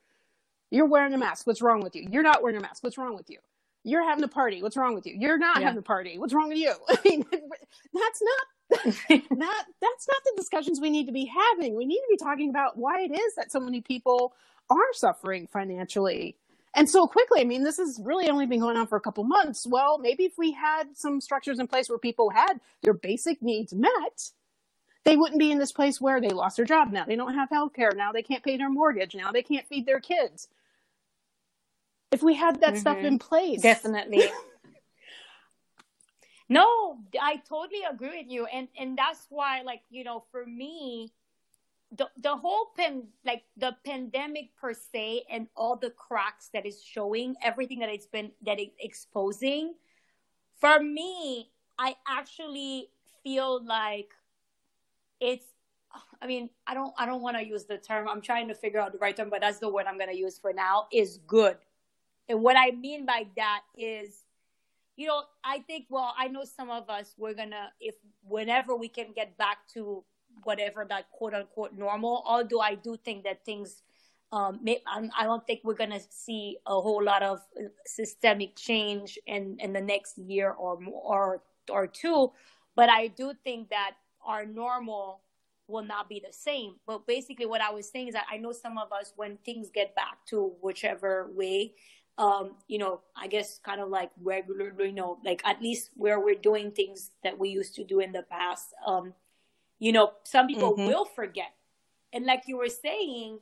You're 0.69 0.86
wearing 0.86 1.13
a 1.15 1.17
mask. 1.17 1.47
What's 1.47 1.62
wrong 1.62 1.82
with 1.82 1.95
you? 1.95 2.08
You're 2.10 2.23
not 2.23 2.43
wearing 2.43 2.58
a 2.58 2.62
mask. 2.62 2.84
What's 2.84 2.99
wrong 2.99 3.15
with 3.15 3.32
you? 3.32 3.39
You're 3.84 4.04
having 4.04 4.23
a 4.23 4.30
party. 4.30 4.62
What's 4.62 4.78
wrong 4.78 4.93
with 4.93 5.08
you? 5.08 5.15
You're 5.17 5.39
not 5.39 5.58
yeah. 5.60 5.65
having 5.65 5.80
a 5.80 5.84
party. 5.84 6.19
What's 6.19 6.34
wrong 6.34 6.49
with 6.49 6.60
you? 6.60 6.73
I 6.89 6.97
mean, 7.04 7.25
that's 7.32 8.21
not 8.21 8.45
that 8.70 8.86
that's 9.10 10.08
not 10.08 10.24
the 10.26 10.34
discussions 10.38 10.80
we 10.80 10.90
need 10.90 11.08
to 11.08 11.12
be 11.12 11.26
having. 11.26 11.76
We 11.76 11.86
need 11.86 12.00
to 12.00 12.08
be 12.10 12.18
talking 12.18 12.50
about 12.50 12.78
why 12.78 13.02
it 13.02 13.12
is 13.12 13.36
that 13.36 13.52
so 13.52 13.60
many 13.60 13.82
people 13.82 14.34
are 14.70 14.94
suffering 14.94 15.48
financially 15.48 16.36
and 16.76 16.90
so 16.90 17.08
quickly. 17.08 17.42
I 17.42 17.46
mean, 17.46 17.64
this 17.64 17.78
has 17.78 18.00
really 18.04 18.30
only 18.30 18.46
been 18.46 18.60
going 18.60 18.78
on 18.78 18.88
for 18.88 18.96
a 18.96 19.02
couple 19.02 19.24
months. 19.24 19.66
Well, 19.68 19.98
maybe 19.98 20.26
if 20.26 20.38
we 20.38 20.52
had 20.52 20.96
some 20.96 21.20
structures 21.22 21.60
in 21.60 21.68
place 21.68 21.90
where 21.90 21.98
people 21.98 22.30
had 22.30 22.60
their 22.84 22.94
basic 22.94 23.42
needs 23.42 23.74
met, 23.74 24.32
they 25.04 25.18
wouldn't 25.18 25.40
be 25.40 25.52
in 25.52 25.60
this 25.60 25.72
place 25.72 26.00
where 26.00 26.22
they 26.22 26.30
lost 26.30 26.58
their 26.58 26.66
job 26.66 26.92
now. 26.92 27.06
They 27.06 27.16
don't 27.16 27.34
have 27.34 27.50
health 27.50 27.74
care. 27.74 27.92
Now 27.96 28.12
they 28.12 28.22
can't 28.22 28.44
pay 28.44 28.58
their 28.58 28.70
mortgage. 28.70 29.16
Now 29.16 29.32
they 29.32 29.44
can't 29.44 29.68
feed 29.68 29.86
their 29.86 30.00
kids. 30.00 30.48
If 32.12 32.24
we 32.24 32.36
had 32.36 32.62
that 32.62 32.74
mm-hmm. 32.74 32.80
stuff 32.80 32.98
in 33.00 33.20
place. 33.20 33.62
Definitely. 33.62 34.24
No, 36.50 36.98
I 37.22 37.38
totally 37.48 37.84
agree 37.90 38.24
with 38.24 38.32
you. 38.32 38.46
And 38.48 38.68
and 38.78 38.98
that's 38.98 39.28
why, 39.30 39.62
like, 39.62 39.82
you 39.90 40.04
know, 40.04 40.24
for 40.32 40.46
me, 40.46 41.14
the 41.92 42.08
the 42.22 42.36
whole 42.36 42.72
pen 42.78 43.08
like 43.26 43.44
the 43.58 43.76
pandemic 43.86 44.56
per 44.56 44.74
se 44.74 45.24
and 45.30 45.48
all 45.56 45.76
the 45.76 45.90
cracks 45.92 46.50
that 46.54 46.66
is 46.66 46.84
showing 46.84 47.36
everything 47.44 47.80
that 47.80 47.90
it's 47.90 48.06
been 48.06 48.32
that 48.46 48.60
it's 48.60 48.76
exposing 48.80 49.74
for 50.60 50.80
me 50.80 51.50
i 51.80 51.96
actually 52.08 52.90
feel 53.24 53.66
like 53.66 54.10
it's 55.20 55.46
i 56.22 56.28
mean 56.28 56.48
i 56.68 56.76
don't 56.76 56.94
i 57.00 57.08
don't 57.08 57.24
want 57.24 57.36
to 57.36 57.44
use 57.44 57.66
the 57.66 57.78
term 57.78 58.08
i'm 58.08 58.22
trying 58.22 58.48
to 58.48 58.54
figure 58.54 58.80
out 58.80 58.92
the 58.92 59.00
right 59.00 59.18
term 59.18 59.30
but 59.30 59.42
that's 59.42 59.58
the 59.58 59.68
word 59.70 59.88
i'm 59.88 59.98
going 59.98 60.12
to 60.12 60.18
use 60.18 60.38
for 60.38 60.54
now 60.54 60.86
is 60.94 61.20
good 61.26 61.58
and 62.28 62.40
what 62.40 62.56
i 62.56 62.70
mean 62.70 63.04
by 63.04 63.26
that 63.36 63.62
is 63.76 64.26
you 65.00 65.08
know 65.08 65.24
i 65.44 65.60
think 65.60 65.86
well 65.90 66.14
i 66.18 66.28
know 66.28 66.44
some 66.44 66.70
of 66.70 66.90
us 66.90 67.16
we're 67.18 67.34
gonna 67.34 67.66
if 67.80 67.96
whenever 68.24 68.76
we 68.76 68.90
can 68.90 69.08
get 69.16 69.38
back 69.38 69.60
to 69.74 70.04
whatever 70.44 70.86
that 70.90 71.10
quote 71.12 71.34
unquote 71.34 71.74
normal. 71.74 72.24
Although 72.26 72.62
I 72.62 72.76
do 72.76 72.98
think 72.98 73.24
that 73.24 73.46
things, 73.46 73.82
um, 74.32 74.60
may, 74.62 74.82
I 74.88 75.24
don't 75.24 75.46
think 75.46 75.62
we're 75.64 75.74
gonna 75.74 76.00
see 76.10 76.58
a 76.66 76.80
whole 76.80 77.04
lot 77.04 77.24
of 77.24 77.42
systemic 77.86 78.56
change 78.56 79.18
in 79.26 79.58
in 79.60 79.74
the 79.74 79.82
next 79.82 80.18
year 80.18 80.52
or 80.52 80.80
more 80.80 81.02
or 81.04 81.42
or 81.70 81.88
two. 81.88 82.32
But 82.76 82.90
I 82.90 83.08
do 83.08 83.34
think 83.44 83.70
that 83.70 83.96
our 84.26 84.46
normal 84.46 85.22
will 85.68 85.84
not 85.84 86.10
be 86.10 86.22
the 86.26 86.34
same. 86.34 86.76
But 86.88 87.06
basically, 87.06 87.46
what 87.46 87.62
I 87.62 87.72
was 87.72 87.90
saying 87.90 88.10
is 88.10 88.14
that 88.14 88.26
I 88.32 88.38
know 88.38 88.52
some 88.52 88.78
of 88.78 88.92
us, 88.92 89.14
when 89.16 89.38
things 89.38 89.70
get 89.74 89.96
back 89.96 90.26
to 90.28 90.54
whichever 90.62 91.30
way, 91.34 91.74
um, 92.20 92.52
you 92.68 92.78
know, 92.78 93.00
I 93.16 93.28
guess 93.28 93.60
kind 93.60 93.80
of 93.80 93.88
like 93.88 94.12
regularly, 94.22 94.88
you 94.88 94.92
know, 94.92 95.18
like 95.24 95.42
at 95.46 95.62
least 95.62 95.90
where 95.96 96.20
we're 96.20 96.36
doing 96.36 96.72
things 96.72 97.12
that 97.24 97.40
we 97.40 97.48
used 97.48 97.76
to 97.76 97.86
do 97.86 98.02
in 98.02 98.12
the 98.12 98.24
past. 98.24 98.74
Um, 98.86 99.14
you 99.80 99.94
know, 99.94 100.12
some 100.24 100.46
people 100.46 100.74
mm-hmm. 100.74 100.88
will 100.88 101.06
forget. 101.06 101.54
And 102.12 102.26
like 102.26 102.44
you 102.46 102.58
were 102.58 102.68
saying, 102.68 103.40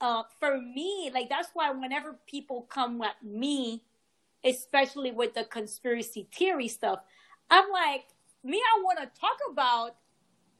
uh, 0.00 0.22
for 0.38 0.56
me, 0.60 1.10
like 1.12 1.28
that's 1.28 1.48
why 1.52 1.72
whenever 1.72 2.16
people 2.28 2.62
come 2.70 3.02
at 3.02 3.22
me, 3.24 3.82
especially 4.44 5.10
with 5.10 5.34
the 5.34 5.42
conspiracy 5.42 6.28
theory 6.32 6.68
stuff, 6.68 7.00
I'm 7.50 7.70
like, 7.72 8.04
me, 8.44 8.58
I 8.58 8.82
want 8.82 9.00
to 9.00 9.20
talk 9.20 9.38
about 9.50 9.96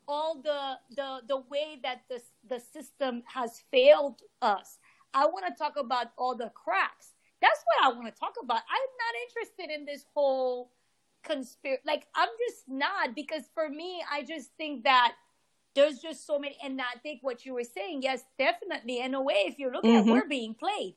all 0.08 0.40
the 0.42 0.78
the 0.96 1.20
the 1.28 1.36
way 1.48 1.78
that 1.84 2.02
the 2.08 2.20
the 2.48 2.58
system 2.58 3.22
has 3.32 3.62
failed 3.70 4.22
us. 4.42 4.78
I 5.14 5.26
want 5.26 5.46
to 5.46 5.54
talk 5.54 5.76
about 5.76 6.08
all 6.16 6.34
the 6.34 6.50
cracks. 6.50 7.12
That's 7.40 7.60
what 7.64 7.84
I 7.84 7.96
want 7.96 8.12
to 8.12 8.18
talk 8.18 8.34
about. 8.42 8.56
I'm 8.56 8.90
not 8.98 9.14
interested 9.28 9.74
in 9.74 9.84
this 9.84 10.04
whole 10.14 10.70
conspiracy. 11.22 11.82
Like 11.86 12.06
I'm 12.14 12.28
just 12.48 12.64
not 12.68 13.14
because 13.14 13.44
for 13.54 13.68
me, 13.68 14.02
I 14.10 14.22
just 14.22 14.50
think 14.56 14.84
that 14.84 15.14
there's 15.76 15.98
just 15.98 16.26
so 16.26 16.38
many. 16.38 16.56
And 16.64 16.80
I 16.80 16.98
think 17.02 17.20
what 17.22 17.44
you 17.44 17.54
were 17.54 17.64
saying, 17.64 18.02
yes, 18.02 18.24
definitely. 18.38 19.00
In 19.00 19.14
a 19.14 19.22
way, 19.22 19.44
if 19.46 19.58
you 19.58 19.70
look 19.70 19.84
mm-hmm. 19.84 20.08
at, 20.08 20.12
we're 20.12 20.26
being 20.26 20.54
played. 20.54 20.94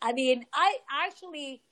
I 0.00 0.12
mean, 0.12 0.46
I 0.54 0.76
actually, 1.04 1.62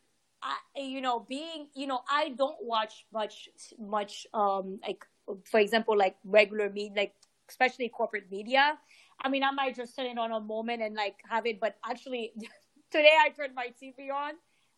I, 0.43 0.57
you 0.77 1.01
know, 1.01 1.21
being, 1.21 1.69
you 1.75 1.87
know, 1.87 2.01
I 2.11 2.31
don't 2.31 2.57
watch 2.61 3.07
much, 3.13 3.49
much, 3.79 4.27
um, 4.35 4.81
like, 4.83 5.05
for 5.45 5.61
example, 5.61 5.97
like 5.97 6.17
regular 6.25 6.69
media, 6.69 6.93
like 6.97 7.15
especially 7.49 7.89
corporate 7.89 8.31
media. 8.31 8.77
I 9.21 9.29
mean, 9.29 9.45
I 9.45 9.53
might 9.53 9.77
just 9.77 9.95
turn 9.95 10.07
it 10.07 10.19
on 10.19 10.33
a 10.33 10.41
moment 10.41 10.83
and 10.83 10.97
like 10.97 11.17
have 11.31 11.47
it, 11.47 11.61
but 11.61 11.77
actually, 11.89 12.33
today 12.93 13.17
I 13.19 13.31
turned 13.31 13.55
my 13.55 13.73
TV 13.83 14.13
on. 14.13 14.35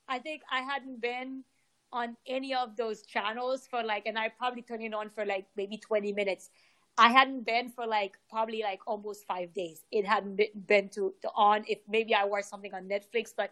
I 0.08 0.18
think 0.18 0.42
I 0.50 0.60
hadn't 0.60 1.00
been 1.00 1.44
on 1.92 2.16
any 2.26 2.54
of 2.54 2.76
those 2.76 3.02
channels 3.02 3.66
for 3.66 3.82
like, 3.82 4.06
and 4.06 4.18
I 4.18 4.28
probably 4.28 4.62
turned 4.62 4.82
it 4.82 4.94
on 4.94 5.10
for 5.10 5.26
like 5.26 5.46
maybe 5.56 5.76
20 5.76 6.12
minutes. 6.12 6.50
I 6.96 7.08
hadn't 7.08 7.44
been 7.44 7.70
for 7.70 7.86
like 7.86 8.12
probably 8.30 8.62
like 8.62 8.80
almost 8.86 9.26
five 9.26 9.52
days. 9.52 9.84
It 9.90 10.06
hadn't 10.06 10.40
been 10.66 10.88
to, 10.90 11.12
to 11.22 11.30
on. 11.34 11.64
If 11.66 11.78
maybe 11.88 12.14
I 12.14 12.24
watched 12.24 12.48
something 12.48 12.72
on 12.72 12.84
Netflix, 12.84 13.32
but 13.36 13.50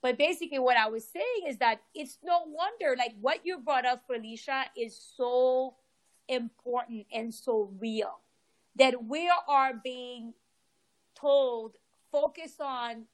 but 0.00 0.16
basically 0.16 0.60
what 0.60 0.76
I 0.76 0.88
was 0.88 1.04
saying 1.06 1.48
is 1.48 1.58
that 1.58 1.80
it's 1.94 2.18
no 2.22 2.42
wonder 2.46 2.94
like 2.96 3.14
what 3.20 3.40
you 3.44 3.58
brought 3.58 3.84
up, 3.84 4.04
Felicia, 4.06 4.64
is 4.76 4.98
so 5.16 5.74
important 6.28 7.06
and 7.12 7.34
so 7.34 7.70
real 7.78 8.20
that 8.76 9.04
we 9.04 9.30
are 9.48 9.72
being 9.82 10.34
told 11.14 11.76
focus 12.12 12.54
on 12.60 13.04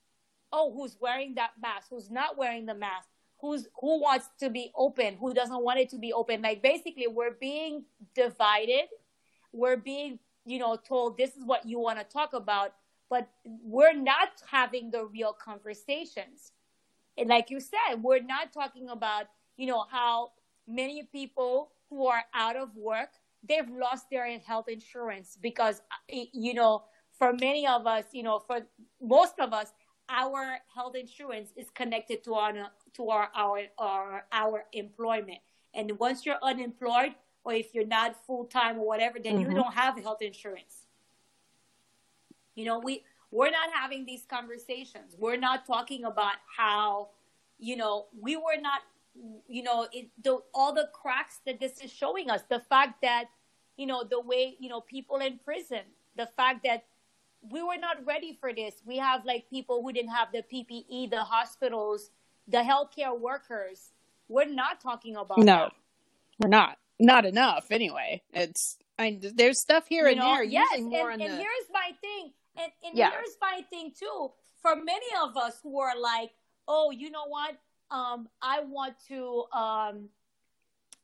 oh 0.54 0.72
who's 0.72 0.96
wearing 1.00 1.34
that 1.34 1.50
mask, 1.60 1.88
who's 1.90 2.10
not 2.10 2.38
wearing 2.38 2.64
the 2.66 2.74
mask, 2.74 3.08
who's 3.40 3.66
who 3.80 4.00
wants 4.00 4.28
to 4.38 4.48
be 4.48 4.70
open, 4.76 5.16
who 5.20 5.34
doesn't 5.34 5.62
want 5.62 5.80
it 5.80 5.90
to 5.90 5.98
be 5.98 6.12
open. 6.12 6.42
Like 6.42 6.62
basically, 6.62 7.08
we're 7.08 7.36
being 7.40 7.84
divided. 8.14 8.86
We're 9.52 9.76
being, 9.76 10.18
you 10.46 10.58
know, 10.58 10.76
told 10.76 11.18
this 11.18 11.36
is 11.36 11.44
what 11.44 11.66
you 11.66 11.78
want 11.78 11.98
to 11.98 12.04
talk 12.04 12.32
about, 12.32 12.74
but 13.10 13.28
we're 13.44 13.92
not 13.92 14.30
having 14.50 14.90
the 14.90 15.04
real 15.04 15.32
conversations. 15.32 16.52
And 17.18 17.28
like 17.28 17.50
you 17.50 17.60
said, 17.60 18.02
we're 18.02 18.22
not 18.22 18.52
talking 18.52 18.88
about, 18.88 19.26
you 19.56 19.66
know, 19.66 19.84
how 19.90 20.32
many 20.66 21.08
people 21.12 21.70
who 21.90 22.06
are 22.06 22.24
out 22.34 22.56
of 22.56 22.74
work 22.76 23.10
they've 23.48 23.68
lost 23.68 24.10
their 24.10 24.26
health 24.40 24.68
insurance 24.68 25.38
because, 25.40 25.83
you 26.08 26.54
know, 26.54 26.85
for 27.18 27.33
many 27.33 27.66
of 27.66 27.87
us, 27.87 28.04
you 28.12 28.22
know, 28.22 28.38
for 28.38 28.60
most 29.00 29.35
of 29.38 29.52
us, 29.52 29.72
our 30.09 30.59
health 30.75 30.94
insurance 30.94 31.50
is 31.57 31.67
connected 31.75 32.25
to 32.25 32.35
our 32.35 32.52
to 32.94 33.09
our 33.09 33.31
our 33.35 33.61
our, 33.79 34.25
our 34.33 34.65
employment. 34.73 35.38
And 35.75 35.98
once 35.98 36.25
you're 36.25 36.38
unemployed, 36.42 37.15
or 37.44 37.52
if 37.52 37.75
you're 37.75 37.87
not 37.87 38.17
full 38.27 38.44
time 38.44 38.79
or 38.79 38.87
whatever, 38.87 39.19
then 39.19 39.38
mm-hmm. 39.38 39.50
you 39.50 39.57
don't 39.57 39.75
have 39.75 39.98
health 40.02 40.23
insurance. 40.23 40.87
You 42.55 42.65
know, 42.67 42.79
we 42.79 43.05
we're 43.31 43.50
not 43.50 43.71
having 43.75 44.07
these 44.07 44.25
conversations. 44.29 45.17
We're 45.19 45.37
not 45.37 45.67
talking 45.67 46.05
about 46.05 46.35
how, 46.57 47.09
you 47.59 47.77
know, 47.77 48.07
we 48.21 48.37
were 48.37 48.61
not, 48.61 48.83
you 49.48 49.65
know, 49.65 49.88
it, 49.92 50.09
the, 50.23 50.38
all 50.55 50.73
the 50.73 50.88
cracks 50.92 51.40
that 51.44 51.59
this 51.59 51.81
is 51.81 51.90
showing 51.90 52.31
us. 52.31 52.42
The 52.48 52.61
fact 52.61 53.02
that, 53.02 53.25
you 53.77 53.87
know, 53.87 54.05
the 54.05 54.21
way, 54.21 54.55
you 54.61 54.69
know, 54.69 54.81
people 54.81 55.17
in 55.17 55.40
prison, 55.44 55.81
the 56.17 56.29
fact 56.37 56.65
that 56.65 56.85
we 57.50 57.62
were 57.62 57.76
not 57.78 58.04
ready 58.06 58.36
for 58.40 58.52
this. 58.52 58.74
We 58.86 58.98
have 58.98 59.24
like 59.24 59.48
people 59.50 59.82
who 59.82 59.92
didn't 59.92 60.10
have 60.10 60.28
the 60.32 60.42
PPE, 60.42 61.10
the 61.10 61.22
hospitals, 61.24 62.10
the 62.48 62.58
healthcare 62.58 63.18
workers, 63.18 63.90
we're 64.28 64.48
not 64.48 64.80
talking 64.80 65.16
about 65.16 65.38
no, 65.38 65.44
that. 65.44 65.72
we're 66.38 66.48
not. 66.48 66.78
Not 67.00 67.24
enough, 67.24 67.66
anyway. 67.70 68.22
It's 68.32 68.78
I, 68.98 69.18
there's 69.20 69.60
stuff 69.60 69.86
here 69.88 70.04
You 70.04 70.12
and 70.12 70.20
know? 70.20 70.34
there. 70.34 70.44
Yes, 70.44 70.68
and, 70.76 70.92
and 70.92 71.20
the 71.20 71.26
here's 71.26 71.68
my 71.72 71.90
thing, 72.00 72.32
and, 72.56 72.70
and 72.84 72.96
Yeah. 72.96 73.10
here's 73.10 73.36
my 73.40 73.62
thing 73.68 73.92
too. 73.98 74.30
For 74.62 74.76
many 74.76 75.06
of 75.22 75.36
us 75.36 75.58
who 75.62 75.80
are 75.80 75.98
like, 75.98 76.30
oh, 76.68 76.92
you 76.92 77.10
know 77.10 77.26
what? 77.26 77.56
Um, 77.90 78.28
I 78.40 78.60
want 78.60 78.94
to. 79.08 79.44
Um, 79.52 80.08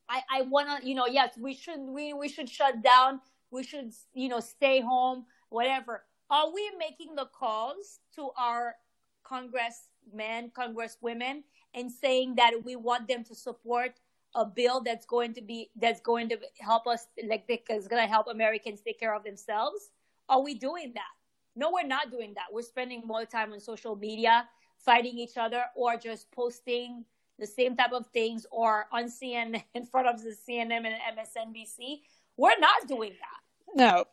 I 0.09 0.23
I 0.31 0.43
want 0.43 0.81
to. 0.83 0.89
You 0.89 0.95
know, 0.95 1.07
yes, 1.07 1.37
we 1.39 1.55
should. 1.55 1.81
We 1.81 2.13
we 2.15 2.29
should 2.29 2.49
shut 2.49 2.83
down. 2.83 3.21
We 3.51 3.65
should. 3.65 3.93
You 4.15 4.29
know, 4.29 4.41
stay 4.41 4.81
home. 4.81 5.27
Whatever. 5.49 6.05
Are 6.31 6.53
we 6.53 6.71
making 6.79 7.17
the 7.17 7.27
calls 7.27 7.99
to 8.15 8.31
our 8.39 8.77
congressmen, 9.25 10.53
congresswomen, 10.57 11.43
and 11.75 11.91
saying 11.91 12.37
that 12.37 12.53
we 12.65 12.77
want 12.77 13.09
them 13.09 13.25
to 13.25 13.35
support 13.35 13.99
a 14.37 14.47
bill 14.47 14.81
that's 14.81 15.07
going 15.07 15.35
to 15.35 15.43
be 15.43 15.71
that's 15.75 16.01
going 16.01 16.29
to 16.29 16.39
help 16.61 16.87
us 16.87 17.09
like 17.27 17.45
is 17.69 17.89
going 17.89 18.03
to 18.03 18.09
help 18.09 18.29
Americans 18.29 18.81
take 18.81 19.01
care 19.01 19.15
of 19.15 19.25
themselves? 19.25 19.91
Are 20.29 20.41
we 20.41 20.55
doing 20.55 20.93
that? 20.95 21.13
No, 21.57 21.73
we're 21.73 21.87
not 21.87 22.13
doing 22.13 22.35
that. 22.35 22.45
We're 22.53 22.63
spending 22.63 23.03
more 23.05 23.25
time 23.25 23.53
on 23.53 23.59
social 23.59 23.97
media 23.97 24.49
fighting 24.79 25.19
each 25.19 25.37
other 25.37 25.65
or 25.75 25.97
just 25.97 26.31
posting 26.31 27.05
the 27.41 27.47
same 27.47 27.77
type 27.77 27.93
of 27.93 28.07
things 28.09 28.47
or 28.53 28.87
on 28.93 29.11
CNN 29.11 29.65
in 29.75 29.85
front 29.85 30.07
of 30.07 30.23
the 30.23 30.31
CNN 30.31 30.87
and 30.87 31.19
MSNBC. 31.19 32.03
We're 32.37 32.59
not 32.61 32.87
doing 32.87 33.13
that. 33.21 33.75
No. 33.75 34.05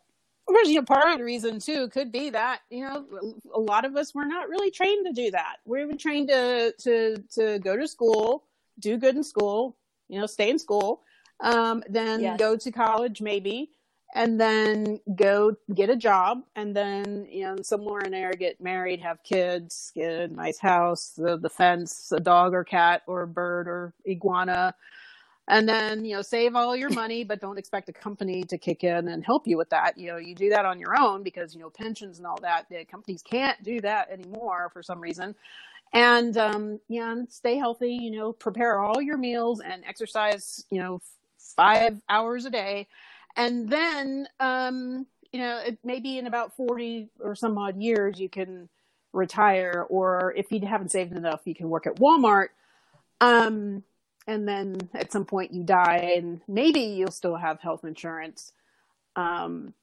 Of 0.47 0.53
course, 0.53 0.69
you 0.69 0.75
know, 0.75 0.83
part 0.83 1.11
of 1.11 1.17
the 1.17 1.25
reason 1.25 1.59
too 1.59 1.89
could 1.89 2.09
be 2.11 2.29
that 2.29 2.61
you 2.69 2.85
know 2.85 3.05
a 3.53 3.59
lot 3.59 3.83
of 3.83 3.97
us 3.97 4.15
were 4.15 4.25
not 4.25 4.47
really 4.47 4.71
trained 4.71 5.05
to 5.05 5.11
do 5.11 5.31
that. 5.31 5.57
We 5.65 5.85
were 5.85 5.93
trained 5.95 6.29
to 6.29 6.73
to 6.79 7.17
to 7.35 7.59
go 7.59 7.75
to 7.75 7.87
school, 7.87 8.45
do 8.79 8.97
good 8.97 9.15
in 9.17 9.23
school, 9.23 9.75
you 10.07 10.19
know, 10.19 10.25
stay 10.25 10.49
in 10.49 10.57
school, 10.57 11.01
um, 11.41 11.83
then 11.89 12.21
Yes. 12.21 12.39
go 12.39 12.55
to 12.55 12.71
college 12.71 13.21
maybe, 13.21 13.71
and 14.15 14.39
then 14.39 15.01
go 15.15 15.53
get 15.75 15.89
a 15.89 15.97
job, 15.97 16.43
and 16.55 16.73
then 16.73 17.27
you 17.29 17.43
know 17.43 17.57
somewhere 17.61 18.01
in 18.01 18.11
there 18.11 18.31
get 18.31 18.61
married, 18.61 19.01
have 19.01 19.21
kids, 19.23 19.91
get 19.95 20.11
a 20.13 20.27
nice 20.29 20.59
house, 20.59 21.09
the, 21.09 21.37
the 21.37 21.49
fence, 21.49 22.09
a 22.13 22.21
dog 22.21 22.53
or 22.53 22.63
cat 22.63 23.01
or 23.05 23.23
a 23.23 23.27
bird 23.27 23.67
or 23.67 23.93
iguana, 24.07 24.73
and 25.47 25.67
then 25.67 26.03
you 26.03 26.15
know 26.15 26.21
save 26.21 26.55
all 26.55 26.75
your 26.75 26.89
money 26.89 27.23
but 27.23 27.39
don't 27.39 27.57
expect 27.57 27.87
a 27.89 27.93
company 27.93 28.43
to 28.43 28.57
kick 28.57 28.83
in 28.83 29.07
and 29.07 29.23
help 29.23 29.47
you 29.47 29.57
with 29.57 29.69
that. 29.69 29.97
You 29.97 30.11
know 30.11 30.17
you 30.17 30.35
do 30.35 30.49
that 30.49 30.65
on 30.65 30.79
your 30.79 30.99
own 30.99 31.23
because 31.23 31.53
you 31.55 31.61
know 31.61 31.69
pensions 31.69 32.17
and 32.17 32.27
all 32.27 32.39
that 32.41 32.67
the 32.69 32.83
companies 32.85 33.21
can't 33.21 33.61
do 33.63 33.79
that 33.81 34.09
anymore 34.11 34.69
for 34.73 34.83
some 34.83 34.99
reason. 34.99 35.35
And 35.93 36.37
um 36.37 36.79
yeah 36.89 37.11
and 37.11 37.31
stay 37.31 37.55
healthy 37.57 37.93
you 37.93 38.11
know 38.11 38.33
prepare 38.33 38.79
all 38.79 39.01
your 39.01 39.17
meals 39.17 39.61
and 39.61 39.83
exercise 39.85 40.65
you 40.69 40.79
know 40.79 41.01
five 41.55 42.01
hours 42.09 42.45
a 42.45 42.49
day. 42.49 42.87
And 43.35 43.69
then 43.69 44.27
um 44.39 45.05
you 45.31 45.39
know 45.39 45.63
maybe 45.83 46.17
in 46.17 46.27
about 46.27 46.55
40 46.57 47.09
or 47.21 47.35
some 47.35 47.57
odd 47.57 47.81
years 47.81 48.19
you 48.19 48.29
can 48.29 48.67
retire 49.13 49.85
or 49.89 50.33
if 50.35 50.51
you 50.51 50.59
haven't 50.67 50.91
saved 50.91 51.13
enough 51.13 51.41
you 51.45 51.55
can 51.55 51.69
work 51.69 51.87
at 51.87 51.95
walmart. 51.95 52.49
Um 53.21 53.83
and 54.27 54.47
then 54.47 54.77
at 54.93 55.11
some 55.11 55.25
point 55.25 55.53
you 55.53 55.63
die 55.63 56.13
and 56.17 56.41
maybe 56.47 56.81
you'll 56.81 57.11
still 57.11 57.35
have 57.37 57.59
health 57.61 57.83
insurance 57.85 58.51
um 59.15 59.73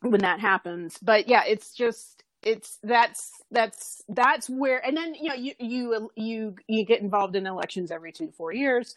when 0.00 0.20
that 0.22 0.40
happens 0.40 0.98
but 1.02 1.28
yeah 1.28 1.44
it's 1.46 1.74
just 1.74 2.22
it's 2.42 2.78
that's 2.82 3.30
that's 3.50 4.02
that's 4.08 4.50
where 4.50 4.84
and 4.84 4.96
then 4.96 5.14
you 5.14 5.28
know 5.28 5.34
you 5.34 5.54
you 5.58 6.10
you 6.16 6.56
you 6.66 6.84
get 6.84 7.00
involved 7.00 7.36
in 7.36 7.46
elections 7.46 7.90
every 7.90 8.12
two 8.12 8.26
to 8.26 8.32
four 8.32 8.52
years 8.52 8.96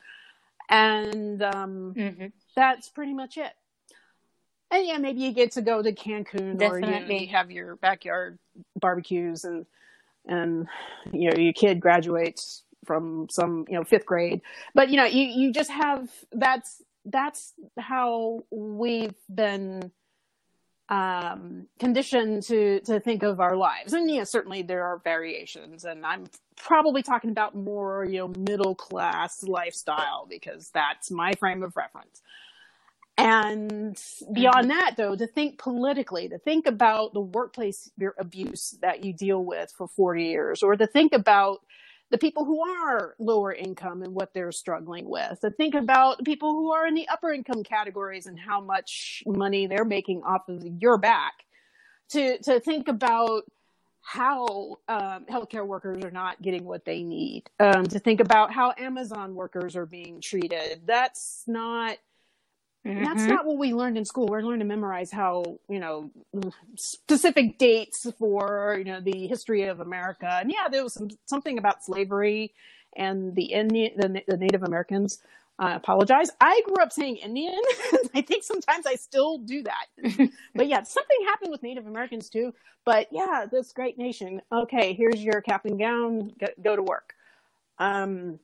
and 0.70 1.42
um 1.42 1.94
Mm-hmm. 1.96 2.28
that's 2.56 2.90
pretty 2.90 3.14
much 3.14 3.38
it 3.38 3.54
and 4.72 4.86
yeah 4.86 4.98
maybe 4.98 5.22
you 5.22 5.32
get 5.32 5.52
to 5.54 5.62
go 5.62 5.82
to 5.82 5.94
cancun 5.94 6.62
or 6.62 6.80
you, 6.80 6.86
Definitely. 6.86 7.22
you 7.22 7.28
have 7.30 7.52
your 7.52 7.78
backyard 7.78 8.38
barbecues 8.80 9.46
and 9.46 9.66
and 10.26 10.68
you 11.14 11.30
know 11.30 11.38
your 11.38 11.54
kid 11.54 11.80
graduates 11.80 12.64
from 12.88 13.28
some 13.30 13.66
you 13.68 13.76
know 13.76 13.84
fifth 13.84 14.06
grade. 14.06 14.42
But 14.74 14.90
you 14.90 14.98
know 14.98 15.06
you 15.06 15.24
you 15.24 15.52
just 15.52 15.70
have 15.70 16.10
that's 16.32 16.82
that's 17.06 17.54
how 17.78 18.44
we've 18.50 19.14
been 19.34 19.92
um 20.90 21.68
conditioned 21.80 22.44
to 22.44 22.80
to 22.82 23.00
think 23.00 23.22
of 23.22 23.40
our 23.40 23.56
lives. 23.56 23.94
And 23.94 24.10
yeah 24.10 24.24
certainly 24.24 24.62
there 24.62 24.86
are 24.86 25.02
variations. 25.04 25.84
And 25.84 26.06
i'm 26.06 26.26
probably 26.56 27.04
talking 27.04 27.30
about 27.30 27.56
more 27.56 28.06
you 28.06 28.20
know 28.20 28.34
middle 28.40 28.74
class 28.74 29.44
lifestyle 29.44 30.26
because 30.30 30.70
that's 30.74 31.12
my 31.12 31.34
frame 31.34 31.62
of 31.62 31.76
reference. 31.76 32.22
And 33.18 34.00
beyond 34.32 34.70
that 34.70 34.94
though 34.96 35.16
to 35.16 35.28
think 35.28 35.58
politically 35.58 36.30
to 36.30 36.38
think 36.38 36.68
about 36.68 37.14
the 37.14 37.20
workplace 37.20 37.90
abuse 38.20 38.78
that 38.82 39.04
you 39.04 39.12
deal 39.12 39.44
with 39.44 39.74
for 39.76 39.88
40 39.88 40.24
years 40.24 40.64
or 40.64 40.76
to 40.76 40.86
think 40.86 41.14
about 41.14 41.60
the 42.10 42.18
people 42.18 42.46
who 42.46 42.62
are 42.62 43.16
lower 43.20 43.54
income 43.54 44.02
and 44.02 44.14
what 44.14 44.34
they're 44.34 44.52
struggling 44.52 45.10
with. 45.10 45.40
To 45.42 45.52
think 45.52 45.76
about 45.76 46.20
the 46.20 46.24
people 46.24 46.54
who 46.54 46.72
are 46.72 46.88
in 46.88 46.94
the 46.94 47.08
upper 47.10 47.32
income 47.32 47.64
categories 47.64 48.28
and 48.28 48.40
how 48.40 48.62
much 48.62 49.24
money 49.26 49.68
they're 49.68 49.86
making 49.86 50.24
off 50.24 50.48
of 50.48 50.64
your 50.80 50.98
back. 50.98 51.34
To 52.10 52.38
to 52.44 52.60
think 52.60 52.88
about 52.88 53.44
how 54.02 54.78
um, 54.88 55.26
healthcare 55.26 55.68
workers 55.68 56.02
are 56.06 56.12
not 56.12 56.42
getting 56.42 56.64
what 56.64 56.86
they 56.86 57.04
need. 57.04 57.44
Um, 57.60 57.84
to 57.88 58.00
think 58.00 58.22
about 58.22 58.54
how 58.54 58.74
amazon 58.78 59.36
workers 59.36 59.76
are 59.76 59.86
being 59.86 60.22
treated. 60.22 60.82
That's 60.86 61.44
not 61.46 61.98
that's 62.96 63.22
Mm-hmm. 63.22 63.28
not 63.28 63.46
what 63.46 63.58
we 63.58 63.74
learned 63.74 63.98
in 63.98 64.06
school. 64.06 64.28
We're 64.28 64.42
learning 64.42 64.60
to 64.60 64.66
memorize 64.66 65.12
how, 65.12 65.60
you 65.70 65.80
know, 65.80 66.12
specific 66.78 67.58
dates 67.58 68.08
for, 68.20 68.76
you 68.78 68.86
know, 68.86 69.02
the 69.02 69.28
history 69.28 69.64
of 69.64 69.80
America. 69.80 70.28
And 70.42 70.52
yeah, 70.52 70.70
there 70.72 70.84
was 70.84 70.94
some, 70.94 71.10
something 71.26 71.58
about 71.58 71.84
slavery 71.84 72.54
and 72.96 73.36
the 73.36 73.46
Indian, 73.54 73.94
the, 73.98 74.24
the 74.28 74.38
Native 74.38 74.64
Americans. 74.64 75.20
I 75.60 75.76
apologize. 75.76 76.30
I 76.40 76.62
grew 76.66 76.84
up 76.84 76.92
saying 76.94 77.18
Indian. 77.18 77.60
I 78.16 78.22
think 78.22 78.44
sometimes 78.44 78.86
I 78.86 78.96
still 78.96 79.40
do 79.40 79.64
that. 79.64 79.88
but 80.56 80.68
yeah, 80.68 80.84
something 80.84 81.18
happened 81.28 81.52
with 81.52 81.64
Native 81.64 81.88
Americans 81.88 82.30
too. 82.30 82.54
But 82.86 83.08
yeah, 83.12 83.46
this 83.52 83.74
great 83.74 83.98
nation. 83.98 84.42
Okay, 84.52 84.94
here's 84.94 85.24
your 85.24 85.42
cap 85.42 85.66
and 85.66 85.80
gown. 85.80 86.32
Go, 86.40 86.48
go 86.64 86.76
to 86.76 86.84
work. 86.84 87.14
Um, 87.80 88.40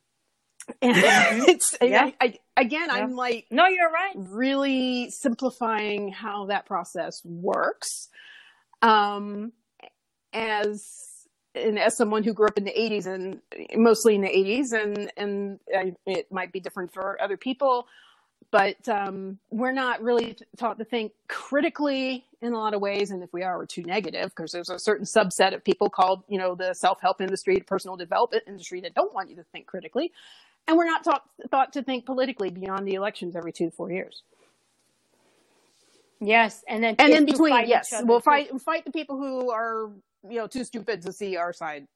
and 0.82 0.96
it's 1.48 1.76
Yeah. 1.82 2.10
I, 2.20 2.38
I, 2.56 2.62
again, 2.62 2.90
Yeah. 2.92 2.96
I'm 3.04 3.16
like 3.16 3.46
No, 3.50 3.66
you're 3.66 3.90
right. 3.90 4.14
really 4.16 5.10
simplifying 5.10 6.10
how 6.12 6.46
that 6.46 6.66
process 6.66 7.22
works. 7.24 8.08
Um, 8.82 9.52
as 10.32 10.98
and 11.54 11.78
as 11.78 11.96
someone 11.96 12.24
who 12.24 12.34
grew 12.34 12.48
up 12.48 12.58
in 12.58 12.64
the 12.64 12.72
80s 12.72 13.06
and 13.06 13.40
mostly 13.76 14.16
in 14.16 14.22
the 14.22 14.28
80s, 14.28 14.72
and 14.72 15.12
and 15.16 15.60
I, 15.76 15.94
it 16.06 16.32
might 16.32 16.52
be 16.52 16.60
different 16.60 16.92
for 16.92 17.20
other 17.22 17.36
people, 17.36 17.86
but 18.52 18.88
um, 18.88 19.38
we're 19.50 19.72
not 19.72 20.02
really 20.02 20.36
taught 20.58 20.78
to 20.78 20.86
think 20.86 21.12
critically 21.28 22.24
in 22.42 22.54
a 22.54 22.58
lot 22.58 22.74
of 22.74 22.80
ways. 22.80 23.10
And 23.12 23.22
if 23.22 23.32
we 23.32 23.42
are, 23.44 23.58
we're 23.58 23.66
too 23.66 23.82
negative 23.84 24.30
because 24.36 24.52
there's 24.52 24.70
a 24.70 24.78
certain 24.80 25.06
subset 25.06 25.54
of 25.54 25.64
people 25.64 25.90
called, 25.90 26.24
you 26.28 26.38
know, 26.38 26.54
the 26.56 26.74
self 26.74 27.00
help 27.02 27.20
industry, 27.20 27.56
the 27.56 27.64
personal 27.64 27.96
development 27.96 28.44
industry 28.48 28.80
that 28.82 28.94
don't 28.94 29.14
want 29.14 29.30
you 29.30 29.36
to 29.36 29.44
think 29.52 29.66
critically. 29.66 30.12
And 30.66 30.76
we're 30.76 30.86
not 30.86 31.04
taught, 31.04 31.22
thought 31.50 31.72
to 31.74 31.82
think 31.82 32.06
politically 32.06 32.50
beyond 32.50 32.86
the 32.88 32.94
elections 32.94 33.36
every 33.36 33.52
two 33.52 33.66
to 33.66 33.70
four 33.70 33.90
years. 33.92 34.22
Yes, 36.20 36.64
and 36.68 36.82
then 36.82 36.96
And 36.98 37.12
in 37.12 37.26
between, 37.26 37.66
yes, 37.66 38.00
we'll 38.00 38.20
too. 38.20 38.24
fight 38.24 38.60
fight 38.62 38.84
the 38.84 38.92
people 38.92 39.18
who 39.18 39.50
are 39.50 39.90
you 40.28 40.36
know 40.38 40.46
too 40.46 40.64
stupid 40.64 41.02
to 41.02 41.12
see 41.12 41.36
our 41.36 41.52
side. 41.52 41.86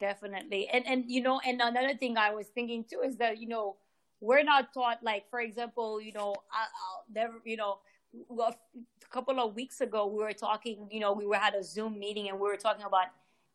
definitely 0.00 0.68
and 0.68 0.86
and 0.86 1.04
you 1.08 1.20
know 1.22 1.40
and 1.44 1.60
another 1.60 1.94
thing 1.94 2.16
i 2.16 2.32
was 2.32 2.46
thinking 2.48 2.84
too 2.88 3.00
is 3.04 3.16
that 3.16 3.38
you 3.38 3.48
know 3.48 3.76
we're 4.20 4.44
not 4.44 4.72
taught 4.72 5.02
like 5.02 5.28
for 5.30 5.40
example 5.40 6.00
you 6.00 6.12
know 6.12 6.34
I, 6.52 6.62
i'll 6.62 7.04
never 7.12 7.34
you 7.44 7.56
know 7.56 7.78
a 8.40 8.54
couple 9.10 9.40
of 9.40 9.54
weeks 9.54 9.80
ago 9.80 10.06
we 10.06 10.22
were 10.22 10.32
talking 10.32 10.88
you 10.90 11.00
know 11.00 11.12
we 11.12 11.26
were 11.26 11.36
had 11.36 11.54
a 11.54 11.64
zoom 11.64 11.98
meeting 11.98 12.28
and 12.28 12.38
we 12.38 12.48
were 12.48 12.56
talking 12.56 12.84
about 12.84 13.06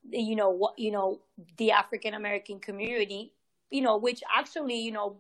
you 0.09 0.35
know 0.35 0.49
what 0.49 0.77
you 0.77 0.91
know 0.91 1.21
the 1.57 1.71
african 1.71 2.13
american 2.13 2.59
community 2.59 3.33
you 3.71 3.81
know 3.81 3.97
which 3.97 4.21
actually 4.35 4.79
you 4.79 4.91
know 4.91 5.17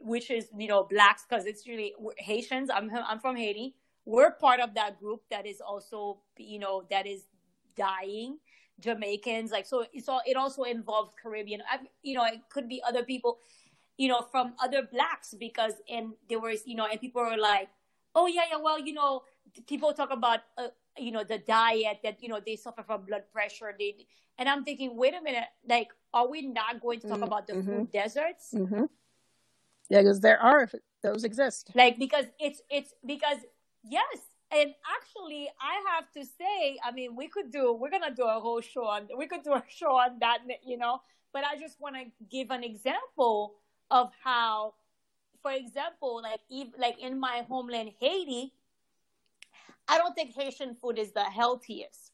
which 0.00 0.30
is 0.30 0.48
you 0.56 0.68
know 0.68 0.84
blacks 0.84 1.24
because 1.28 1.46
it's 1.46 1.66
really 1.66 1.94
haitians 2.18 2.70
i'm 2.70 2.90
i'm 3.08 3.18
from 3.18 3.36
haiti 3.36 3.74
we're 4.04 4.30
part 4.30 4.60
of 4.60 4.74
that 4.74 4.98
group 5.00 5.22
that 5.30 5.46
is 5.46 5.60
also 5.60 6.18
you 6.38 6.58
know 6.58 6.84
that 6.90 7.06
is 7.06 7.22
dying 7.76 8.38
Jamaicans, 8.80 9.50
like 9.50 9.66
so. 9.66 9.84
It's 9.92 10.08
all. 10.08 10.20
It 10.26 10.36
also 10.36 10.64
involves 10.64 11.12
Caribbean. 11.22 11.62
I, 11.70 11.78
you 12.02 12.14
know, 12.14 12.24
it 12.24 12.40
could 12.50 12.68
be 12.68 12.82
other 12.86 13.04
people, 13.04 13.38
you 13.96 14.08
know, 14.08 14.22
from 14.30 14.54
other 14.62 14.82
blacks 14.82 15.34
because 15.38 15.74
and 15.88 16.14
there 16.28 16.40
was, 16.40 16.62
you 16.66 16.74
know, 16.74 16.86
and 16.90 17.00
people 17.00 17.22
were 17.22 17.36
like, 17.36 17.68
oh 18.14 18.26
yeah, 18.26 18.42
yeah. 18.50 18.58
Well, 18.60 18.80
you 18.80 18.92
know, 18.92 19.22
people 19.68 19.92
talk 19.92 20.10
about 20.12 20.40
uh, 20.58 20.68
you 20.98 21.10
know 21.10 21.24
the 21.24 21.38
diet 21.38 21.98
that 22.02 22.22
you 22.22 22.28
know 22.28 22.40
they 22.44 22.56
suffer 22.56 22.82
from 22.82 23.04
blood 23.04 23.22
pressure 23.32 23.74
they 23.78 24.06
and 24.38 24.48
i'm 24.48 24.64
thinking 24.64 24.96
wait 24.96 25.14
a 25.14 25.22
minute 25.22 25.44
like 25.68 25.88
are 26.12 26.28
we 26.28 26.42
not 26.42 26.80
going 26.80 27.00
to 27.00 27.08
talk 27.08 27.16
mm-hmm. 27.16 27.24
about 27.24 27.46
the 27.46 27.54
mm-hmm. 27.54 27.78
food 27.78 27.92
deserts 27.92 28.50
mm-hmm. 28.54 28.84
yeah 29.88 30.00
because 30.00 30.20
there 30.20 30.40
are 30.40 30.68
those 31.02 31.24
exist 31.24 31.70
like 31.74 31.98
because 31.98 32.26
it's 32.38 32.62
it's 32.70 32.94
because 33.04 33.38
yes 33.82 34.18
and 34.50 34.72
actually 34.96 35.48
i 35.60 35.82
have 35.94 36.10
to 36.12 36.24
say 36.24 36.78
i 36.84 36.90
mean 36.92 37.16
we 37.16 37.28
could 37.28 37.50
do 37.50 37.72
we're 37.72 37.90
gonna 37.90 38.14
do 38.14 38.24
a 38.24 38.40
whole 38.40 38.60
show 38.60 38.84
on 38.84 39.08
we 39.16 39.26
could 39.26 39.42
do 39.42 39.52
a 39.52 39.62
show 39.68 39.96
on 39.96 40.18
that 40.20 40.38
you 40.64 40.78
know 40.78 41.00
but 41.32 41.44
i 41.44 41.58
just 41.58 41.80
want 41.80 41.94
to 41.96 42.04
give 42.30 42.50
an 42.50 42.62
example 42.62 43.54
of 43.90 44.10
how 44.22 44.74
for 45.42 45.52
example 45.52 46.22
like 46.22 46.40
like 46.78 46.98
in 47.00 47.18
my 47.18 47.44
homeland 47.48 47.90
haiti 48.00 48.52
I 49.88 49.98
don't 49.98 50.14
think 50.14 50.34
Haitian 50.34 50.74
food 50.74 50.98
is 50.98 51.12
the 51.12 51.24
healthiest. 51.24 52.12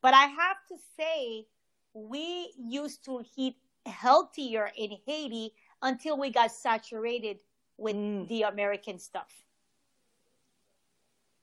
But 0.00 0.14
I 0.14 0.26
have 0.26 0.56
to 0.68 0.76
say, 0.98 1.46
we 1.94 2.52
used 2.58 3.04
to 3.04 3.22
eat 3.36 3.56
healthier 3.86 4.70
in 4.76 4.96
Haiti 5.06 5.52
until 5.80 6.18
we 6.18 6.30
got 6.30 6.50
saturated 6.52 7.38
with 7.76 7.96
mm. 7.96 8.28
the 8.28 8.42
American 8.42 8.98
stuff. 8.98 9.30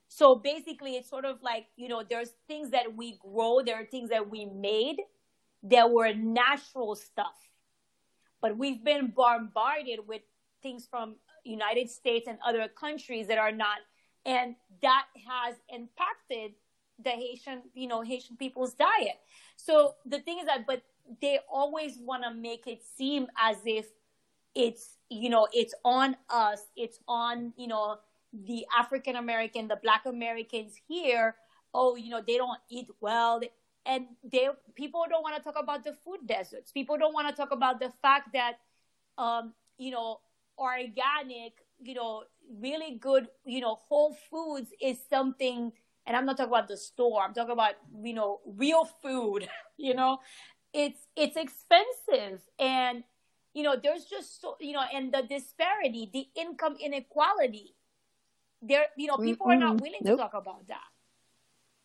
So 0.08 0.36
basically, 0.36 0.96
it's 0.96 1.10
sort 1.10 1.26
of 1.26 1.42
like, 1.44 1.68
you 1.78 1.88
know, 1.88 2.04
there's 2.08 2.32
things 2.48 2.72
that 2.72 2.96
we 2.96 3.20
grow, 3.22 3.62
there 3.64 3.80
are 3.80 3.86
things 3.86 4.10
that 4.10 4.30
we 4.30 4.46
made 4.46 4.98
that 5.64 5.92
were 5.92 6.14
natural 6.14 6.96
stuff. 6.96 7.36
But 8.42 8.58
we've 8.58 8.84
been 8.84 9.14
bombarded 9.16 10.00
with 10.08 10.22
things 10.64 10.88
from 10.90 11.16
United 11.44 11.90
States 11.90 12.28
and 12.28 12.38
other 12.46 12.68
countries 12.68 13.28
that 13.28 13.38
are 13.38 13.52
not 13.52 13.78
and 14.26 14.56
that 14.82 15.06
has 15.28 15.56
impacted 15.70 16.54
the 17.04 17.12
Haitian, 17.12 17.62
you 17.74 17.88
know, 17.88 18.02
Haitian 18.02 18.36
people's 18.38 18.74
diet. 18.74 19.20
So 19.56 19.96
the 20.06 20.20
thing 20.20 20.40
is 20.40 20.46
that, 20.46 20.66
but 20.68 20.82
they 21.22 21.40
always 21.52 21.98
want 22.00 22.24
to 22.24 22.34
make 22.34 22.68
it 22.68 22.82
seem 22.98 23.28
as 23.38 23.58
if 23.66 23.86
it's, 24.54 24.98
you 25.10 25.30
know, 25.30 25.48
it's 25.54 25.74
on 25.84 26.18
us, 26.30 26.62
it's 26.76 27.00
on, 27.08 27.54
you 27.56 27.68
know, 27.68 27.98
the 28.34 28.66
African 28.78 29.16
American, 29.16 29.68
the 29.68 29.80
Black 29.82 30.06
Americans 30.06 30.74
here. 30.88 31.36
Oh, 31.74 31.96
you 31.96 32.10
know, 32.10 32.22
they 32.26 32.38
don't 32.38 32.60
eat 32.70 32.88
well. 33.00 33.42
And 33.86 34.06
they 34.24 34.50
people 34.76 35.06
don't 35.10 35.24
want 35.24 35.38
to 35.38 35.42
talk 35.42 35.56
about 35.58 35.84
the 35.84 35.94
food 35.94 36.20
deserts. 36.26 36.72
People 36.72 36.98
don't 36.98 37.14
want 37.14 37.28
to 37.30 37.34
talk 37.34 37.52
about 37.52 37.80
the 37.80 37.92
fact 38.02 38.34
that, 38.34 38.60
um, 39.18 39.54
you 39.78 39.92
know, 39.92 40.20
organic, 40.58 41.54
you 41.82 41.94
know, 41.94 42.24
really 42.60 42.98
good, 43.00 43.28
you 43.46 43.62
know, 43.62 43.80
whole 43.88 44.16
foods 44.30 44.70
is 44.82 44.98
something, 45.10 45.72
and 46.06 46.18
I'm 46.18 46.26
not 46.26 46.38
talking 46.38 46.52
about 46.52 46.68
the 46.68 46.78
store. 46.78 47.22
I'm 47.22 47.34
talking 47.34 47.52
about, 47.52 47.74
you 48.04 48.14
know, 48.14 48.40
real 48.46 48.86
food, 48.86 49.48
you 49.78 49.94
know, 49.94 50.20
it's, 50.74 51.00
it's 51.16 51.36
expensive 51.36 52.42
and, 52.60 53.04
you 53.54 53.64
know, 53.64 53.76
there's 53.82 54.06
just 54.06 54.42
so, 54.42 54.56
you 54.60 54.74
know, 54.74 54.84
and 54.94 55.12
the 55.12 55.24
disparity, 55.24 56.10
the 56.14 56.28
income 56.40 56.76
inequality 56.80 57.76
there, 58.62 58.86
you 58.98 59.08
know, 59.08 59.18
people 59.18 59.48
mm-hmm. 59.48 59.64
are 59.64 59.68
not 59.74 59.82
willing 59.82 60.00
nope. 60.04 60.18
to 60.18 60.24
talk 60.24 60.34
about 60.34 60.68
that. 60.68 60.84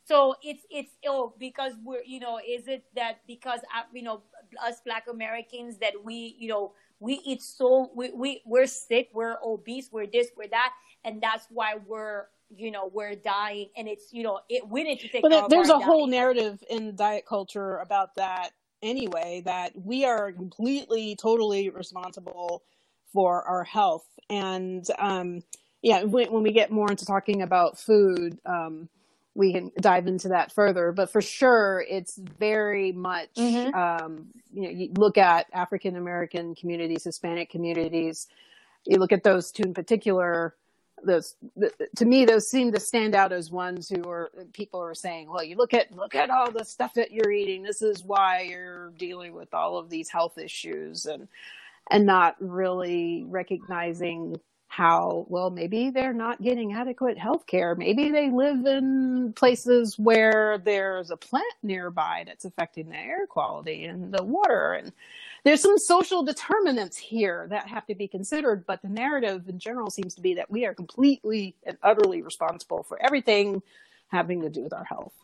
So 0.07 0.35
it's 0.43 0.63
it's 0.71 0.91
oh 1.07 1.35
because 1.39 1.73
we're 1.83 2.03
you 2.05 2.21
know 2.21 2.39
is 2.39 2.69
it 2.69 2.85
that 2.95 3.21
because 3.27 3.61
uh, 3.75 3.85
you 3.95 4.03
know 4.03 4.23
us 4.63 4.83
Black 4.85 5.05
Americans 5.11 5.79
that 5.79 5.95
we 6.05 6.37
you 6.39 6.49
know 6.49 6.73
we 7.05 7.21
eat 7.25 7.43
so 7.43 7.91
we, 7.95 8.11
we 8.13 8.43
we're 8.47 8.67
sick 8.67 9.11
we're 9.13 9.37
obese 9.45 9.89
we're 9.93 10.07
this 10.07 10.29
we're 10.37 10.49
that 10.49 10.73
and 11.05 11.23
that's 11.23 11.47
why 11.51 11.75
we're 11.87 12.27
you 12.57 12.71
know 12.71 12.91
we're 12.93 13.15
dying. 13.15 13.69
And 13.77 13.89
it's 13.89 14.13
you 14.13 14.23
know 14.23 14.41
it 14.49 14.69
we 14.69 14.83
need 14.85 15.01
to 15.01 15.09
take 15.09 15.23
but 15.23 15.49
there's 15.49 15.69
a 15.69 15.79
whole 15.79 16.07
narrative 16.07 16.63
in 16.69 16.97
diet 16.97 17.27
culture 17.27 17.79
about 17.79 18.15
that 18.17 18.51
anyway 18.83 19.43
that 19.45 19.73
we 19.75 20.05
are 20.05 20.33
completely 20.33 21.17
totally 21.17 21.71
responsible 21.71 22.63
for 23.13 23.43
our 23.43 23.65
health. 23.65 24.07
And 24.31 24.87
um 24.99 25.43
yeah 25.83 26.05
when, 26.05 26.33
when 26.33 26.43
we 26.43 26.53
get 26.53 26.71
more 26.71 26.91
into 26.91 27.07
talking 27.07 27.43
about 27.43 27.79
food 27.79 28.39
um 28.47 28.89
we 29.35 29.53
can 29.53 29.73
dive 29.81 30.07
into 30.07 30.29
that 30.29 30.53
further. 30.53 30.93
But 30.93 31.11
for 31.11 31.21
sure, 31.21 31.85
it's 31.89 32.17
very 32.17 32.93
much, 32.93 33.35
mm-hmm. 33.37 33.75
um, 33.75 34.29
you 34.53 34.63
know, 34.63 34.71
you 34.71 34.93
look 34.97 35.19
at 35.19 35.47
African 35.53 35.97
American 35.97 36.55
communities, 36.55 37.05
Hispanic 37.05 37.51
communities, 37.51 38.29
you 38.87 38.99
look 38.99 39.13
at 39.13 39.25
those 39.25 39.51
two 39.51 39.65
in 39.65 39.75
particular. 39.75 40.55
Those, 41.03 41.35
to 41.97 42.05
me, 42.05 42.25
those 42.25 42.49
seem 42.49 42.73
to 42.73 42.81
stand 42.81 43.15
out 43.15 43.33
as 43.33 43.51
ones 43.51 43.89
who 43.89 44.09
are 44.09 44.31
people 44.53 44.81
are 44.81 44.95
saying, 44.95 45.29
"Well, 45.29 45.43
you 45.43 45.57
look 45.57 45.75
at 45.75 45.93
look 45.93 46.15
at 46.15 46.31
all 46.31 46.51
the 46.51 46.65
stuff 46.65 46.95
that 46.95 47.11
you're 47.11 47.33
eating. 47.33 47.63
This 47.63 47.83
is 47.83 48.05
why 48.05 48.43
you're 48.43 48.91
dealing 48.91 49.35
with 49.35 49.53
all 49.53 49.77
of 49.77 49.91
these 49.91 50.09
health 50.09 50.39
issues," 50.39 51.05
and 51.05 51.29
and 51.91 52.07
not 52.07 52.37
really 52.41 53.25
recognizing 53.27 54.41
how 54.77 55.25
well 55.29 55.51
maybe 55.51 55.91
they're 55.91 56.13
not 56.13 56.43
getting 56.43 56.73
adequate 56.73 57.17
health 57.17 57.47
care 57.47 57.77
maybe 57.77 58.11
they 58.11 58.29
live 58.29 58.67
in 58.67 59.33
places 59.35 59.97
where 60.01 60.59
there's 60.59 61.13
a 61.13 61.17
plant 61.17 61.55
nearby 61.63 62.25
that's 62.27 62.45
affecting 62.45 62.89
the 62.89 62.97
air 62.97 63.25
quality 63.29 63.85
and 63.85 64.13
the 64.13 64.25
water. 64.25 64.73
And 64.73 64.93
there's 65.45 65.63
some 65.63 65.79
social 65.79 66.25
determinants 66.25 66.97
here 66.97 67.47
that 67.51 67.69
have 67.69 67.87
to 67.87 67.95
be 67.95 68.09
considered 68.09 68.67
but 68.67 68.83
the 68.83 68.89
narrative 68.89 69.49
in 69.49 69.61
general 69.61 69.91
seems 69.91 70.13
to 70.17 70.21
be 70.21 70.35
that 70.35 70.51
we 70.51 70.67
are 70.67 70.75
completely 70.75 71.55
and 71.63 71.79
utterly 71.85 72.23
responsible 72.23 72.83
for 72.83 73.01
everything 73.01 73.63
having 74.09 74.43
to 74.43 74.51
do 74.51 74.63
with 74.63 74.73
our 74.73 74.85
health. 74.85 75.15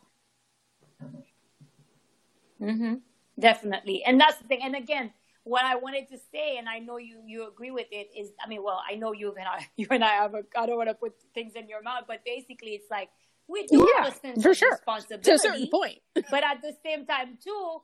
Mm-hmm. 2.63 2.95
definitely. 3.37 4.05
And 4.05 4.21
that's 4.21 4.37
the 4.37 4.45
thing. 4.45 4.61
And 4.63 4.77
again 4.77 5.11
what 5.45 5.65
I 5.65 5.77
wanted 5.77 6.09
to 6.09 6.19
say, 6.33 6.59
and 6.59 6.69
I 6.69 6.79
know 6.79 6.99
you 6.99 7.21
you 7.27 7.49
agree 7.49 7.71
with 7.71 7.87
it, 7.91 8.11
is 8.17 8.31
I 8.45 8.49
mean, 8.49 8.63
well, 8.63 8.83
I 8.89 8.95
know 8.95 9.13
you 9.13 9.35
and 9.35 9.47
I 9.47 9.67
you 9.77 9.87
and 9.91 10.05
I 10.05 10.11
have 10.11 10.35
a 10.35 10.43
I 10.57 10.67
don't 10.67 10.77
want 10.77 10.89
to 10.89 10.95
put 10.95 11.15
things 11.35 11.53
in 11.55 11.69
your 11.69 11.83
mouth, 11.83 12.05
but 12.07 12.25
basically, 12.25 12.71
it's 12.71 12.91
like 12.91 13.09
we 13.49 13.67
do 13.67 13.79
yeah, 13.79 14.05
have 14.05 14.15
a 14.15 14.19
sense 14.19 14.43
for 14.43 14.51
of 14.51 14.57
sure. 14.57 14.73
responsibility 14.73 15.25
to 15.25 15.35
a 15.35 15.39
certain 15.39 15.69
point, 15.69 15.99
but 16.31 16.45
at 16.45 16.63
the 16.63 16.75
same 16.85 17.07
time, 17.07 17.39
too, 17.43 17.83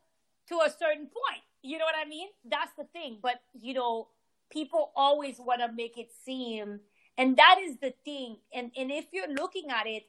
to 0.48 0.54
a 0.64 0.70
certain 0.70 1.06
point. 1.06 1.42
You 1.62 1.78
know 1.78 1.84
what 1.84 1.96
I 2.00 2.08
mean? 2.08 2.28
That's 2.44 2.72
the 2.78 2.84
thing. 2.84 3.18
But 3.22 3.40
you 3.58 3.74
know, 3.74 4.08
people 4.50 4.92
always 4.94 5.36
want 5.38 5.60
to 5.60 5.72
make 5.72 5.98
it 5.98 6.10
seem, 6.24 6.80
and 7.18 7.36
that 7.36 7.56
is 7.62 7.78
the 7.78 7.94
thing. 8.04 8.36
And 8.54 8.70
and 8.76 8.90
if 8.90 9.06
you're 9.12 9.32
looking 9.32 9.70
at 9.70 9.86
it, 9.86 10.04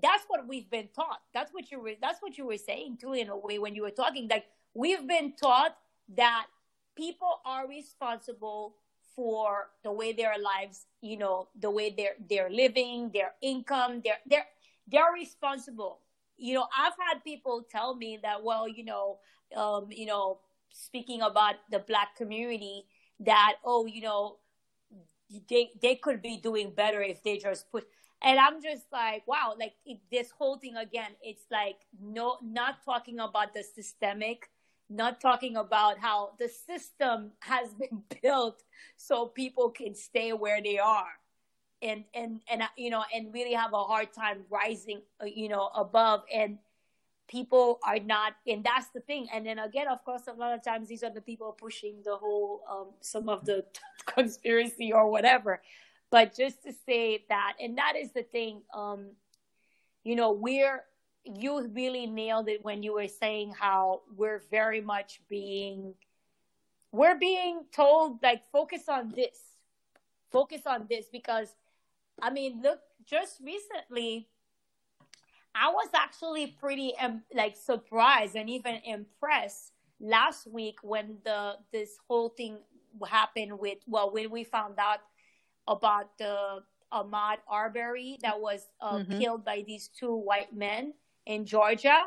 that's 0.00 0.24
what 0.28 0.46
we've 0.46 0.70
been 0.70 0.88
taught. 0.94 1.20
That's 1.34 1.52
what 1.52 1.70
you 1.70 1.80
were. 1.80 1.92
That's 2.00 2.22
what 2.22 2.38
you 2.38 2.46
were 2.46 2.58
saying 2.58 2.98
too, 3.00 3.12
in 3.12 3.28
a 3.28 3.36
way, 3.36 3.58
when 3.58 3.74
you 3.74 3.82
were 3.82 3.90
talking. 3.90 4.28
Like 4.28 4.46
we've 4.72 5.06
been 5.06 5.34
taught 5.34 5.76
that 6.16 6.46
people 6.96 7.40
are 7.44 7.68
responsible 7.68 8.76
for 9.14 9.68
the 9.84 9.92
way 9.92 10.12
their 10.12 10.34
lives, 10.38 10.86
you 11.00 11.18
know, 11.18 11.48
the 11.60 11.70
way 11.70 11.94
they're 11.96 12.16
they're 12.28 12.50
living, 12.50 13.10
their 13.12 13.32
income, 13.42 14.00
they're 14.04 14.20
they're 14.26 14.46
they're 14.88 15.12
responsible. 15.14 16.00
You 16.36 16.54
know, 16.54 16.66
I've 16.76 16.94
had 16.98 17.22
people 17.22 17.64
tell 17.70 17.94
me 17.94 18.18
that, 18.22 18.42
well, 18.42 18.66
you 18.66 18.84
know, 18.84 19.18
um, 19.54 19.86
you 19.90 20.06
know, 20.06 20.38
speaking 20.70 21.20
about 21.22 21.56
the 21.70 21.78
black 21.78 22.16
community, 22.16 22.84
that 23.20 23.56
oh, 23.64 23.86
you 23.86 24.02
know, 24.02 24.38
they 25.48 25.70
they 25.80 25.96
could 25.96 26.22
be 26.22 26.36
doing 26.38 26.70
better 26.70 27.02
if 27.02 27.22
they 27.22 27.38
just 27.38 27.70
put. 27.70 27.86
And 28.24 28.38
I'm 28.38 28.62
just 28.62 28.84
like, 28.92 29.26
wow, 29.26 29.54
like 29.58 29.74
it, 29.84 29.98
this 30.10 30.30
whole 30.30 30.56
thing 30.56 30.76
again. 30.76 31.12
It's 31.22 31.44
like 31.50 31.76
no, 32.00 32.38
not 32.42 32.84
talking 32.84 33.18
about 33.20 33.54
the 33.54 33.62
systemic 33.62 34.48
not 34.96 35.20
talking 35.20 35.56
about 35.56 35.98
how 35.98 36.32
the 36.38 36.48
system 36.48 37.32
has 37.40 37.72
been 37.78 38.02
built 38.22 38.62
so 38.96 39.26
people 39.26 39.70
can 39.70 39.94
stay 39.94 40.32
where 40.32 40.62
they 40.62 40.78
are. 40.78 41.12
And 41.80 42.04
and 42.14 42.40
and 42.48 42.62
you 42.76 42.90
know 42.90 43.02
and 43.12 43.34
really 43.34 43.54
have 43.54 43.72
a 43.72 43.82
hard 43.82 44.12
time 44.12 44.44
rising 44.48 45.02
uh, 45.20 45.26
you 45.26 45.48
know 45.48 45.68
above. 45.74 46.22
And 46.32 46.58
people 47.28 47.80
are 47.84 47.98
not 47.98 48.34
and 48.46 48.62
that's 48.62 48.88
the 48.94 49.00
thing. 49.00 49.26
And 49.34 49.44
then 49.44 49.58
again 49.58 49.88
of 49.88 50.04
course 50.04 50.22
a 50.28 50.32
lot 50.32 50.54
of 50.54 50.62
times 50.62 50.88
these 50.88 51.02
are 51.02 51.10
the 51.10 51.20
people 51.20 51.50
pushing 51.52 51.96
the 52.04 52.16
whole 52.16 52.62
um, 52.70 52.86
some 53.00 53.28
of 53.28 53.44
the 53.44 53.64
conspiracy 54.06 54.92
or 54.92 55.10
whatever. 55.10 55.60
But 56.10 56.36
just 56.36 56.62
to 56.62 56.72
say 56.86 57.24
that 57.28 57.54
and 57.60 57.78
that 57.78 57.94
is 57.96 58.12
the 58.12 58.22
thing 58.22 58.62
um 58.72 59.10
you 60.04 60.14
know 60.14 60.30
we're 60.32 60.84
you 61.24 61.68
really 61.68 62.06
nailed 62.06 62.48
it 62.48 62.64
when 62.64 62.82
you 62.82 62.94
were 62.94 63.08
saying 63.08 63.52
how 63.58 64.02
we're 64.16 64.42
very 64.50 64.80
much 64.80 65.20
being 65.28 65.94
we're 66.90 67.18
being 67.18 67.64
told 67.72 68.22
like 68.22 68.42
focus 68.50 68.88
on 68.88 69.12
this 69.14 69.38
focus 70.30 70.62
on 70.66 70.86
this 70.90 71.06
because 71.12 71.54
i 72.20 72.30
mean 72.30 72.60
look 72.62 72.80
just 73.06 73.38
recently 73.40 74.28
i 75.54 75.70
was 75.70 75.88
actually 75.94 76.48
pretty 76.48 76.92
um, 76.98 77.22
like 77.34 77.56
surprised 77.56 78.34
and 78.34 78.50
even 78.50 78.76
impressed 78.84 79.72
last 80.00 80.46
week 80.48 80.78
when 80.82 81.18
the 81.24 81.54
this 81.72 81.98
whole 82.08 82.30
thing 82.30 82.58
happened 83.08 83.58
with 83.58 83.78
well 83.86 84.12
when 84.12 84.30
we 84.30 84.44
found 84.44 84.74
out 84.78 84.98
about 85.68 86.18
the 86.18 86.62
Ahmaud 86.92 87.38
Arbery 87.48 88.18
that 88.22 88.38
was 88.38 88.66
uh, 88.80 88.98
mm-hmm. 88.98 89.18
killed 89.18 89.44
by 89.44 89.64
these 89.66 89.88
two 89.88 90.14
white 90.14 90.54
men 90.54 90.92
in 91.26 91.44
Georgia. 91.44 92.02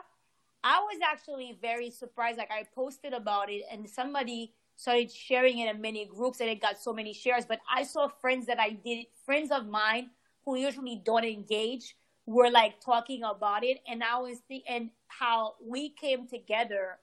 I 0.63 0.79
was 0.79 0.99
actually 1.03 1.57
very 1.61 1.91
surprised. 1.91 2.37
Like 2.37 2.51
I 2.51 2.65
posted 2.73 3.13
about 3.13 3.49
it, 3.49 3.63
and 3.71 3.87
somebody 3.89 4.53
started 4.75 5.11
sharing 5.11 5.59
it 5.59 5.73
in 5.73 5.81
many 5.81 6.05
groups, 6.05 6.39
and 6.39 6.49
it 6.49 6.61
got 6.61 6.79
so 6.81 6.93
many 6.93 7.13
shares. 7.13 7.45
But 7.45 7.59
I 7.73 7.83
saw 7.83 8.07
friends 8.07 8.47
that 8.47 8.59
I 8.59 8.71
did, 8.71 9.05
friends 9.25 9.51
of 9.51 9.67
mine 9.67 10.09
who 10.43 10.57
usually 10.57 11.01
don't 11.03 11.25
engage, 11.25 11.95
were 12.25 12.49
like 12.49 12.79
talking 12.81 13.23
about 13.23 13.63
it, 13.63 13.79
and 13.87 14.03
I 14.03 14.17
was 14.17 14.39
thinking 14.47 14.67
and 14.67 14.89
how 15.07 15.55
we 15.63 15.89
came 15.89 16.27
together, 16.27 16.97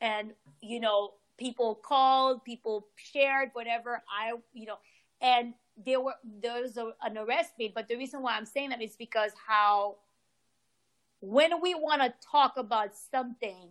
and 0.00 0.32
you 0.60 0.80
know, 0.80 1.14
people 1.38 1.76
called, 1.76 2.44
people 2.44 2.88
shared, 2.96 3.50
whatever. 3.52 4.02
I, 4.10 4.32
you 4.52 4.66
know, 4.66 4.78
and 5.20 5.54
there 5.84 6.00
were 6.00 6.14
there 6.40 6.62
was 6.62 6.76
a, 6.76 6.92
an 7.02 7.18
arrest 7.18 7.52
made. 7.58 7.74
But 7.74 7.88
the 7.88 7.96
reason 7.96 8.22
why 8.22 8.36
I'm 8.36 8.46
saying 8.46 8.70
that 8.70 8.82
is 8.82 8.96
because 8.96 9.32
how 9.46 9.96
when 11.24 11.60
we 11.62 11.74
want 11.74 12.02
to 12.02 12.12
talk 12.30 12.54
about 12.56 12.90
something, 12.94 13.68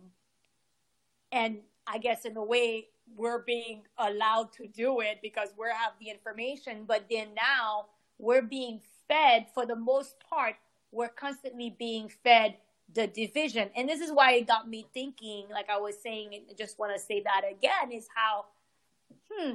and 1.30 1.58
I 1.86 1.98
guess 1.98 2.24
in 2.24 2.36
a 2.36 2.44
way 2.44 2.88
we're 3.16 3.42
being 3.42 3.82
allowed 3.96 4.52
to 4.54 4.66
do 4.66 5.00
it 5.00 5.18
because 5.22 5.50
we 5.58 5.66
have 5.68 5.92
the 6.00 6.10
information, 6.10 6.84
but 6.86 7.04
then 7.10 7.28
now 7.34 7.86
we're 8.18 8.42
being 8.42 8.80
fed 9.06 9.46
for 9.54 9.66
the 9.66 9.76
most 9.76 10.16
part, 10.28 10.56
we're 10.90 11.08
constantly 11.08 11.74
being 11.78 12.10
fed 12.24 12.56
the 12.92 13.06
division. 13.06 13.70
And 13.76 13.88
this 13.88 14.00
is 14.00 14.10
why 14.10 14.32
it 14.32 14.46
got 14.46 14.68
me 14.68 14.86
thinking, 14.92 15.46
like 15.50 15.70
I 15.70 15.78
was 15.78 15.94
saying, 16.02 16.34
and 16.34 16.58
just 16.58 16.78
want 16.78 16.94
to 16.94 17.00
say 17.00 17.22
that 17.22 17.42
again, 17.48 17.92
is 17.92 18.08
how, 18.14 18.46
hmm, 19.30 19.54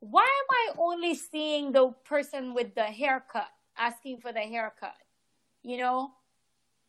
why 0.00 0.22
am 0.22 0.74
I 0.76 0.82
only 0.82 1.14
seeing 1.14 1.72
the 1.72 1.92
person 2.04 2.54
with 2.54 2.74
the 2.74 2.84
haircut 2.84 3.48
asking 3.76 4.20
for 4.20 4.32
the 4.32 4.40
haircut? 4.40 4.94
You 5.62 5.78
know, 5.78 6.12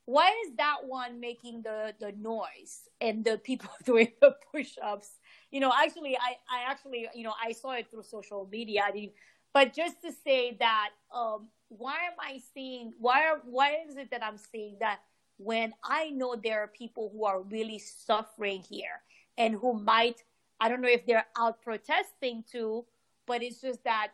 why 0.06 0.30
is 0.46 0.56
that 0.58 0.78
one 0.86 1.20
making 1.20 1.62
the 1.64 1.94
the 2.00 2.12
noise 2.14 2.90
and 3.00 3.24
the 3.24 3.38
people 3.38 3.70
doing 3.86 4.12
the 4.22 4.36
push-ups? 4.52 5.10
You 5.52 5.60
know, 5.60 5.72
actually, 5.72 6.18
I 6.18 6.38
I 6.50 6.70
actually 6.70 7.08
you 7.14 7.24
know 7.24 7.34
I 7.42 7.52
saw 7.54 7.72
it 7.74 7.90
through 7.90 8.04
social 8.04 8.48
media. 8.52 8.84
I 8.86 8.92
didn't, 8.92 9.14
but 9.54 9.74
just 9.74 10.02
to 10.04 10.12
say 10.24 10.58
that, 10.60 10.90
um, 11.14 11.48
why 11.70 11.96
am 11.96 12.20
I 12.20 12.42
seeing? 12.54 12.94
Why 13.00 13.28
are 13.28 13.42
why 13.46 13.78
is 13.88 13.96
it 13.98 14.12
that 14.12 14.24
I'm 14.24 14.38
seeing 14.38 14.78
that 14.80 15.00
when 15.38 15.74
I 15.84 16.12
know 16.12 16.36
there 16.36 16.62
are 16.62 16.68
people 16.68 17.10
who 17.12 17.26
are 17.26 17.42
really 17.42 17.80
suffering 17.80 18.62
here 18.62 19.02
and 19.38 19.56
who 19.56 19.74
might 19.74 20.24
I 20.60 20.70
don't 20.70 20.82
know 20.82 20.90
if 20.90 21.06
they're 21.08 21.26
out 21.38 21.62
protesting 21.64 22.44
too 22.50 22.86
but 23.26 23.42
it's 23.42 23.62
just 23.62 23.84
that 23.84 24.10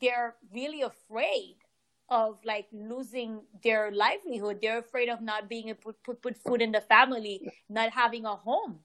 they're 0.00 0.34
really 0.52 0.82
afraid 0.82 1.56
of 2.10 2.38
like 2.44 2.66
losing 2.72 3.40
their 3.62 3.92
livelihood. 3.92 4.58
They're 4.60 4.80
afraid 4.80 5.08
of 5.08 5.20
not 5.20 5.48
being 5.48 5.68
able 5.68 5.92
to 5.92 5.98
put, 6.04 6.22
put 6.22 6.36
food 6.36 6.60
in 6.60 6.72
the 6.72 6.80
family, 6.80 7.50
not 7.68 7.90
having 7.90 8.24
a 8.26 8.34
home. 8.34 8.80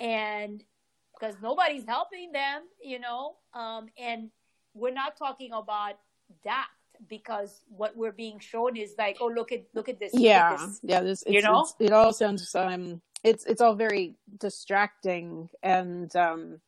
And 0.00 0.64
because 1.12 1.36
nobody's 1.42 1.84
helping 1.84 2.32
them, 2.32 2.62
you 2.82 3.00
know, 3.00 3.36
um, 3.52 3.88
and 3.98 4.30
we're 4.74 4.92
not 4.92 5.16
talking 5.16 5.52
about 5.52 5.98
that 6.44 6.68
because 7.08 7.62
what 7.68 7.96
we're 7.96 8.12
being 8.12 8.38
shown 8.38 8.76
is 8.76 8.94
like, 8.98 9.18
oh, 9.20 9.26
look 9.26 9.52
at 9.52 9.64
look 9.74 9.88
at 9.88 10.00
this. 10.00 10.12
Yeah, 10.14 10.52
at 10.52 10.66
this. 10.66 10.80
yeah. 10.82 11.00
This, 11.00 11.24
you 11.26 11.42
know, 11.42 11.66
it 11.78 11.92
all 11.92 12.12
sounds 12.12 12.54
um, 12.54 13.00
it's 13.24 13.44
it's 13.44 13.60
all 13.60 13.74
very 13.74 14.16
distracting 14.38 15.48
and 15.62 16.14
um, 16.16 16.60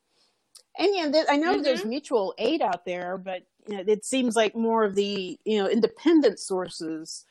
and 0.79 0.89
yeah, 0.95 1.11
th- 1.11 1.27
I 1.29 1.37
know 1.37 1.55
mm-hmm. 1.55 1.63
there's 1.63 1.85
mutual 1.85 2.35
aid 2.39 2.63
out 2.63 2.85
there, 2.85 3.19
but 3.19 3.43
you 3.71 3.77
know, 3.77 3.85
it 3.87 4.05
seems 4.05 4.35
like 4.35 4.57
more 4.57 4.85
of 4.85 4.95
the 4.97 5.39
you 5.45 5.63
know 5.63 5.69
independent 5.69 6.41
sources 6.41 7.25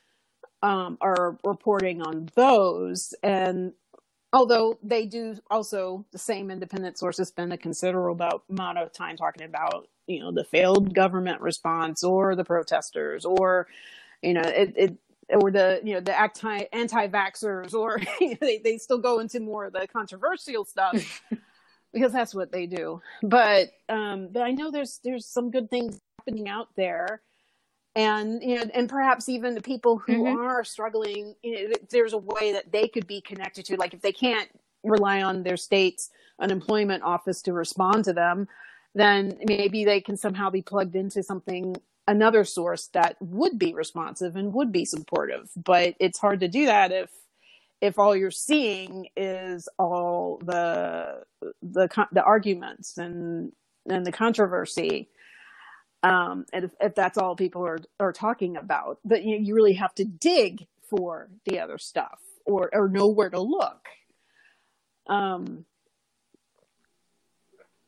um, 0.63 0.97
are 1.01 1.37
reporting 1.43 2.01
on 2.01 2.29
those. 2.35 3.13
And 3.23 3.73
although 4.31 4.79
they 4.81 5.05
do 5.05 5.37
also 5.49 6.05
the 6.11 6.17
same 6.17 6.49
independent 6.49 6.97
sources 6.97 7.27
spend 7.27 7.51
a 7.51 7.57
considerable 7.57 8.43
amount 8.49 8.77
of 8.77 8.93
time 8.93 9.17
talking 9.17 9.45
about 9.45 9.89
you 10.07 10.19
know 10.19 10.31
the 10.31 10.45
failed 10.45 10.93
government 10.93 11.41
response 11.41 12.03
or 12.03 12.35
the 12.35 12.45
protesters 12.45 13.25
or 13.25 13.67
you 14.21 14.33
know 14.33 14.41
it, 14.41 14.73
it 14.75 14.97
or 15.29 15.51
the 15.51 15.81
you 15.83 15.93
know 15.93 15.99
the 15.99 16.17
anti 16.17 16.63
anti 16.71 17.07
vaxxers 17.07 17.73
or 17.73 17.99
you 18.21 18.29
know, 18.31 18.37
they, 18.39 18.59
they 18.59 18.77
still 18.77 18.97
go 18.97 19.19
into 19.19 19.41
more 19.41 19.65
of 19.65 19.73
the 19.73 19.87
controversial 19.87 20.63
stuff 20.63 21.21
because 21.93 22.11
that's 22.13 22.33
what 22.33 22.51
they 22.51 22.65
do. 22.65 23.01
But 23.21 23.71
um, 23.89 24.29
but 24.31 24.43
I 24.43 24.51
know 24.51 24.71
there's 24.71 24.99
there's 25.03 25.25
some 25.25 25.51
good 25.51 25.69
things 25.69 25.99
happening 26.19 26.49
out 26.49 26.69
there, 26.75 27.21
and 27.95 28.41
you 28.43 28.55
know, 28.55 28.69
and 28.73 28.89
perhaps 28.89 29.29
even 29.29 29.55
the 29.55 29.61
people 29.61 29.97
who 29.97 30.23
mm-hmm. 30.23 30.41
are 30.41 30.63
struggling, 30.63 31.35
you 31.43 31.69
know, 31.69 31.75
there's 31.89 32.13
a 32.13 32.17
way 32.17 32.53
that 32.53 32.71
they 32.71 32.87
could 32.87 33.07
be 33.07 33.21
connected 33.21 33.65
to. 33.65 33.77
Like 33.77 33.93
if 33.93 34.01
they 34.01 34.11
can't 34.11 34.49
rely 34.83 35.21
on 35.21 35.43
their 35.43 35.57
state's 35.57 36.09
unemployment 36.39 37.03
office 37.03 37.41
to 37.43 37.53
respond 37.53 38.05
to 38.05 38.13
them, 38.13 38.47
then 38.95 39.37
maybe 39.43 39.85
they 39.85 40.01
can 40.01 40.17
somehow 40.17 40.49
be 40.49 40.61
plugged 40.61 40.95
into 40.95 41.23
something 41.23 41.75
another 42.07 42.43
source 42.43 42.87
that 42.87 43.15
would 43.19 43.59
be 43.59 43.73
responsive 43.73 44.35
and 44.35 44.53
would 44.53 44.71
be 44.71 44.85
supportive. 44.85 45.49
But 45.55 45.95
it's 45.99 46.19
hard 46.19 46.39
to 46.41 46.47
do 46.47 46.65
that 46.65 46.91
if 46.91 47.09
if 47.81 47.97
all 47.97 48.15
you're 48.15 48.31
seeing 48.31 49.07
is 49.15 49.69
all 49.77 50.41
the 50.43 51.23
the 51.61 51.87
the 52.11 52.23
arguments 52.23 52.97
and 52.97 53.51
and 53.89 54.05
the 54.05 54.11
controversy 54.11 55.09
um 56.03 56.45
and 56.53 56.65
if, 56.65 56.71
if 56.79 56.95
that's 56.95 57.17
all 57.17 57.35
people 57.35 57.65
are 57.65 57.79
are 57.99 58.13
talking 58.13 58.55
about 58.57 58.99
but 59.03 59.23
you, 59.23 59.37
you 59.37 59.53
really 59.53 59.73
have 59.73 59.93
to 59.93 60.05
dig 60.05 60.65
for 60.81 61.29
the 61.45 61.59
other 61.59 61.77
stuff 61.77 62.19
or 62.45 62.69
or 62.73 62.89
know 62.89 63.07
where 63.07 63.29
to 63.29 63.39
look. 63.39 63.87
Um 65.07 65.65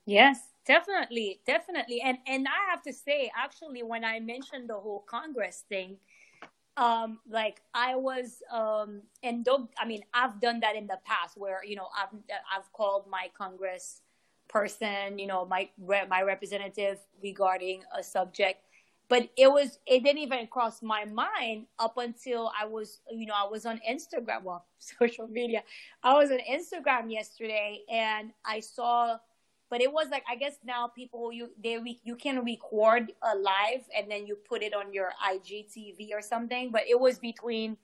yes 0.05 0.39
definitely 0.65 1.39
definitely. 1.47 2.01
And 2.01 2.17
and 2.27 2.47
i 2.47 2.69
have 2.69 2.81
to 2.83 2.93
say 2.93 3.31
actually 3.35 3.83
when 3.83 4.03
i 4.03 4.19
mentioned 4.19 4.69
the 4.69 4.75
whole 4.75 5.03
congress 5.07 5.63
thing 5.69 5.97
um 6.77 7.19
like 7.29 7.61
i 7.73 7.95
was 7.95 8.41
um 8.51 9.01
and 9.23 9.43
don't 9.43 9.69
i 9.77 9.85
mean 9.85 10.03
i've 10.13 10.39
done 10.39 10.59
that 10.61 10.75
in 10.75 10.87
the 10.87 10.99
past 11.03 11.37
where 11.37 11.63
you 11.65 11.75
know 11.75 11.87
i've 11.97 12.15
i've 12.55 12.71
called 12.71 13.05
my 13.09 13.27
congress 13.37 14.00
person 14.51 15.17
you 15.17 15.27
know 15.27 15.45
my 15.45 15.69
my 16.09 16.21
representative 16.21 16.99
regarding 17.23 17.83
a 17.97 18.03
subject. 18.03 18.61
But 19.09 19.29
it 19.35 19.51
was 19.51 19.79
it 19.85 20.03
didn't 20.03 20.19
even 20.19 20.47
cross 20.47 20.81
my 20.81 21.03
mind 21.05 21.65
up 21.79 21.97
until 21.97 22.51
i 22.59 22.65
was 22.65 23.01
you 23.11 23.25
know 23.25 23.33
i 23.35 23.45
was 23.45 23.65
on 23.65 23.81
instagram 23.89 24.43
well 24.43 24.65
social 24.79 25.27
media. 25.27 25.63
I 26.03 26.13
was 26.13 26.31
on 26.31 26.39
instagram 26.49 27.11
yesterday 27.11 27.81
and 27.91 28.31
i 28.45 28.61
saw 28.61 29.17
but 29.71 29.79
it 29.79 29.91
was 29.91 30.09
like 30.11 30.23
I 30.29 30.35
guess 30.35 30.57
now 30.65 30.87
people 30.87 31.31
you 31.31 31.49
they 31.63 31.79
you 32.03 32.17
can 32.17 32.43
record 32.43 33.13
a 33.23 33.35
live 33.37 33.87
and 33.97 34.11
then 34.11 34.27
you 34.27 34.35
put 34.35 34.61
it 34.61 34.73
on 34.73 34.93
your 34.93 35.11
IGTV 35.25 36.09
or 36.11 36.21
something. 36.21 36.71
But 36.71 36.83
it 36.89 36.99
was 36.99 37.19
between 37.19 37.77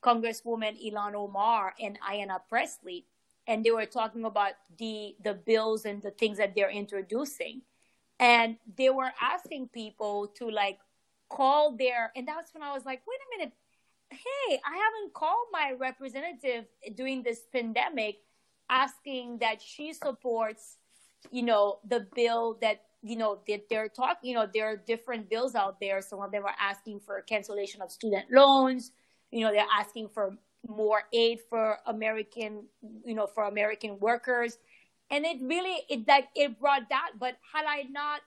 Congresswoman 0.00 0.78
Ilhan 0.78 1.14
Omar 1.14 1.74
and 1.80 1.98
Ayanna 2.00 2.38
Pressley, 2.48 3.04
and 3.46 3.64
they 3.64 3.70
were 3.70 3.86
talking 3.86 4.24
about 4.24 4.52
the 4.78 5.16
the 5.22 5.34
bills 5.34 5.84
and 5.84 6.02
the 6.02 6.10
things 6.10 6.38
that 6.38 6.54
they're 6.54 6.70
introducing, 6.70 7.62
and 8.18 8.56
they 8.76 8.90
were 8.90 9.12
asking 9.20 9.68
people 9.68 10.28
to 10.38 10.50
like 10.50 10.78
call 11.28 11.76
their 11.76 12.12
and 12.16 12.28
that's 12.28 12.52
when 12.54 12.62
I 12.62 12.72
was 12.72 12.84
like, 12.84 13.02
wait 13.06 13.18
a 13.18 13.38
minute, 13.38 13.54
hey, 14.10 14.60
I 14.64 14.76
haven't 14.76 15.14
called 15.14 15.48
my 15.52 15.72
representative 15.78 16.66
during 16.94 17.22
this 17.22 17.40
pandemic 17.52 18.18
asking 18.70 19.38
that 19.38 19.60
she 19.60 19.92
supports 19.92 20.78
you 21.30 21.42
know, 21.42 21.78
the 21.88 22.06
bill 22.14 22.58
that, 22.60 22.82
you 23.02 23.16
know, 23.16 23.40
that 23.48 23.68
they're 23.68 23.88
talking, 23.88 24.30
you 24.30 24.36
know, 24.36 24.48
there 24.52 24.66
are 24.66 24.76
different 24.76 25.28
bills 25.28 25.54
out 25.54 25.80
there. 25.80 26.00
Some 26.00 26.20
of 26.20 26.30
them 26.32 26.44
are 26.44 26.54
asking 26.60 27.00
for 27.00 27.20
cancellation 27.22 27.82
of 27.82 27.90
student 27.90 28.26
loans. 28.30 28.92
You 29.30 29.40
know, 29.40 29.52
they're 29.52 29.66
asking 29.72 30.08
for 30.08 30.36
more 30.68 31.02
aid 31.12 31.40
for 31.48 31.78
American, 31.86 32.64
you 33.04 33.14
know, 33.14 33.26
for 33.26 33.44
American 33.44 33.98
workers. 34.00 34.58
And 35.10 35.24
it 35.24 35.38
really, 35.42 35.78
it 35.88 36.06
like, 36.08 36.28
it 36.34 36.58
brought 36.58 36.88
that. 36.88 37.12
But 37.18 37.36
had 37.52 37.64
I 37.66 37.82
not, 37.90 38.20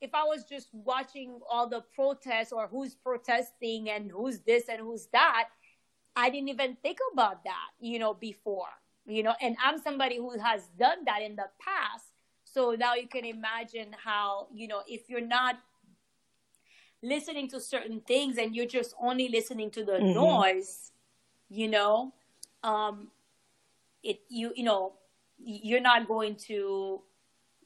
if 0.00 0.14
I 0.14 0.24
was 0.24 0.44
just 0.44 0.68
watching 0.72 1.40
all 1.50 1.68
the 1.68 1.82
protests 1.94 2.52
or 2.52 2.68
who's 2.68 2.94
protesting 2.94 3.90
and 3.90 4.10
who's 4.10 4.40
this 4.40 4.68
and 4.68 4.80
who's 4.80 5.06
that, 5.12 5.48
I 6.14 6.30
didn't 6.30 6.48
even 6.48 6.76
think 6.82 6.98
about 7.12 7.44
that, 7.44 7.68
you 7.78 7.98
know, 7.98 8.14
before, 8.14 8.68
you 9.06 9.22
know, 9.22 9.34
and 9.40 9.56
I'm 9.62 9.78
somebody 9.78 10.16
who 10.16 10.38
has 10.38 10.68
done 10.78 11.04
that 11.04 11.22
in 11.22 11.36
the 11.36 11.48
past. 11.60 12.06
So 12.44 12.74
now 12.78 12.94
you 12.94 13.06
can 13.06 13.24
imagine 13.24 13.94
how, 14.02 14.46
you 14.54 14.66
know, 14.68 14.82
if 14.86 15.10
you're 15.10 15.20
not 15.20 15.56
listening 17.02 17.48
to 17.50 17.60
certain 17.60 18.00
things 18.00 18.38
and 18.38 18.56
you're 18.56 18.66
just 18.66 18.94
only 19.00 19.28
listening 19.28 19.70
to 19.72 19.84
the 19.84 19.92
mm-hmm. 19.92 20.14
noise, 20.14 20.92
you 21.48 21.68
know, 21.68 22.12
um, 22.62 23.08
it, 24.02 24.20
you, 24.28 24.52
you 24.54 24.64
know, 24.64 24.94
you're 25.38 25.80
not 25.80 26.08
going 26.08 26.36
to 26.36 27.02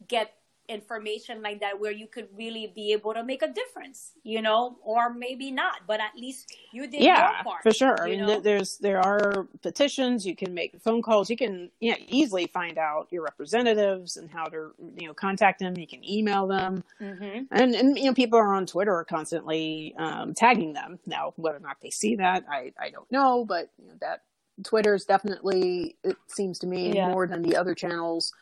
get 0.09 0.33
information 0.71 1.43
like 1.43 1.61
that 1.61 1.79
where 1.79 1.91
you 1.91 2.07
could 2.07 2.29
really 2.35 2.73
be 2.75 2.93
able 2.93 3.13
to 3.13 3.25
make 3.25 3.43
a 3.43 3.49
difference, 3.49 4.13
you 4.23 4.41
know, 4.41 4.79
or 4.83 5.13
maybe 5.13 5.51
not, 5.51 5.81
but 5.87 6.01
at 6.01 6.13
least 6.17 6.55
you 6.73 6.87
did 6.87 7.03
yeah, 7.03 7.43
part, 7.43 7.63
for 7.63 7.73
sure. 7.73 8.01
I 8.01 8.11
mean, 8.11 8.21
know? 8.21 8.41
there's 8.41 8.79
there 8.79 9.01
are 9.01 9.49
petitions. 9.63 10.25
You 10.25 10.37
can 10.37 10.55
make 10.55 10.81
phone 10.81 11.03
calls. 11.03 11.29
You 11.29 11.37
can 11.37 11.71
you 11.81 11.91
know, 11.91 11.97
easily 12.09 12.47
find 12.47 12.79
out 12.79 13.09
your 13.11 13.25
representatives 13.25 14.17
and 14.17 14.31
how 14.31 14.45
to 14.47 14.71
you 14.97 15.09
know 15.09 15.15
contact 15.15 15.59
them. 15.59 15.77
You 15.77 15.87
can 15.87 16.09
email 16.09 16.47
them, 16.47 16.85
mm-hmm. 17.01 17.45
and 17.51 17.75
and 17.75 17.99
you 17.99 18.05
know 18.05 18.15
people 18.15 18.39
are 18.39 18.55
on 18.55 18.67
Twitter 18.67 19.05
constantly 19.09 19.95
um, 19.99 20.35
tagging 20.35 20.73
them. 20.73 21.01
Now, 21.07 21.35
whether 21.37 21.57
or 21.57 21.61
not 21.61 21.79
they 21.83 21.91
see 21.91 22.17
that, 22.17 22.45
I 22.49 22.73
I 22.79 22.91
don't 22.91 23.11
know, 23.11 23.45
but 23.45 23.71
you 23.79 23.89
know, 23.89 23.95
that 24.01 24.23
Twitter 24.63 24.95
is 24.95 25.05
definitely 25.05 25.97
it 26.05 26.17
seems 26.29 26.61
to 26.61 26.67
me 26.67 26.95
yeah. 26.95 27.09
more 27.09 27.27
than 27.27 27.43
the 27.43 27.57
other 27.57 27.75
channels. 27.75 28.33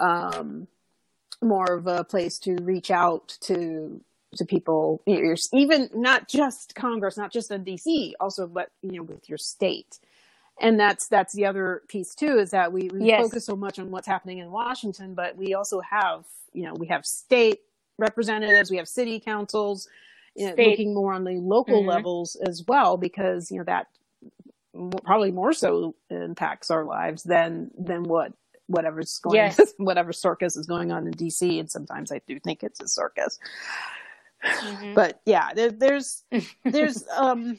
Um, 0.00 0.66
more 1.44 1.72
of 1.72 1.86
a 1.86 2.04
place 2.04 2.38
to 2.40 2.56
reach 2.62 2.90
out 2.90 3.36
to 3.42 4.00
to 4.36 4.44
people, 4.44 5.00
even 5.06 5.88
not 5.94 6.28
just 6.28 6.74
Congress, 6.74 7.16
not 7.16 7.32
just 7.32 7.50
in 7.50 7.64
DC, 7.64 8.12
also 8.20 8.46
but 8.46 8.70
you 8.82 8.92
know 8.92 9.02
with 9.02 9.28
your 9.28 9.38
state. 9.38 9.98
And 10.60 10.78
that's 10.78 11.08
that's 11.08 11.34
the 11.34 11.46
other 11.46 11.82
piece 11.88 12.14
too 12.14 12.38
is 12.38 12.50
that 12.50 12.72
we, 12.72 12.88
we 12.92 13.06
yes. 13.06 13.22
focus 13.22 13.46
so 13.46 13.56
much 13.56 13.78
on 13.78 13.90
what's 13.90 14.06
happening 14.06 14.38
in 14.38 14.50
Washington, 14.50 15.14
but 15.14 15.36
we 15.36 15.54
also 15.54 15.80
have 15.80 16.24
you 16.52 16.64
know 16.64 16.74
we 16.74 16.88
have 16.88 17.04
state 17.04 17.60
representatives, 17.98 18.70
we 18.70 18.76
have 18.76 18.88
city 18.88 19.20
councils, 19.20 19.88
you 20.34 20.46
know, 20.46 20.54
looking 20.56 20.94
more 20.94 21.12
on 21.12 21.24
the 21.24 21.34
local 21.34 21.80
mm-hmm. 21.80 21.90
levels 21.90 22.36
as 22.36 22.64
well 22.66 22.96
because 22.96 23.50
you 23.50 23.58
know 23.58 23.64
that 23.64 23.86
probably 25.04 25.30
more 25.30 25.52
so 25.52 25.94
impacts 26.10 26.70
our 26.70 26.84
lives 26.84 27.22
than 27.22 27.70
than 27.78 28.04
what 28.04 28.32
whatever's 28.66 29.18
going 29.18 29.36
yes. 29.36 29.60
whatever 29.78 30.12
circus 30.12 30.56
is 30.56 30.66
going 30.66 30.90
on 30.92 31.06
in 31.06 31.12
DC 31.12 31.60
and 31.60 31.70
sometimes 31.70 32.10
I 32.10 32.20
do 32.26 32.38
think 32.40 32.62
it's 32.62 32.80
a 32.80 32.88
circus. 32.88 33.38
Mm-hmm. 34.44 34.94
But 34.94 35.20
yeah, 35.24 35.54
there, 35.54 35.70
there's 35.70 36.24
there's 36.64 37.04
um 37.16 37.58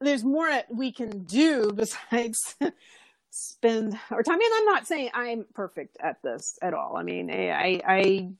there's 0.00 0.24
more 0.24 0.48
we 0.70 0.92
can 0.92 1.24
do 1.24 1.72
besides 1.74 2.56
spend 3.30 3.98
our 4.10 4.22
time. 4.22 4.40
And 4.40 4.52
I'm 4.54 4.64
not 4.64 4.86
saying 4.86 5.10
I'm 5.14 5.44
perfect 5.54 5.96
at 6.00 6.22
this 6.22 6.58
at 6.62 6.74
all. 6.74 6.96
I 6.96 7.02
mean, 7.02 7.30
I 7.30 7.80
I 7.86 8.30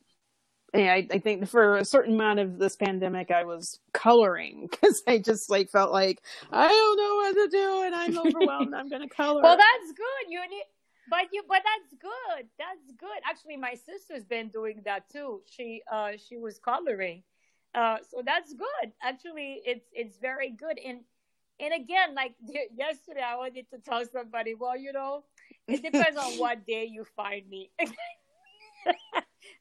I, 0.72 1.07
I 1.11 1.18
think 1.18 1.49
for 1.49 1.78
a 1.78 1.84
certain 1.84 2.14
amount 2.14 2.38
of 2.38 2.59
this 2.59 2.76
pandemic, 2.76 3.30
I 3.30 3.45
was 3.45 3.80
coloring 3.93 4.68
because 4.70 5.03
I 5.07 5.18
just 5.18 5.51
like 5.51 5.70
felt 5.70 5.93
like 5.93 6.22
I 6.53 6.68
don't 6.68 6.97
know 6.97 7.14
what 7.16 7.32
to 7.34 7.49
do 7.51 7.82
and 7.86 7.95
I'm 7.95 8.18
overwhelmed. 8.18 8.74
I'm 8.74 8.88
going 8.88 9.03
to 9.03 9.09
color. 9.09 9.43
Well, 9.43 9.57
that's 9.57 9.93
good. 9.93 10.30
You 10.30 10.41
need 10.49 10.64
but 11.11 11.27
you 11.33 11.43
but 11.49 11.63
that's 11.65 11.95
good. 12.01 12.47
That's 12.59 12.93
good. 12.99 13.21
Actually 13.29 13.57
my 13.57 13.75
sister's 13.75 14.25
been 14.25 14.49
doing 14.49 14.83
that 14.85 15.11
too. 15.11 15.43
She 15.47 15.83
uh 15.93 16.13
she 16.17 16.37
was 16.39 16.59
coloring. 16.59 17.23
Uh 17.75 17.99
so 18.09 18.23
that's 18.25 18.55
good. 18.55 18.93
Actually 19.03 19.61
it's 19.67 19.87
it's 19.93 20.19
very 20.19 20.51
good. 20.51 20.79
And 20.85 21.01
and 21.61 21.75
again 21.75 22.15
like 22.15 22.35
yesterday 22.77 23.21
i 23.21 23.37
wanted 23.37 23.67
to 23.71 23.79
tell 23.79 24.03
somebody 24.11 24.55
well 24.55 24.77
you 24.77 24.93
know 24.93 25.25
it 25.69 25.83
depends 25.83 26.17
on 26.19 26.39
what 26.39 26.67
day 26.67 26.87
you 26.91 27.05
find 27.17 27.49
me. 27.49 27.71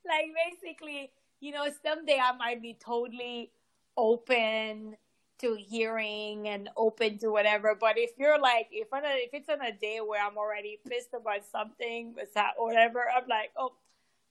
Like 0.07 0.31
basically 0.51 1.11
you 1.39 1.51
know 1.51 1.67
someday 1.83 2.19
i 2.21 2.35
might 2.35 2.61
be 2.61 2.77
totally 2.83 3.51
open 3.97 4.95
to 5.39 5.55
hearing 5.55 6.47
and 6.47 6.69
open 6.75 7.17
to 7.19 7.29
whatever. 7.29 7.75
But 7.79 7.97
if 7.97 8.11
you're 8.17 8.39
like, 8.39 8.67
if 8.71 8.91
on 8.93 9.05
a, 9.05 9.09
if 9.09 9.29
it's 9.33 9.49
on 9.49 9.61
a 9.61 9.71
day 9.71 9.99
where 10.05 10.23
I'm 10.25 10.37
already 10.37 10.79
pissed 10.87 11.13
about 11.13 11.41
something, 11.51 12.15
or 12.57 12.67
whatever, 12.67 13.05
I'm 13.15 13.27
like, 13.27 13.51
oh. 13.57 13.73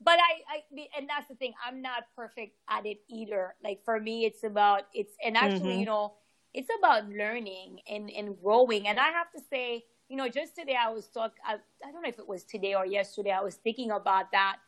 But 0.01 0.21
I, 0.21 0.59
I, 0.59 0.87
and 0.97 1.09
that's 1.09 1.27
the 1.29 1.35
thing. 1.35 1.55
I'm 1.67 1.83
not 1.83 2.05
perfect 2.15 2.57
at 2.69 2.87
it 2.87 3.01
either. 3.09 3.57
Like 3.65 3.81
for 3.85 3.99
me, 3.99 4.27
it's 4.27 4.45
about 4.45 4.83
it's, 4.95 5.13
and 5.25 5.37
actually, 5.37 5.71
mm-hmm. 5.71 5.81
you 5.81 5.87
know, 5.87 6.15
it's 6.55 6.71
about 6.79 7.09
learning 7.09 7.81
and 7.91 8.09
and 8.11 8.41
growing. 8.41 8.87
And 8.87 9.01
I 9.01 9.09
have 9.09 9.31
to 9.33 9.41
say, 9.51 9.85
you 10.09 10.17
know, 10.17 10.29
just 10.29 10.55
today 10.55 10.77
I 10.81 10.91
was 10.91 11.09
talk. 11.09 11.33
I, 11.45 11.55
I 11.85 11.91
don't 11.91 12.03
know 12.03 12.09
if 12.09 12.19
it 12.21 12.29
was 12.29 12.45
today 12.45 12.75
or 12.75 12.87
yesterday. 12.87 13.33
I 13.33 13.41
was 13.41 13.57
thinking 13.57 13.91
about 13.91 14.31
that. 14.33 14.59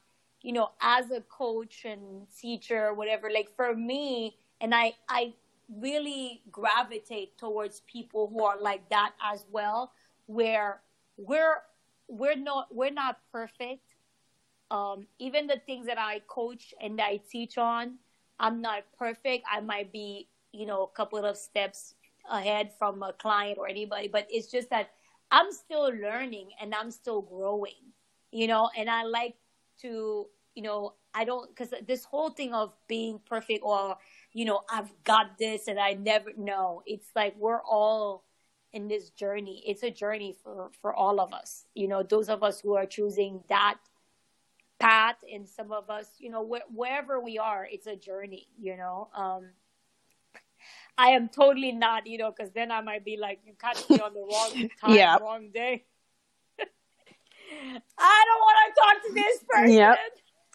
You 0.43 0.53
know, 0.53 0.71
as 0.81 1.11
a 1.13 1.21
coach 1.21 1.85
and 1.85 2.27
teacher, 2.37 2.93
whatever. 2.93 3.31
Like 3.33 3.55
for 3.55 3.75
me, 3.75 4.37
and 4.61 4.75
I, 4.75 4.95
I 5.09 5.35
really 5.79 6.43
gravitate 6.51 7.39
towards 7.39 7.81
people 7.87 8.29
who 8.33 8.45
are 8.45 8.61
like 8.61 8.89
that 8.91 9.13
as 9.23 9.45
well, 9.51 9.93
where 10.27 10.81
we're 11.17 11.63
we're 12.09 12.37
not 12.37 12.75
we're 12.75 12.91
not 12.91 13.19
perfect. 13.31 13.95
Um, 14.71 15.07
even 15.19 15.47
the 15.47 15.61
things 15.67 15.87
that 15.87 15.99
I 15.99 16.21
coach 16.27 16.73
and 16.81 17.01
I 17.01 17.21
teach 17.31 17.59
on, 17.59 17.99
I'm 18.39 18.61
not 18.61 18.85
perfect. 18.97 19.45
I 19.51 19.61
might 19.61 19.93
be, 19.93 20.29
you 20.53 20.65
know, 20.65 20.85
a 20.85 20.89
couple 20.89 21.25
of 21.25 21.37
steps 21.37 21.95
ahead 22.31 22.71
from 22.79 23.03
a 23.03 23.13
client 23.13 23.59
or 23.59 23.69
anybody, 23.69 24.07
but 24.07 24.27
it's 24.31 24.51
just 24.51 24.71
that 24.71 24.91
I'm 25.31 25.53
still 25.53 25.87
learning 25.87 26.51
and 26.61 26.75
I'm 26.75 26.91
still 26.91 27.23
growing, 27.23 27.93
you 28.31 28.47
know, 28.47 28.71
and 28.77 28.89
I 28.89 29.05
like 29.05 29.35
to, 29.83 30.27
you 30.55 30.63
know, 30.63 30.95
I 31.15 31.25
don't, 31.25 31.49
because 31.49 31.75
this 31.87 32.05
whole 32.05 32.31
thing 32.31 32.55
of 32.55 32.73
being 32.87 33.21
perfect 33.29 33.61
or 33.63 33.97
you 34.33 34.45
know, 34.45 34.61
I've 34.71 34.93
got 35.05 35.39
this 35.39 35.69
and 35.69 35.79
I 35.79 35.95
never 35.95 36.31
know. 36.37 36.83
It's 36.87 37.09
like 37.17 37.35
we're 37.37 37.63
all 37.63 38.25
in 38.73 38.89
this 38.89 39.11
journey. 39.11 39.63
It's 39.67 39.83
a 39.83 39.91
journey 39.91 40.37
for, 40.43 40.71
for 40.81 40.95
all 40.95 41.21
of 41.21 41.33
us. 41.33 41.65
You 41.75 41.89
know, 41.89 42.03
those 42.03 42.29
of 42.29 42.43
us 42.43 42.61
who 42.61 42.75
are 42.75 42.87
choosing 42.87 43.43
that 43.49 43.79
path 44.79 45.17
and 45.33 45.49
some 45.49 45.73
of 45.73 45.91
us, 45.91 46.07
you 46.19 46.31
know, 46.31 46.47
wh- 46.47 46.77
wherever 46.77 47.21
we 47.21 47.39
are, 47.39 47.67
it's 47.71 47.87
a 47.87 47.97
journey, 47.97 48.49
you 48.59 48.77
know. 48.77 49.09
Um, 49.17 49.51
I 50.97 51.09
am 51.09 51.29
totally 51.29 51.73
not, 51.73 52.07
you 52.07 52.19
know, 52.19 52.31
because 52.31 52.53
then 52.53 52.71
I 52.71 52.81
might 52.83 53.05
be 53.05 53.17
like, 53.17 53.41
you 53.45 53.55
catch 53.61 53.89
me 53.89 53.99
on 54.01 54.15
the 54.15 54.21
wrong 54.21 54.69
time, 54.81 54.97
yeah. 54.97 55.17
wrong 55.19 55.51
day. 55.53 55.85
I 57.99 58.25
don't 58.27 58.41
want 58.41 58.75
to 58.75 58.81
talk 58.81 59.03
to 59.07 59.15
this 59.15 59.45
person. 59.49 59.73
Yep. 59.73 59.99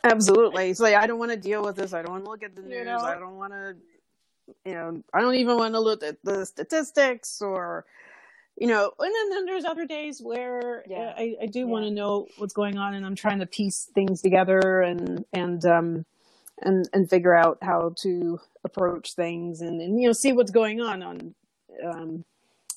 Absolutely. 0.06 0.70
It's 0.70 0.80
like 0.80 0.95
I 0.95 1.08
don't 1.08 1.20
want 1.20 1.32
to 1.32 1.38
deal 1.38 1.64
with 1.64 1.76
this. 1.76 1.93
I 1.93 2.01
don't 2.01 2.12
want 2.12 2.26
to 2.26 2.30
look 2.30 2.43
at 2.43 2.56
the 2.56 2.62
news. 2.62 2.80
You 2.80 2.86
know? 2.86 2.97
I 2.99 3.16
don't 3.16 3.38
want 3.38 3.53
to, 3.53 3.76
you 4.66 4.74
know, 4.74 5.03
I 5.14 5.22
don't 5.22 5.36
even 5.36 5.58
want 5.58 5.74
to 5.74 5.80
look 5.80 6.03
at 6.03 6.18
the 6.24 6.45
statistics 6.45 7.41
or, 7.41 7.86
you 8.56 8.68
know. 8.68 8.91
And 8.99 9.14
then, 9.14 9.30
then 9.32 9.45
there's 9.45 9.66
other 9.66 9.86
days 9.86 10.22
where 10.22 10.84
yeah. 10.88 11.14
I, 11.18 11.36
I 11.41 11.45
do 11.47 11.60
yeah. 11.60 11.66
want 11.66 11.86
to 11.86 11.91
know 11.91 12.28
what's 12.38 12.53
going 12.53 12.78
on, 12.78 12.93
and 12.93 13.06
I'm 13.06 13.16
trying 13.16 13.39
to 13.39 13.45
piece 13.45 13.89
things 13.95 14.22
together 14.22 14.82
and 14.82 15.26
and 15.34 15.66
um 15.66 16.06
and 16.62 16.88
and 16.93 17.10
figure 17.10 17.36
out 17.36 17.58
how 17.62 17.93
to 18.01 18.39
approach 18.64 19.14
things 19.14 19.62
and 19.62 19.82
and 19.82 19.99
you 19.99 20.08
know 20.08 20.14
see 20.14 20.32
what's 20.32 20.51
going 20.51 20.82
on 20.82 21.03
on 21.03 21.36
um 21.84 22.24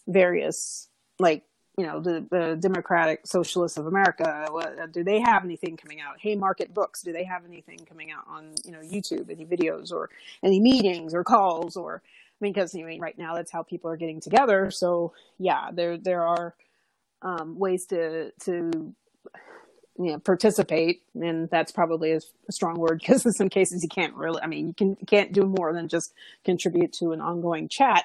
various 0.07 0.89
like 1.19 1.45
you 1.79 1.87
know 1.87 2.01
the, 2.01 2.27
the 2.31 2.59
democratic 2.61 3.27
socialists 3.27 3.79
of 3.79 3.87
america 3.87 4.47
what, 4.51 4.93
do 4.93 5.05
they 5.05 5.21
have 5.21 5.45
anything 5.45 5.77
coming 5.77 6.01
out? 6.01 6.21
Haymarket 6.21 6.75
books 6.75 7.03
do 7.03 7.13
they 7.13 7.25
have 7.25 7.45
anything 7.47 7.79
coming 7.89 8.11
out 8.11 8.25
on 8.29 8.53
you 8.65 8.73
know 8.73 8.81
youtube? 8.81 9.31
Any 9.31 9.47
videos 9.47 9.93
or 9.93 10.11
any 10.43 10.61
meetings 10.61 11.15
or 11.15 11.25
calls 11.25 11.77
or 11.77 12.03
i 12.05 12.45
mean 12.45 12.53
because 12.53 12.75
I 12.75 12.83
mean, 12.83 13.01
right 13.01 13.17
now 13.17 13.35
that's 13.37 13.53
how 13.53 13.63
people 13.63 13.91
are 13.91 13.97
getting 13.97 14.21
together. 14.21 14.71
So 14.71 15.15
yeah 15.39 15.71
there 15.73 15.97
there 15.97 16.25
are 16.25 16.55
um, 17.23 17.59
ways 17.59 17.87
to 17.87 18.33
to 18.41 18.95
you 19.99 20.13
know 20.13 20.19
participate 20.19 21.03
and 21.15 21.51
that's 21.51 21.73
probably 21.73 22.13
a, 22.13 22.21
a 22.49 22.53
strong 22.53 22.77
word 22.77 23.01
because 23.01 23.27
in 23.27 23.33
some 23.33 23.49
cases 23.49 23.83
you 23.83 23.89
can't 23.89 24.15
really 24.15 24.41
i 24.43 24.47
mean 24.47 24.69
you 24.69 24.75
can 24.75 24.91
you 25.01 25.07
can't 25.07 25.33
do 25.33 25.43
more 25.43 25.73
than 25.73 25.89
just 25.89 26.15
contribute 26.45 26.93
to 26.93 27.13
an 27.13 27.21
ongoing 27.21 27.69
chat 27.69 28.05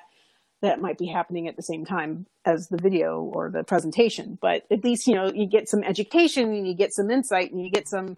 that 0.63 0.79
might 0.79 0.97
be 0.97 1.07
happening 1.07 1.49
at 1.49 1.57
the 1.57 1.61
same 1.61 1.85
time 1.85 2.25
as 2.45 2.69
the 2.69 2.77
video 2.77 3.21
or 3.21 3.51
the 3.51 3.65
presentation. 3.65 4.37
But 4.41 4.63
at 4.71 4.81
least, 4.81 5.07
you 5.07 5.13
know, 5.13 5.29
you 5.29 5.45
get 5.45 5.67
some 5.67 5.83
education 5.83 6.53
and 6.53 6.65
you 6.65 6.73
get 6.73 6.93
some 6.93 7.11
insight 7.11 7.51
and 7.51 7.61
you 7.61 7.69
get 7.69 7.89
some, 7.89 8.15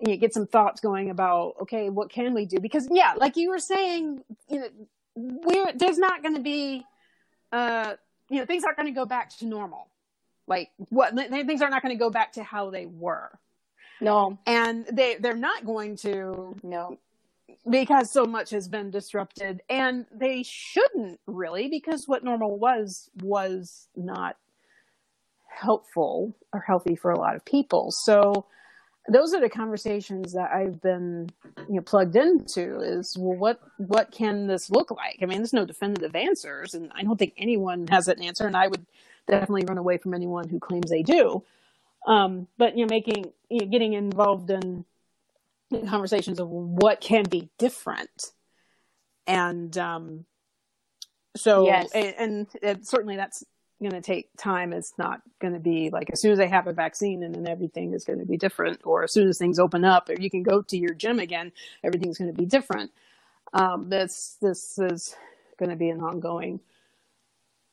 you 0.00 0.16
get 0.16 0.34
some 0.34 0.48
thoughts 0.48 0.80
going 0.80 1.08
about, 1.08 1.54
okay, 1.62 1.88
what 1.88 2.10
can 2.10 2.34
we 2.34 2.46
do? 2.46 2.58
Because 2.58 2.88
yeah, 2.90 3.14
like 3.16 3.36
you 3.36 3.50
were 3.50 3.60
saying, 3.60 4.24
you 4.48 4.58
know, 4.58 4.68
we're, 5.14 5.72
there's 5.72 5.98
not 5.98 6.20
going 6.20 6.34
to 6.34 6.42
be, 6.42 6.84
uh, 7.52 7.94
you 8.28 8.40
know, 8.40 8.44
things 8.44 8.64
aren't 8.64 8.76
going 8.76 8.92
to 8.92 8.98
go 8.98 9.06
back 9.06 9.30
to 9.38 9.46
normal. 9.46 9.86
Like 10.48 10.70
what, 10.88 11.14
things 11.14 11.62
are 11.62 11.70
not 11.70 11.82
going 11.82 11.94
to 11.94 11.98
go 11.98 12.10
back 12.10 12.32
to 12.32 12.42
how 12.42 12.70
they 12.70 12.86
were. 12.86 13.30
No. 14.00 14.36
And 14.46 14.84
they, 14.90 15.14
they're 15.14 15.36
not 15.36 15.64
going 15.64 15.94
to, 15.98 16.56
no 16.64 16.98
because 17.68 18.10
so 18.10 18.24
much 18.24 18.50
has 18.50 18.68
been 18.68 18.90
disrupted 18.90 19.62
and 19.68 20.06
they 20.12 20.42
shouldn't 20.42 21.20
really 21.26 21.68
because 21.68 22.06
what 22.06 22.24
normal 22.24 22.58
was 22.58 23.10
was 23.22 23.88
not 23.96 24.36
helpful 25.48 26.36
or 26.52 26.60
healthy 26.60 26.94
for 26.94 27.10
a 27.10 27.18
lot 27.18 27.34
of 27.34 27.44
people. 27.44 27.90
So 27.90 28.46
those 29.08 29.32
are 29.32 29.40
the 29.40 29.48
conversations 29.48 30.34
that 30.34 30.50
I've 30.52 30.80
been 30.82 31.30
you 31.68 31.76
know 31.76 31.80
plugged 31.80 32.16
into 32.16 32.80
is 32.80 33.16
well 33.18 33.36
what 33.36 33.60
what 33.78 34.10
can 34.10 34.46
this 34.46 34.70
look 34.70 34.90
like? 34.90 35.18
I 35.22 35.26
mean 35.26 35.38
there's 35.38 35.52
no 35.52 35.64
definitive 35.64 36.14
answers 36.14 36.74
and 36.74 36.90
I 36.94 37.02
don't 37.02 37.18
think 37.18 37.34
anyone 37.36 37.86
has 37.88 38.08
an 38.08 38.22
answer 38.22 38.46
and 38.46 38.56
I 38.56 38.68
would 38.68 38.86
definitely 39.26 39.64
run 39.66 39.78
away 39.78 39.98
from 39.98 40.14
anyone 40.14 40.48
who 40.48 40.58
claims 40.60 40.90
they 40.90 41.02
do. 41.02 41.42
Um, 42.06 42.46
but 42.56 42.76
you 42.76 42.84
know 42.84 42.90
making 42.90 43.32
you 43.50 43.60
know, 43.60 43.66
getting 43.66 43.94
involved 43.94 44.50
in 44.50 44.84
conversations 45.88 46.40
of 46.40 46.48
what 46.48 47.00
can 47.00 47.24
be 47.24 47.50
different. 47.58 48.32
And 49.26 49.76
um, 49.76 50.24
so, 51.36 51.66
Yes. 51.66 51.90
and, 51.92 52.14
and 52.18 52.46
it, 52.62 52.86
certainly 52.86 53.16
that's 53.16 53.44
going 53.80 53.92
to 53.92 54.00
take 54.00 54.28
time. 54.36 54.72
It's 54.72 54.94
not 54.98 55.22
going 55.40 55.54
to 55.54 55.60
be 55.60 55.90
like 55.90 56.10
as 56.10 56.20
soon 56.20 56.32
as 56.32 56.38
they 56.38 56.48
have 56.48 56.66
a 56.66 56.72
vaccine 56.72 57.22
and 57.22 57.34
then 57.34 57.46
everything 57.46 57.92
is 57.92 58.04
going 58.04 58.18
to 58.18 58.26
be 58.26 58.36
different, 58.36 58.80
or 58.84 59.04
as 59.04 59.12
soon 59.12 59.28
as 59.28 59.38
things 59.38 59.58
open 59.58 59.84
up, 59.84 60.08
or 60.08 60.14
you 60.14 60.30
can 60.30 60.42
go 60.42 60.62
to 60.62 60.76
your 60.76 60.94
gym 60.94 61.20
again, 61.20 61.52
everything's 61.84 62.18
going 62.18 62.30
to 62.30 62.36
be 62.36 62.46
different. 62.46 62.90
Um, 63.52 63.88
this 63.88 64.36
this 64.40 64.78
is 64.78 65.14
going 65.58 65.70
to 65.70 65.76
be 65.76 65.90
an 65.90 66.00
ongoing 66.00 66.60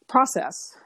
process. 0.07 0.77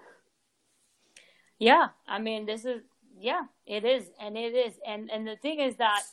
Yeah, 1.60 1.90
I 2.08 2.20
mean, 2.20 2.46
this 2.46 2.64
is 2.64 2.82
yeah, 3.20 3.44
it 3.66 3.84
is, 3.84 4.06
and 4.22 4.38
it 4.38 4.54
is, 4.54 4.74
and 4.88 5.12
and 5.12 5.28
the 5.28 5.36
thing 5.36 5.60
is 5.60 5.76
that, 5.76 6.04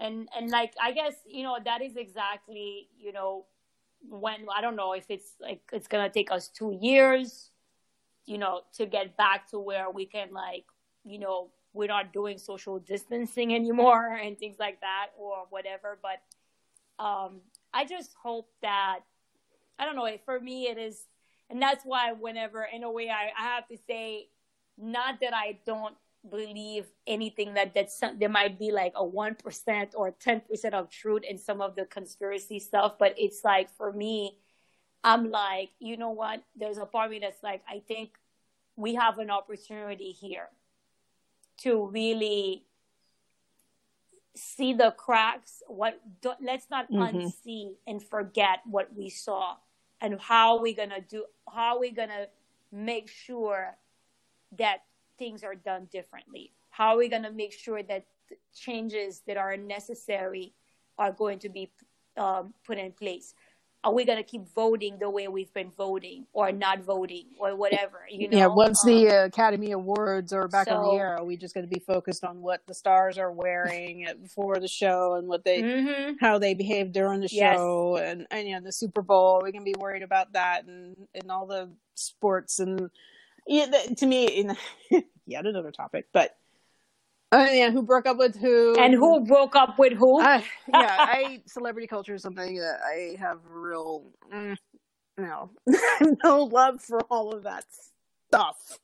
and 0.00 0.28
and 0.36 0.50
like 0.50 0.72
I 0.82 0.92
guess 0.92 1.14
you 1.26 1.44
know 1.44 1.58
that 1.64 1.82
is 1.82 1.96
exactly 1.96 2.88
you 2.98 3.12
know 3.12 3.44
when 4.08 4.46
I 4.54 4.60
don't 4.60 4.76
know 4.76 4.94
if 4.94 5.04
it's 5.10 5.34
like 5.40 5.60
it's 5.72 5.86
gonna 5.86 6.10
take 6.10 6.32
us 6.32 6.48
two 6.48 6.76
years, 6.80 7.50
you 8.24 8.38
know, 8.38 8.62
to 8.78 8.86
get 8.86 9.16
back 9.16 9.48
to 9.50 9.60
where 9.60 9.90
we 9.90 10.06
can 10.06 10.32
like 10.32 10.64
you 11.04 11.18
know 11.18 11.50
we're 11.72 11.86
not 11.86 12.12
doing 12.12 12.38
social 12.38 12.78
distancing 12.78 13.54
anymore 13.60 14.16
and 14.16 14.38
things 14.38 14.56
like 14.58 14.80
that 14.80 15.08
or 15.18 15.46
whatever, 15.50 15.98
but 16.02 16.20
um, 17.02 17.40
I 17.72 17.84
just 17.84 18.14
hope 18.20 18.48
that 18.62 19.00
I 19.78 19.84
don't 19.84 19.96
know. 19.96 20.08
For 20.24 20.40
me, 20.40 20.68
it 20.68 20.78
is 20.78 21.06
and 21.50 21.60
that's 21.60 21.84
why 21.84 22.12
whenever 22.12 22.64
in 22.64 22.84
a 22.84 22.90
way 22.90 23.10
I, 23.10 23.30
I 23.38 23.54
have 23.54 23.68
to 23.68 23.76
say 23.86 24.28
not 24.78 25.20
that 25.20 25.34
i 25.34 25.58
don't 25.66 25.94
believe 26.28 26.86
anything 27.06 27.54
that 27.54 27.72
that 27.74 27.90
some, 27.90 28.18
there 28.18 28.28
might 28.28 28.58
be 28.58 28.70
like 28.70 28.92
a 28.94 29.04
1% 29.04 29.94
or 29.94 30.12
10% 30.12 30.74
of 30.74 30.90
truth 30.90 31.22
in 31.22 31.38
some 31.38 31.60
of 31.60 31.74
the 31.76 31.86
conspiracy 31.86 32.58
stuff 32.58 32.98
but 32.98 33.14
it's 33.16 33.42
like 33.42 33.70
for 33.70 33.90
me 33.92 34.36
i'm 35.02 35.30
like 35.30 35.70
you 35.78 35.96
know 35.96 36.10
what 36.10 36.42
there's 36.56 36.76
a 36.76 36.84
part 36.84 37.06
of 37.06 37.10
me 37.12 37.18
that's 37.20 37.42
like 37.42 37.62
i 37.68 37.80
think 37.88 38.18
we 38.76 38.94
have 38.94 39.18
an 39.18 39.30
opportunity 39.30 40.12
here 40.12 40.48
to 41.56 41.86
really 41.86 42.66
see 44.36 44.72
the 44.74 44.90
cracks 44.96 45.62
what 45.68 46.00
don't, 46.20 46.42
let's 46.42 46.68
not 46.70 46.90
Mhm. 46.90 47.12
unsee 47.14 47.76
and 47.86 48.02
forget 48.02 48.60
what 48.66 48.94
we 48.94 49.08
saw 49.08 49.56
and 50.00 50.20
how 50.20 50.60
we 50.60 50.74
gonna 50.74 51.00
do 51.00 51.24
how 51.52 51.78
we 51.78 51.90
gonna 51.90 52.26
make 52.70 53.08
sure 53.08 53.76
that 54.52 54.84
things 55.20 55.44
are 55.44 55.54
done 55.54 55.86
differently 55.92 56.44
how 56.70 56.88
are 56.94 56.98
we 57.02 57.08
gonna 57.14 57.30
make 57.42 57.52
sure 57.52 57.82
that 57.92 58.04
the 58.30 58.36
changes 58.66 59.22
that 59.26 59.36
are 59.36 59.56
necessary 59.56 60.46
are 60.98 61.12
going 61.12 61.38
to 61.38 61.48
be 61.48 61.70
um, 62.16 62.44
put 62.66 62.78
in 62.78 62.90
place 62.92 63.34
are 63.82 63.94
we 63.98 64.04
gonna 64.04 64.22
keep 64.32 64.44
voting 64.54 64.94
the 64.98 65.08
way 65.16 65.26
we've 65.28 65.52
been 65.60 65.72
voting 65.76 66.26
or 66.32 66.46
not 66.52 66.78
voting 66.94 67.26
or 67.38 67.54
whatever 67.62 68.00
you 68.10 68.28
know 68.28 68.38
yeah, 68.38 68.46
once 68.46 68.78
Um, 68.84 68.90
the 68.92 69.00
uh, 69.08 69.24
Academy 69.26 69.70
Awards 69.72 70.32
are 70.32 70.48
back 70.48 70.68
on 70.68 70.82
the 70.82 70.90
so- 70.90 70.96
air, 70.96 71.10
are 71.18 71.24
we 71.30 71.36
just 71.36 71.54
going 71.54 71.66
to 71.68 71.74
be 71.78 71.82
focused 71.94 72.22
on 72.30 72.40
what 72.42 72.60
the 72.66 72.74
stars 72.82 73.16
are 73.18 73.32
wearing 73.44 74.06
before 74.22 74.56
the 74.58 74.68
show 74.68 75.14
and 75.18 75.28
what 75.28 75.44
they 75.44 75.62
mhm. 75.62 76.16
how 76.20 76.38
they 76.38 76.54
behave 76.54 76.92
during 76.92 77.20
the 77.20 77.28
Yes. 77.30 77.56
show 77.56 77.96
and, 77.96 78.26
and 78.30 78.48
you 78.48 78.54
know 78.54 78.60
the 78.62 78.72
Super 78.72 79.02
Bowl. 79.02 79.40
We 79.44 79.52
can 79.52 79.64
be 79.64 79.74
worried 79.78 80.02
about 80.10 80.28
that 80.32 80.58
and 80.66 80.96
and 81.14 81.30
all 81.30 81.46
the 81.46 81.62
sports 81.94 82.58
and 82.60 82.90
yeah, 83.50 83.66
the, 83.66 83.94
to 83.96 84.06
me, 84.06 84.26
in, 84.26 84.56
yet 85.26 85.44
another 85.44 85.72
topic. 85.72 86.06
But 86.12 86.36
uh, 87.32 87.48
yeah, 87.50 87.70
who 87.70 87.82
broke 87.82 88.06
up 88.06 88.16
with 88.16 88.36
who 88.36 88.76
and 88.78 88.94
who 88.94 89.24
broke 89.26 89.56
up 89.56 89.76
with 89.76 89.92
who 89.92 90.20
I, 90.20 90.44
yeah, 90.68 90.96
I 90.98 91.42
celebrity 91.46 91.88
culture 91.88 92.14
is 92.14 92.22
something 92.22 92.56
that 92.56 92.78
I 92.80 93.16
have 93.18 93.40
real 93.50 94.04
mm, 94.32 94.56
no 95.18 95.50
no 96.24 96.44
love 96.44 96.80
for 96.80 97.00
all 97.10 97.32
of 97.34 97.42
that 97.42 97.64
stuff. 98.28 98.78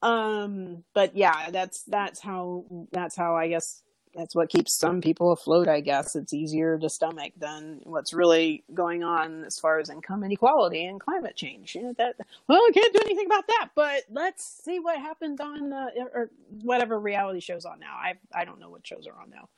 Um, 0.00 0.84
but 0.94 1.14
yeah, 1.14 1.50
that's 1.50 1.82
that's 1.82 2.20
how 2.20 2.64
that's 2.90 3.16
how 3.16 3.36
I 3.36 3.48
guess 3.48 3.82
that's 4.14 4.34
what 4.34 4.48
keeps 4.50 4.74
some 4.74 5.00
people 5.00 5.32
afloat. 5.32 5.68
I 5.68 5.80
guess 5.80 6.16
it's 6.16 6.32
easier 6.34 6.78
to 6.78 6.88
stomach 6.90 7.32
than 7.38 7.80
what's 7.84 8.12
really 8.12 8.64
going 8.74 9.04
on 9.04 9.44
as 9.44 9.58
far 9.58 9.78
as 9.78 9.90
income 9.90 10.24
inequality 10.24 10.84
and 10.86 11.00
climate 11.00 11.36
change. 11.36 11.74
You 11.74 11.82
know 11.84 11.94
that 11.98 12.16
well, 12.48 12.58
I 12.60 12.70
can't 12.74 12.92
do 12.94 13.00
anything 13.04 13.26
about 13.26 13.46
that, 13.48 13.70
but 13.74 14.04
let's 14.10 14.44
see 14.44 14.78
what 14.80 14.98
happens 14.98 15.40
on 15.40 15.72
uh, 15.72 15.88
or 16.14 16.30
whatever 16.62 16.98
reality 16.98 17.40
shows 17.40 17.64
on 17.64 17.80
now. 17.80 17.94
I 17.94 18.14
I 18.34 18.44
don't 18.44 18.60
know 18.60 18.70
what 18.70 18.86
shows 18.86 19.06
are 19.06 19.20
on 19.20 19.30
now 19.30 19.48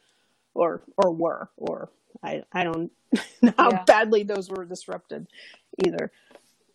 or 0.54 0.82
or 0.96 1.12
were 1.12 1.48
or 1.56 1.90
I 2.22 2.42
I 2.52 2.64
don't 2.64 2.92
know 3.42 3.54
how 3.58 3.70
Yeah. 3.70 3.84
badly 3.84 4.22
those 4.24 4.50
were 4.50 4.64
disrupted 4.64 5.26
either. 5.86 6.10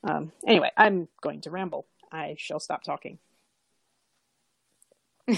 Um, 0.04 0.32
anyway, 0.48 0.72
I'm 0.78 1.08
going 1.22 1.42
to 1.42 1.52
ramble. 1.52 1.86
I 2.12 2.36
shall 2.38 2.60
stop 2.60 2.84
talking. 2.84 3.18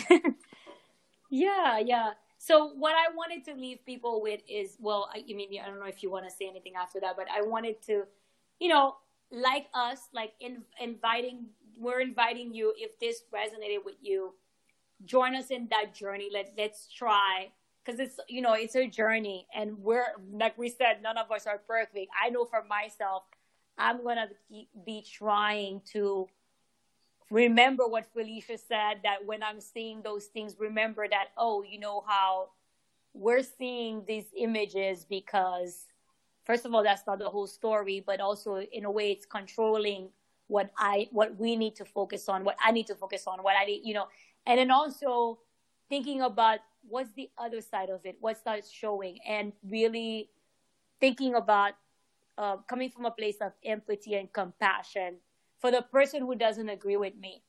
Yeah, 1.30 1.80
yeah. 1.80 2.12
So 2.48 2.70
what 2.76 2.96
I 2.96 3.14
wanted 3.14 3.44
to 3.52 3.54
leave 3.56 3.86
people 3.86 4.22
with 4.22 4.40
is, 4.48 4.78
well, 4.80 5.10
I, 5.14 5.18
I 5.18 5.34
mean, 5.34 5.50
I 5.62 5.68
don't 5.68 5.82
know 5.82 5.86
if 5.86 6.02
you 6.02 6.10
want 6.10 6.24
to 6.30 6.32
say 6.32 6.48
anything 6.48 6.76
after 6.82 6.98
that, 7.02 7.18
but 7.18 7.28
I 7.30 7.42
wanted 7.42 7.82
to, 7.88 8.04
you 8.62 8.70
know, 8.70 8.96
like 9.32 9.66
us, 9.74 10.08
like 10.14 10.32
in, 10.40 10.62
inviting, 10.80 11.48
we're 11.78 12.00
inviting 12.00 12.54
you. 12.54 12.74
If 12.78 12.98
this 13.00 13.24
resonated 13.36 13.84
with 13.84 13.96
you, 14.02 14.34
join 15.04 15.36
us 15.36 15.48
in 15.52 15.68
that 15.72 15.94
journey. 15.94 16.30
Let 16.32 16.54
let's 16.58 16.88
try 16.88 17.50
because 17.86 18.00
it's 18.00 18.18
you 18.30 18.42
know 18.42 18.54
it's 18.54 18.78
a 18.78 18.88
journey, 18.88 19.46
and 19.54 19.78
we're 19.80 20.06
like 20.32 20.58
we 20.58 20.70
said, 20.70 21.04
none 21.04 21.18
of 21.18 21.30
us 21.30 21.48
are 21.48 21.58
perfect. 21.68 22.08
I 22.24 22.30
know 22.30 22.46
for 22.46 22.64
myself, 22.64 23.24
I'm 23.78 24.06
gonna 24.06 24.30
be 24.86 25.04
trying 25.06 25.82
to 25.92 26.30
remember 27.30 27.88
what 27.88 28.06
Felicia 28.14 28.58
said 28.58 29.00
that 29.04 29.26
when 29.26 29.44
I'm 29.44 29.60
seeing 29.60 30.02
those 30.02 30.26
things, 30.26 30.56
remember 30.60 31.08
that, 31.10 31.28
oh, 31.38 31.64
you 31.64 31.80
know 31.80 32.04
how 32.08 32.50
we're 33.14 33.44
seeing 33.44 34.04
these 34.08 34.26
images 34.36 35.06
because, 35.10 35.86
first 36.46 36.66
of 36.66 36.74
all, 36.74 36.84
that's 36.84 37.06
not 37.06 37.20
the 37.20 37.30
whole 37.30 37.48
story, 37.48 38.04
but 38.06 38.22
also 38.22 38.58
in 38.72 38.86
a 38.86 38.92
way 38.92 39.12
it's 39.12 39.26
controlling 39.26 40.10
what 40.48 40.72
I, 40.78 41.10
what 41.12 41.38
we 41.38 41.56
need 41.56 41.76
to 41.76 41.86
focus 41.86 42.30
on, 42.30 42.46
what 42.46 42.56
I 42.64 42.72
need 42.72 42.88
to 42.88 42.96
focus 42.96 43.26
on, 43.28 43.44
what 43.44 43.56
I 43.60 43.66
need, 43.66 43.82
you 43.84 43.94
know, 43.94 44.08
and 44.46 44.60
then 44.60 44.72
also 44.72 45.40
thinking 45.90 46.22
about 46.22 46.60
what's 46.88 47.12
the 47.14 47.30
other 47.38 47.60
side 47.60 47.90
of 47.90 48.06
it, 48.06 48.16
what's 48.22 48.42
that 48.42 48.64
showing, 48.66 49.20
and 49.28 49.52
really 49.70 50.30
thinking 51.02 51.36
about 51.36 51.74
uh, 52.38 52.58
coming 52.70 52.90
from 52.90 53.06
a 53.06 53.12
place 53.12 53.38
of 53.42 53.52
empathy 53.66 54.16
and 54.16 54.32
compassion 54.32 55.16
for 55.60 55.72
the 55.72 55.82
person 55.82 56.22
who 56.22 56.36
doesn't 56.36 56.70
agree 56.70 56.98
with 56.98 57.16
me. 57.16 57.44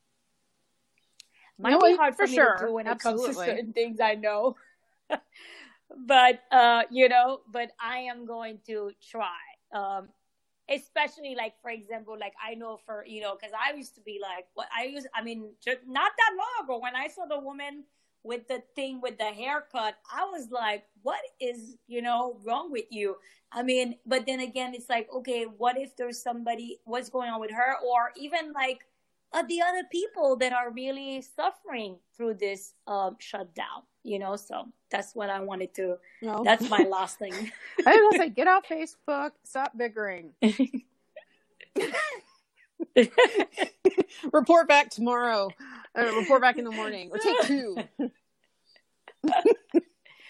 Might 1.59 1.73
No, 1.73 1.81
be 1.81 1.97
hard 1.97 2.15
for, 2.15 2.25
for 2.25 2.29
me 2.29 2.37
sure. 2.37 2.57
to 2.59 2.67
do 2.67 2.73
when 2.75 2.87
it 2.87 2.99
comes 2.99 3.25
to 3.25 3.35
certain 3.35 3.73
things 3.73 4.01
I 4.01 4.15
know. 4.15 4.57
but 6.07 6.41
uh, 6.51 6.83
you 6.91 7.09
know, 7.09 7.41
but 7.51 7.73
I 7.81 7.99
am 7.99 8.27
going 8.27 8.61
to 8.67 8.93
try. 9.11 9.39
Um, 9.73 10.09
especially 10.71 11.35
like 11.35 11.55
for 11.61 11.71
example, 11.71 12.17
like 12.19 12.35
I 12.45 12.55
know 12.55 12.79
for 12.87 13.05
you 13.07 13.23
know, 13.23 13.37
because 13.39 13.53
I 13.53 13.75
used 13.77 13.95
to 13.97 14.01
be 14.03 14.21
like, 14.23 14.47
what 14.55 14.69
I 14.77 14.85
used, 14.85 15.09
I 15.15 15.23
mean, 15.23 15.51
just 15.65 15.79
not 15.87 16.13
that 16.17 16.37
long 16.37 16.65
ago 16.65 16.79
when 16.79 16.95
I 16.95 17.09
saw 17.09 17.27
the 17.27 17.41
woman 17.41 17.85
with 18.23 18.49
the 18.49 18.63
thing 18.75 19.01
with 19.01 19.19
the 19.19 19.25
haircut, 19.25 19.95
I 20.13 20.25
was 20.25 20.49
like, 20.51 20.85
what 21.03 21.21
is 21.41 21.77
you 21.87 22.03
know 22.03 22.39
wrong 22.45 22.71
with 22.73 22.87
you? 22.91 23.17
I 23.53 23.63
mean, 23.63 23.97
but 24.05 24.27
then 24.27 24.41
again, 24.41 24.75
it's 24.75 24.89
like, 24.91 25.09
okay, 25.15 25.45
what 25.45 25.79
if 25.79 25.97
there's 25.97 26.21
somebody, 26.23 26.81
what's 26.85 27.09
going 27.09 27.31
on 27.31 27.41
with 27.41 27.51
her? 27.51 27.77
Or 27.87 28.13
even 28.17 28.53
like 28.53 28.85
uh, 29.33 29.43
the 29.49 29.63
other 29.63 29.85
people 29.91 30.37
that 30.37 30.53
are 30.53 30.71
really 30.71 31.23
suffering 31.23 31.97
through 32.17 32.35
this 32.35 32.75
um, 32.87 33.17
shutdown, 33.19 33.85
you 34.03 34.19
know? 34.19 34.37
So 34.37 34.69
that's 34.91 35.15
what 35.15 35.31
I 35.31 35.41
wanted 35.41 35.75
to, 35.77 35.97
No. 36.21 36.43
that's 36.45 36.69
my 36.69 36.79
last 36.91 37.19
thing. 37.19 37.33
I 37.87 37.97
was 37.97 38.19
gonna 38.19 38.29
get 38.31 38.49
off 38.49 38.65
Facebook, 38.69 39.31
stop 39.45 39.77
bickering. 39.77 40.33
report 44.33 44.69
back 44.69 44.91
tomorrow. 44.91 45.49
Uh, 45.97 46.13
report 46.17 46.41
back 46.43 46.57
in 46.59 46.65
the 46.65 46.71
morning, 46.71 47.11
or 47.13 47.19
take 47.19 47.41
two. 47.43 47.77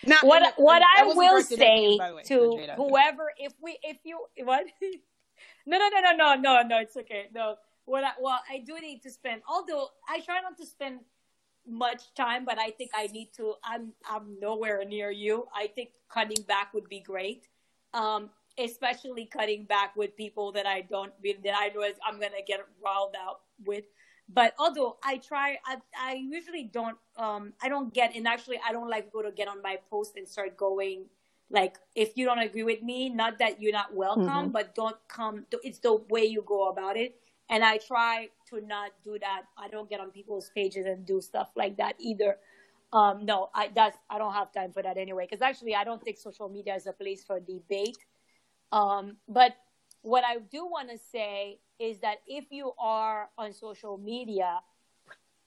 Not, 0.07 0.25
what 0.25 0.41
that- 0.41 0.55
what 0.59 0.83
I 0.83 1.05
wasn't 1.05 1.19
will 1.19 1.31
directed 1.31 1.61
at 1.61 1.77
you, 1.83 1.91
say 1.93 1.99
by 1.99 2.13
way, 2.13 2.23
to 2.23 2.35
Jada. 2.35 2.77
whoever, 2.77 3.33
if 3.39 3.53
we, 3.61 3.79
if 3.83 3.99
you, 4.05 4.25
what? 4.45 4.65
no, 5.67 5.79
no, 5.79 5.89
no, 5.89 6.01
no, 6.01 6.13
no, 6.17 6.35
no, 6.37 6.63
no. 6.63 6.79
It's 6.79 6.97
okay. 6.97 7.27
No, 7.35 7.57
what? 7.85 8.05
I, 8.05 8.11
well, 8.21 8.41
I 8.51 8.59
do 8.65 8.79
need 8.81 9.03
to 9.03 9.11
spend. 9.11 9.43
Although 9.49 9.89
I 10.09 10.21
try 10.21 10.41
not 10.41 10.57
to 10.59 10.67
spend 10.67 11.01
much 11.67 12.15
time, 12.15 12.45
but 12.45 12.59
I 12.59 12.71
think 12.71 12.93
I 12.97 13.09
need 13.09 13.31
to. 13.37 13.55
I'm 13.65 13.93
I'm 14.09 14.39
nowhere 14.41 14.85
near 14.85 15.11
you. 15.11 15.47
I 15.55 15.67
think 15.67 15.91
cutting 16.09 16.43
back 16.47 16.73
would 16.75 16.89
be 16.89 17.01
great. 17.01 17.49
Um, 17.93 18.31
especially 18.59 19.27
cutting 19.27 19.65
back 19.65 19.95
with 19.97 20.17
people 20.17 20.53
that 20.53 20.67
I 20.67 20.83
don't 20.83 21.13
that 21.23 21.55
I 21.57 21.69
know 21.69 21.83
is 21.83 21.97
I'm 22.07 22.15
gonna 22.21 22.43
get 22.47 22.61
riled 22.83 23.15
out 23.21 23.41
with. 23.67 23.85
But 24.29 24.55
although 24.59 24.99
I 25.03 25.19
try, 25.19 25.59
I, 25.65 25.77
I 25.99 26.15
usually 26.15 26.65
don't, 26.65 26.97
um, 27.17 27.53
I 27.63 27.69
don't 27.69 27.93
get, 27.93 28.15
and 28.15 28.27
actually 28.27 28.61
I 28.67 28.73
don't 28.73 28.91
like 28.91 29.07
people 29.07 29.23
to 29.23 29.33
get 29.33 29.49
on 29.49 29.63
my 29.63 29.79
post 29.91 30.17
and 30.17 30.29
start 30.29 30.57
going 30.57 31.07
like, 31.51 31.79
if 31.95 32.13
you 32.17 32.27
don't 32.27 32.39
agree 32.39 32.63
with 32.63 32.83
me, 32.83 33.09
not 33.09 33.39
that 33.39 33.61
you're 33.63 33.73
not 33.73 33.95
welcome, 33.95 34.27
mm-hmm. 34.27 34.49
but 34.51 34.75
don't 34.75 34.97
come, 35.09 35.47
it's 35.63 35.79
the 35.79 35.95
way 36.11 36.25
you 36.25 36.43
go 36.47 36.69
about 36.69 36.97
it. 36.97 37.17
And 37.49 37.65
I 37.65 37.79
try 37.79 38.29
to 38.51 38.61
not 38.61 38.91
do 39.05 39.19
that. 39.19 39.43
I 39.57 39.69
don't 39.69 39.89
get 39.89 40.01
on 40.01 40.11
people's 40.11 40.51
pages 40.55 40.85
and 40.85 41.07
do 41.07 41.21
stuff 41.23 41.49
like 41.57 41.79
that 41.79 41.97
either. 41.99 42.37
Um, 42.93 43.25
no, 43.25 43.49
I 43.55 43.71
that's 43.75 43.97
I 44.11 44.19
don't 44.19 44.33
have 44.35 44.53
time 44.53 44.73
for 44.73 44.83
that 44.83 44.99
anyway. 44.99 45.27
Because 45.29 45.43
actually, 45.43 45.75
I 45.75 45.85
don't 45.85 46.03
think 46.03 46.19
social 46.19 46.49
media 46.49 46.75
is 46.75 46.87
a 46.87 46.93
place 46.93 47.25
for 47.25 47.41
debate. 47.41 47.97
Um, 48.71 49.17
but 49.27 49.57
what 50.03 50.25
I 50.25 50.39
do 50.39 50.67
want 50.67 50.91
to 50.91 50.99
say 50.99 51.61
is 51.79 51.99
that 52.01 52.19
if 52.27 52.47
you 52.51 52.73
are 52.79 53.29
on 53.39 53.53
social 53.53 53.99
media, 53.99 54.61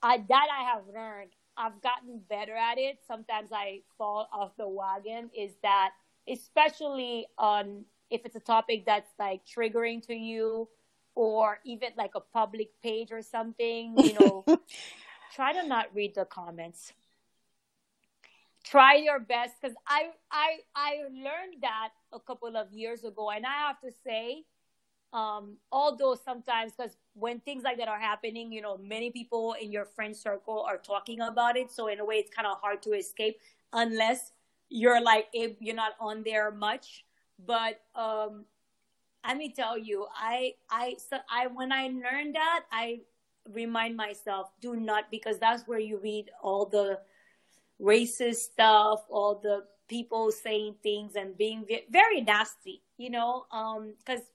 I, 0.01 0.17
that 0.29 0.47
I 0.51 0.63
have 0.63 0.83
learned, 0.93 1.31
I've 1.57 1.81
gotten 1.81 2.21
better 2.29 2.55
at 2.55 2.77
it. 2.77 2.99
Sometimes 3.07 3.51
I 3.51 3.81
fall 3.97 4.27
off 4.31 4.55
the 4.57 4.67
wagon. 4.67 5.29
Is 5.37 5.51
that 5.63 5.91
especially 6.27 7.27
on 7.37 7.85
if 8.09 8.25
it's 8.25 8.35
a 8.35 8.41
topic 8.41 8.85
that's 8.85 9.11
like 9.19 9.41
triggering 9.45 10.05
to 10.07 10.13
you, 10.13 10.67
or 11.13 11.59
even 11.65 11.89
like 11.97 12.11
a 12.15 12.21
public 12.21 12.69
page 12.81 13.11
or 13.11 13.21
something, 13.21 13.95
you 13.97 14.13
know, 14.13 14.45
try 15.35 15.51
to 15.53 15.67
not 15.67 15.87
read 15.93 16.15
the 16.15 16.25
comments 16.25 16.93
try 18.63 18.95
your 18.95 19.19
best 19.19 19.55
because 19.59 19.75
I, 19.87 20.09
I 20.31 20.59
I 20.75 20.91
learned 21.11 21.61
that 21.61 21.89
a 22.13 22.19
couple 22.19 22.55
of 22.55 22.71
years 22.71 23.03
ago, 23.03 23.29
and 23.31 23.45
I 23.45 23.67
have 23.67 23.79
to 23.81 23.91
say, 24.03 24.43
um, 25.13 25.57
although 25.71 26.15
sometimes 26.15 26.73
because 26.75 26.95
when 27.13 27.39
things 27.41 27.63
like 27.63 27.77
that 27.77 27.87
are 27.87 27.99
happening, 27.99 28.51
you 28.51 28.61
know, 28.61 28.77
many 28.77 29.11
people 29.11 29.55
in 29.61 29.71
your 29.71 29.85
friend 29.85 30.15
circle 30.15 30.65
are 30.67 30.77
talking 30.77 31.21
about 31.21 31.57
it, 31.57 31.71
so 31.71 31.87
in 31.87 31.99
a 31.99 32.05
way, 32.05 32.15
it's 32.15 32.33
kind 32.33 32.47
of 32.47 32.57
hard 32.61 32.81
to 32.83 32.93
escape 32.93 33.39
unless 33.73 34.31
you're 34.69 35.01
like 35.01 35.27
if 35.33 35.57
you're 35.59 35.75
not 35.75 35.93
on 35.99 36.23
there 36.23 36.51
much. 36.51 37.05
But 37.45 37.81
um, 37.95 38.45
let 39.27 39.37
me 39.37 39.51
tell 39.51 39.77
you, 39.77 40.07
I 40.15 40.53
I 40.69 40.95
so 40.97 41.17
I 41.29 41.47
when 41.47 41.71
I 41.71 41.87
learned 41.87 42.35
that, 42.35 42.65
I 42.71 43.01
remind 43.49 43.97
myself 43.97 44.51
do 44.61 44.75
not 44.75 45.09
because 45.11 45.39
that's 45.39 45.67
where 45.67 45.79
you 45.79 45.97
read 45.97 46.29
all 46.41 46.65
the 46.65 46.99
racist 47.81 48.35
stuff, 48.35 49.01
all 49.09 49.39
the 49.41 49.65
people 49.87 50.31
saying 50.31 50.75
things 50.81 51.15
and 51.15 51.37
being 51.37 51.65
very 51.89 52.21
nasty, 52.21 52.81
you 52.97 53.09
know, 53.09 53.45
because, 53.49 54.21
um, 54.21 54.25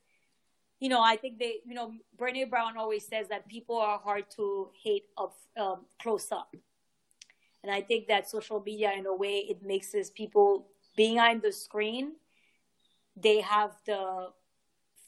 you 0.81 0.89
know, 0.89 1.03
I 1.03 1.17
think 1.17 1.39
they, 1.39 1.57
you 1.65 1.75
know, 1.75 1.93
Brene 2.19 2.51
Brown 2.51 2.77
always 2.77 3.07
says 3.07 3.29
that 3.29 3.49
people 3.49 3.77
are 3.77 3.99
hard 3.99 4.31
to 4.37 4.69
hate 4.83 5.05
up 5.17 5.37
um, 5.57 5.87
close 6.01 6.31
up. 6.31 6.55
And 7.63 7.73
I 7.73 7.81
think 7.81 8.09
that 8.09 8.29
social 8.29 8.61
media, 8.61 8.93
in 8.97 9.07
a 9.07 9.15
way, 9.15 9.39
it 9.49 9.63
makes 9.63 9.95
us 9.95 10.11
people 10.11 10.69
behind 10.97 11.43
the 11.43 11.53
screen, 11.53 12.13
they 13.17 13.41
have 13.41 13.73
the 13.87 14.29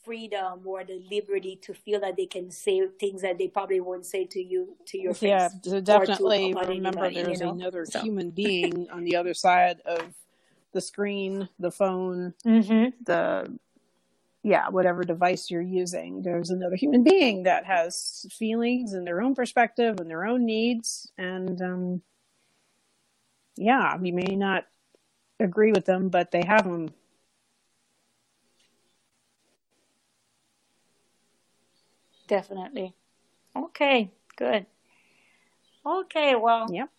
freedom 0.04 0.62
or 0.64 0.84
the 0.84 1.02
liberty 1.10 1.56
to 1.62 1.74
feel 1.74 2.00
that 2.00 2.16
they 2.16 2.24
can 2.24 2.50
say 2.50 2.86
things 2.98 3.20
that 3.20 3.36
they 3.36 3.46
probably 3.46 3.78
wouldn't 3.78 4.06
say 4.06 4.24
to 4.24 4.42
you 4.42 4.74
to 4.86 4.98
your 4.98 5.12
face. 5.12 5.28
Yeah, 5.28 5.48
so 5.62 5.80
definitely 5.80 6.54
remember 6.54 7.04
anybody, 7.04 7.22
there's 7.22 7.40
you 7.40 7.46
know? 7.46 7.52
another 7.52 7.84
so. 7.84 8.00
human 8.00 8.30
being 8.30 8.88
on 8.90 9.04
the 9.04 9.16
other 9.16 9.34
side 9.34 9.80
of 9.84 10.14
the 10.72 10.80
screen, 10.80 11.48
the 11.58 11.70
phone, 11.70 12.34
mm-hmm. 12.44 12.88
the 13.04 13.58
yeah, 14.48 14.68
whatever 14.68 15.04
device 15.04 15.50
you're 15.50 15.60
using. 15.62 16.22
There's 16.22 16.50
another 16.50 16.76
human 16.76 17.02
being 17.04 17.42
that 17.44 17.66
has 17.66 18.26
feelings 18.30 18.92
and 18.94 19.06
their 19.06 19.20
own 19.20 19.34
perspective 19.34 20.00
and 20.00 20.08
their 20.10 20.24
own 20.24 20.46
needs, 20.46 21.10
and 21.18 21.60
um, 21.60 22.02
yeah, 23.56 23.96
we 23.96 24.10
may 24.10 24.36
not 24.36 24.66
agree 25.38 25.72
with 25.72 25.84
them, 25.84 26.08
but 26.08 26.30
they 26.30 26.44
have 26.44 26.64
them 26.64 26.88
Definitely. 32.28 32.94
Okay, 33.56 34.10
good. 34.36 34.66
Okay, 35.84 36.36
well. 36.36 36.66
Yep. 36.70 36.90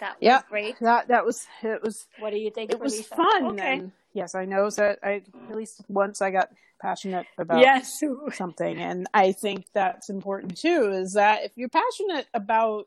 That 0.00 0.16
was 0.20 0.22
yep. 0.22 0.48
great. 0.48 0.76
That 0.80 1.08
that 1.08 1.24
was 1.24 1.46
it 1.62 1.82
was 1.82 2.06
What 2.18 2.30
do 2.30 2.38
you 2.38 2.50
think? 2.50 2.72
It 2.72 2.80
was 2.80 3.00
fun. 3.06 3.46
Okay. 3.46 3.78
And 3.78 3.92
yes, 4.12 4.34
I 4.34 4.44
know 4.44 4.70
that 4.70 4.98
I 5.02 5.22
at 5.50 5.56
least 5.56 5.82
once 5.88 6.22
I 6.22 6.30
got 6.30 6.50
passionate 6.80 7.26
about 7.38 7.60
yes. 7.60 8.02
something 8.32 8.78
and 8.78 9.06
I 9.14 9.32
think 9.32 9.66
that's 9.72 10.10
important 10.10 10.58
too 10.58 10.90
is 10.92 11.14
that 11.14 11.44
if 11.44 11.52
you're 11.56 11.70
passionate 11.70 12.26
about 12.34 12.86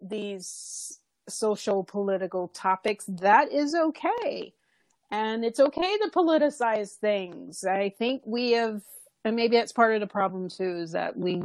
these 0.00 1.00
social 1.28 1.84
political 1.84 2.48
topics 2.48 3.04
that 3.06 3.52
is 3.52 3.74
okay 3.74 4.54
and 5.10 5.44
it's 5.44 5.60
okay 5.60 5.98
to 5.98 6.10
politicize 6.14 6.92
things 6.92 7.64
i 7.64 7.90
think 7.98 8.22
we 8.24 8.52
have 8.52 8.80
and 9.24 9.36
maybe 9.36 9.56
that's 9.56 9.72
part 9.72 9.94
of 9.94 10.00
the 10.00 10.06
problem 10.06 10.48
too 10.48 10.78
is 10.78 10.92
that 10.92 11.16
we 11.16 11.42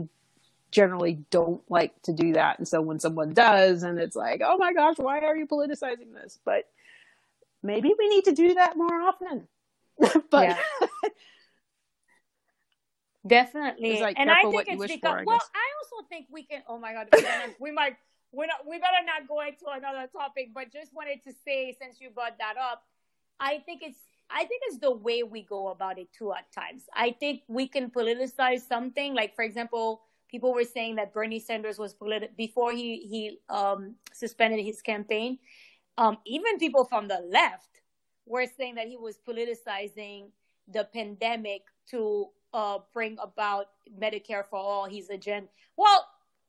generally 0.73 1.19
don't 1.29 1.61
like 1.69 1.93
to 2.03 2.13
do 2.13 2.33
that. 2.33 2.59
And 2.59 2.67
so 2.67 2.81
when 2.81 2.99
someone 2.99 3.33
does 3.33 3.83
and 3.83 3.99
it's 3.99 4.15
like 4.15 4.41
oh 4.43 4.57
my 4.57 4.73
gosh 4.73 4.97
why 4.97 5.19
are 5.19 5.37
you 5.37 5.47
politicizing 5.47 6.13
this? 6.13 6.39
But 6.43 6.65
maybe 7.61 7.93
we 7.97 8.09
need 8.09 8.25
to 8.25 8.33
do 8.33 8.55
that 8.55 8.77
more 8.77 9.01
often. 9.01 9.47
But 10.29 10.57
definitely. 13.27 14.01
Like, 14.01 14.19
and 14.19 14.29
i 14.29 14.41
think 14.41 14.67
it's 14.67 14.81
because 14.81 14.99
for, 14.99 15.19
I 15.19 15.23
well 15.23 15.41
i 15.55 15.67
also 15.79 16.05
think 16.09 16.27
we 16.31 16.43
can 16.43 16.61
oh 16.67 16.77
my 16.77 16.93
god 16.93 17.07
we 17.59 17.71
might 17.71 17.95
we're 18.33 18.47
not, 18.47 18.67
we 18.67 18.79
better 18.79 19.05
not 19.05 19.27
go 19.27 19.41
into 19.41 19.67
another 19.71 20.07
topic 20.11 20.49
but 20.53 20.73
just 20.73 20.93
wanted 20.93 21.23
to 21.23 21.31
say 21.45 21.73
since 21.79 22.01
you 22.01 22.09
brought 22.09 22.37
that 22.39 22.57
up 22.57 22.83
i 23.39 23.59
think 23.59 23.81
it's 23.83 23.99
I 24.29 24.45
think 24.45 24.63
it's 24.65 24.79
the 24.79 24.91
way 24.91 25.23
we 25.23 25.43
go 25.43 25.69
about 25.69 25.99
it 25.99 26.11
too 26.11 26.33
at 26.33 26.51
times. 26.51 26.85
I 26.95 27.11
think 27.11 27.43
we 27.47 27.67
can 27.67 27.91
politicize 27.91 28.67
something. 28.67 29.13
Like, 29.13 29.35
for 29.35 29.43
example, 29.43 30.01
people 30.33 30.51
were 30.51 30.63
saying 30.63 30.95
that 30.95 31.13
Bernie 31.13 31.39
Sanders 31.39 31.77
was 31.77 31.93
political 31.93 32.33
before 32.35 32.71
he, 32.71 32.97
he 33.05 33.37
um, 33.49 33.93
suspended 34.11 34.65
his 34.65 34.81
campaign. 34.81 35.37
Um, 35.99 36.17
even 36.25 36.57
people 36.57 36.85
from 36.85 37.07
the 37.07 37.21
left 37.29 37.81
were 38.25 38.47
saying 38.57 38.75
that 38.75 38.87
he 38.87 38.97
was 38.97 39.19
politicizing 39.27 40.31
the 40.67 40.85
pandemic 40.91 41.61
to 41.91 42.29
uh, 42.51 42.79
bring 42.93 43.15
about 43.21 43.67
Medicare 44.01 44.43
for 44.49 44.57
all, 44.57 44.85
his 44.85 45.11
agenda. 45.11 45.49
Well, 45.77 46.07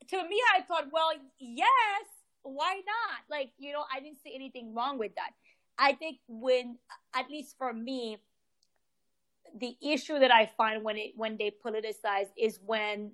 to 0.09 0.17
me, 0.17 0.41
I 0.57 0.63
thought, 0.63 0.87
well, 0.91 1.11
yes, 1.39 2.07
why 2.43 2.77
not? 2.87 3.21
Like, 3.29 3.51
you 3.59 3.75
know, 3.75 3.85
I 3.95 4.01
didn't 4.01 4.23
see 4.25 4.35
anything 4.35 4.75
wrong 4.75 4.97
with 4.99 5.15
that. 5.17 5.33
I 5.77 5.93
think 5.93 6.21
when, 6.27 6.79
at 7.15 7.31
least 7.31 7.57
for 7.59 7.75
me, 7.75 8.17
the 9.59 9.77
issue 9.83 10.19
that 10.19 10.33
I 10.33 10.47
find 10.47 10.83
when 10.83 10.97
it 10.97 11.13
when 11.15 11.37
they 11.37 11.53
politicize 11.65 12.27
is 12.37 12.59
when 12.65 13.13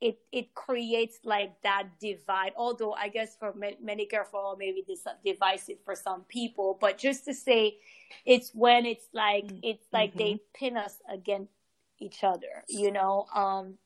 it 0.00 0.18
it 0.32 0.54
creates 0.54 1.18
like 1.24 1.60
that 1.62 1.88
divide. 2.00 2.52
Although 2.56 2.92
I 2.92 3.08
guess 3.08 3.36
for 3.36 3.52
Medicare 3.52 4.26
for 4.26 4.40
all, 4.40 4.56
maybe 4.56 4.84
this 4.86 5.06
divisive 5.24 5.78
for 5.84 5.94
some 5.94 6.22
people, 6.22 6.76
but 6.80 6.98
just 6.98 7.24
to 7.26 7.34
say, 7.34 7.78
it's 8.24 8.50
when 8.54 8.86
it's 8.86 9.06
like 9.12 9.46
mm-hmm. 9.46 9.58
it's 9.62 9.86
like 9.92 10.10
mm-hmm. 10.10 10.18
they 10.18 10.40
pin 10.54 10.76
us 10.76 10.96
against 11.10 11.52
each 11.98 12.24
other. 12.24 12.64
You 12.68 12.92
know, 12.92 13.26
um, 13.34 13.78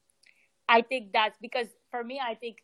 I 0.68 0.82
think 0.82 1.12
that's 1.12 1.38
because 1.40 1.68
for 1.90 2.02
me, 2.02 2.20
I 2.24 2.34
think 2.34 2.58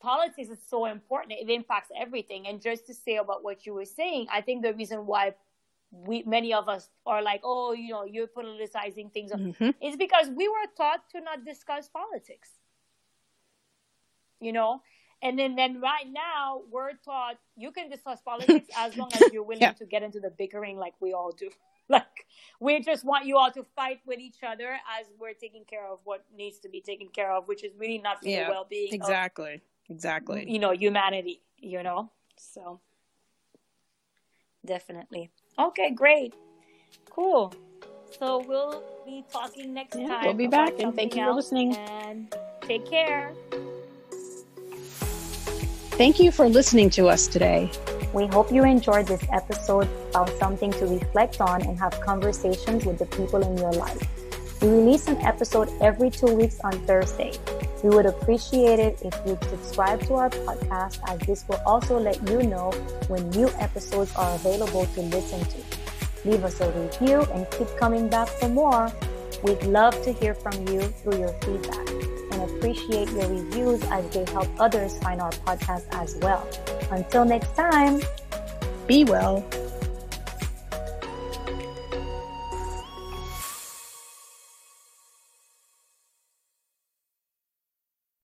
politics 0.00 0.50
is 0.50 0.58
so 0.68 0.86
important. 0.86 1.38
It 1.40 1.50
impacts 1.50 1.90
everything. 1.96 2.46
And 2.48 2.60
just 2.60 2.86
to 2.88 2.94
say 2.94 3.16
about 3.16 3.44
what 3.44 3.64
you 3.64 3.74
were 3.74 3.84
saying, 3.84 4.26
I 4.30 4.40
think 4.40 4.62
the 4.62 4.74
reason 4.74 5.06
why 5.06 5.34
we 5.92 6.24
many 6.24 6.52
of 6.52 6.68
us 6.68 6.88
are 7.06 7.22
like, 7.22 7.42
oh, 7.44 7.72
you 7.72 7.90
know, 7.90 8.04
you're 8.04 8.26
politicizing 8.26 9.12
things, 9.12 9.30
mm-hmm. 9.30 9.70
is 9.80 9.96
because 9.96 10.28
we 10.28 10.48
were 10.48 10.66
taught 10.76 11.08
to 11.10 11.20
not 11.20 11.44
discuss 11.44 11.88
politics. 11.88 12.50
You 14.40 14.52
know, 14.52 14.82
and 15.22 15.38
then 15.38 15.54
then 15.54 15.80
right 15.80 16.10
now 16.10 16.62
we're 16.70 16.94
taught 17.04 17.36
you 17.56 17.70
can 17.70 17.88
discuss 17.88 18.20
politics 18.20 18.68
as 18.76 18.96
long 18.96 19.10
as 19.14 19.32
you're 19.32 19.44
willing 19.44 19.62
yeah. 19.62 19.72
to 19.72 19.86
get 19.86 20.02
into 20.02 20.18
the 20.18 20.30
bickering 20.30 20.78
like 20.78 20.94
we 21.00 21.12
all 21.12 21.30
do. 21.30 21.48
like 21.88 22.26
we 22.58 22.80
just 22.80 23.04
want 23.04 23.26
you 23.26 23.36
all 23.36 23.50
to 23.50 23.64
fight 23.76 24.00
with 24.06 24.18
each 24.18 24.38
other 24.46 24.72
as 24.98 25.06
we're 25.20 25.34
taking 25.34 25.64
care 25.64 25.86
of 25.86 25.98
what 26.04 26.24
needs 26.34 26.58
to 26.60 26.68
be 26.68 26.80
taken 26.80 27.08
care 27.08 27.30
of, 27.30 27.46
which 27.48 27.62
is 27.62 27.72
really 27.76 27.98
not 27.98 28.22
for 28.22 28.28
yeah, 28.28 28.44
the 28.44 28.50
well-being. 28.50 28.92
Exactly. 28.92 29.54
Of, 29.54 29.60
exactly 29.88 30.50
you 30.50 30.58
know 30.58 30.72
humanity 30.72 31.42
you 31.58 31.82
know 31.82 32.10
so 32.36 32.80
definitely 34.64 35.30
okay 35.58 35.90
great. 35.90 36.34
Cool. 37.10 37.52
So 38.18 38.44
we'll 38.46 38.82
be 39.04 39.24
talking 39.32 39.74
next 39.74 39.96
yeah, 39.96 40.08
time 40.08 40.24
we'll 40.24 40.34
be 40.34 40.46
back 40.46 40.78
and 40.78 40.94
thank 40.94 41.16
you 41.16 41.24
for 41.24 41.32
listening. 41.32 41.76
and 41.76 42.34
take 42.60 42.86
care. 42.88 43.32
Thank 45.96 46.18
you 46.18 46.32
for 46.32 46.48
listening 46.48 46.90
to 46.90 47.08
us 47.08 47.26
today. 47.26 47.70
We 48.12 48.26
hope 48.26 48.50
you 48.50 48.64
enjoyed 48.64 49.06
this 49.06 49.24
episode 49.32 49.88
found 50.12 50.30
something 50.38 50.72
to 50.72 50.86
reflect 50.86 51.40
on 51.40 51.62
and 51.62 51.78
have 51.78 51.98
conversations 52.00 52.84
with 52.84 52.98
the 52.98 53.06
people 53.06 53.42
in 53.42 53.56
your 53.56 53.72
life. 53.72 54.02
We 54.60 54.68
release 54.68 55.08
an 55.08 55.16
episode 55.18 55.70
every 55.80 56.10
two 56.10 56.34
weeks 56.34 56.60
on 56.62 56.72
thursday 56.86 57.32
We 57.82 57.90
would 57.90 58.06
appreciate 58.06 58.78
it 58.78 59.02
if 59.02 59.14
you'd 59.26 59.42
subscribe 59.44 60.00
to 60.02 60.14
our 60.14 60.30
podcast 60.30 61.00
as 61.08 61.18
this 61.26 61.44
will 61.48 61.60
also 61.66 61.98
let 61.98 62.16
you 62.28 62.42
know 62.44 62.70
when 63.08 63.28
new 63.30 63.48
episodes 63.58 64.14
are 64.14 64.34
available 64.36 64.86
to 64.86 65.00
listen 65.02 65.40
to. 65.40 66.28
Leave 66.28 66.44
us 66.44 66.60
a 66.60 66.70
review 66.70 67.22
and 67.34 67.50
keep 67.50 67.68
coming 67.76 68.08
back 68.08 68.28
for 68.28 68.48
more. 68.48 68.90
We'd 69.42 69.62
love 69.64 70.00
to 70.04 70.12
hear 70.12 70.34
from 70.34 70.68
you 70.68 70.82
through 70.82 71.18
your 71.18 71.34
feedback 71.42 71.88
and 72.30 72.42
appreciate 72.50 73.10
your 73.10 73.28
reviews 73.28 73.82
as 73.90 74.08
they 74.10 74.24
help 74.30 74.48
others 74.60 74.98
find 75.00 75.20
our 75.20 75.32
podcast 75.32 75.84
as 75.90 76.16
well. 76.22 76.46
Until 76.92 77.24
next 77.24 77.54
time, 77.56 78.00
be 78.86 79.04
well. 79.04 79.44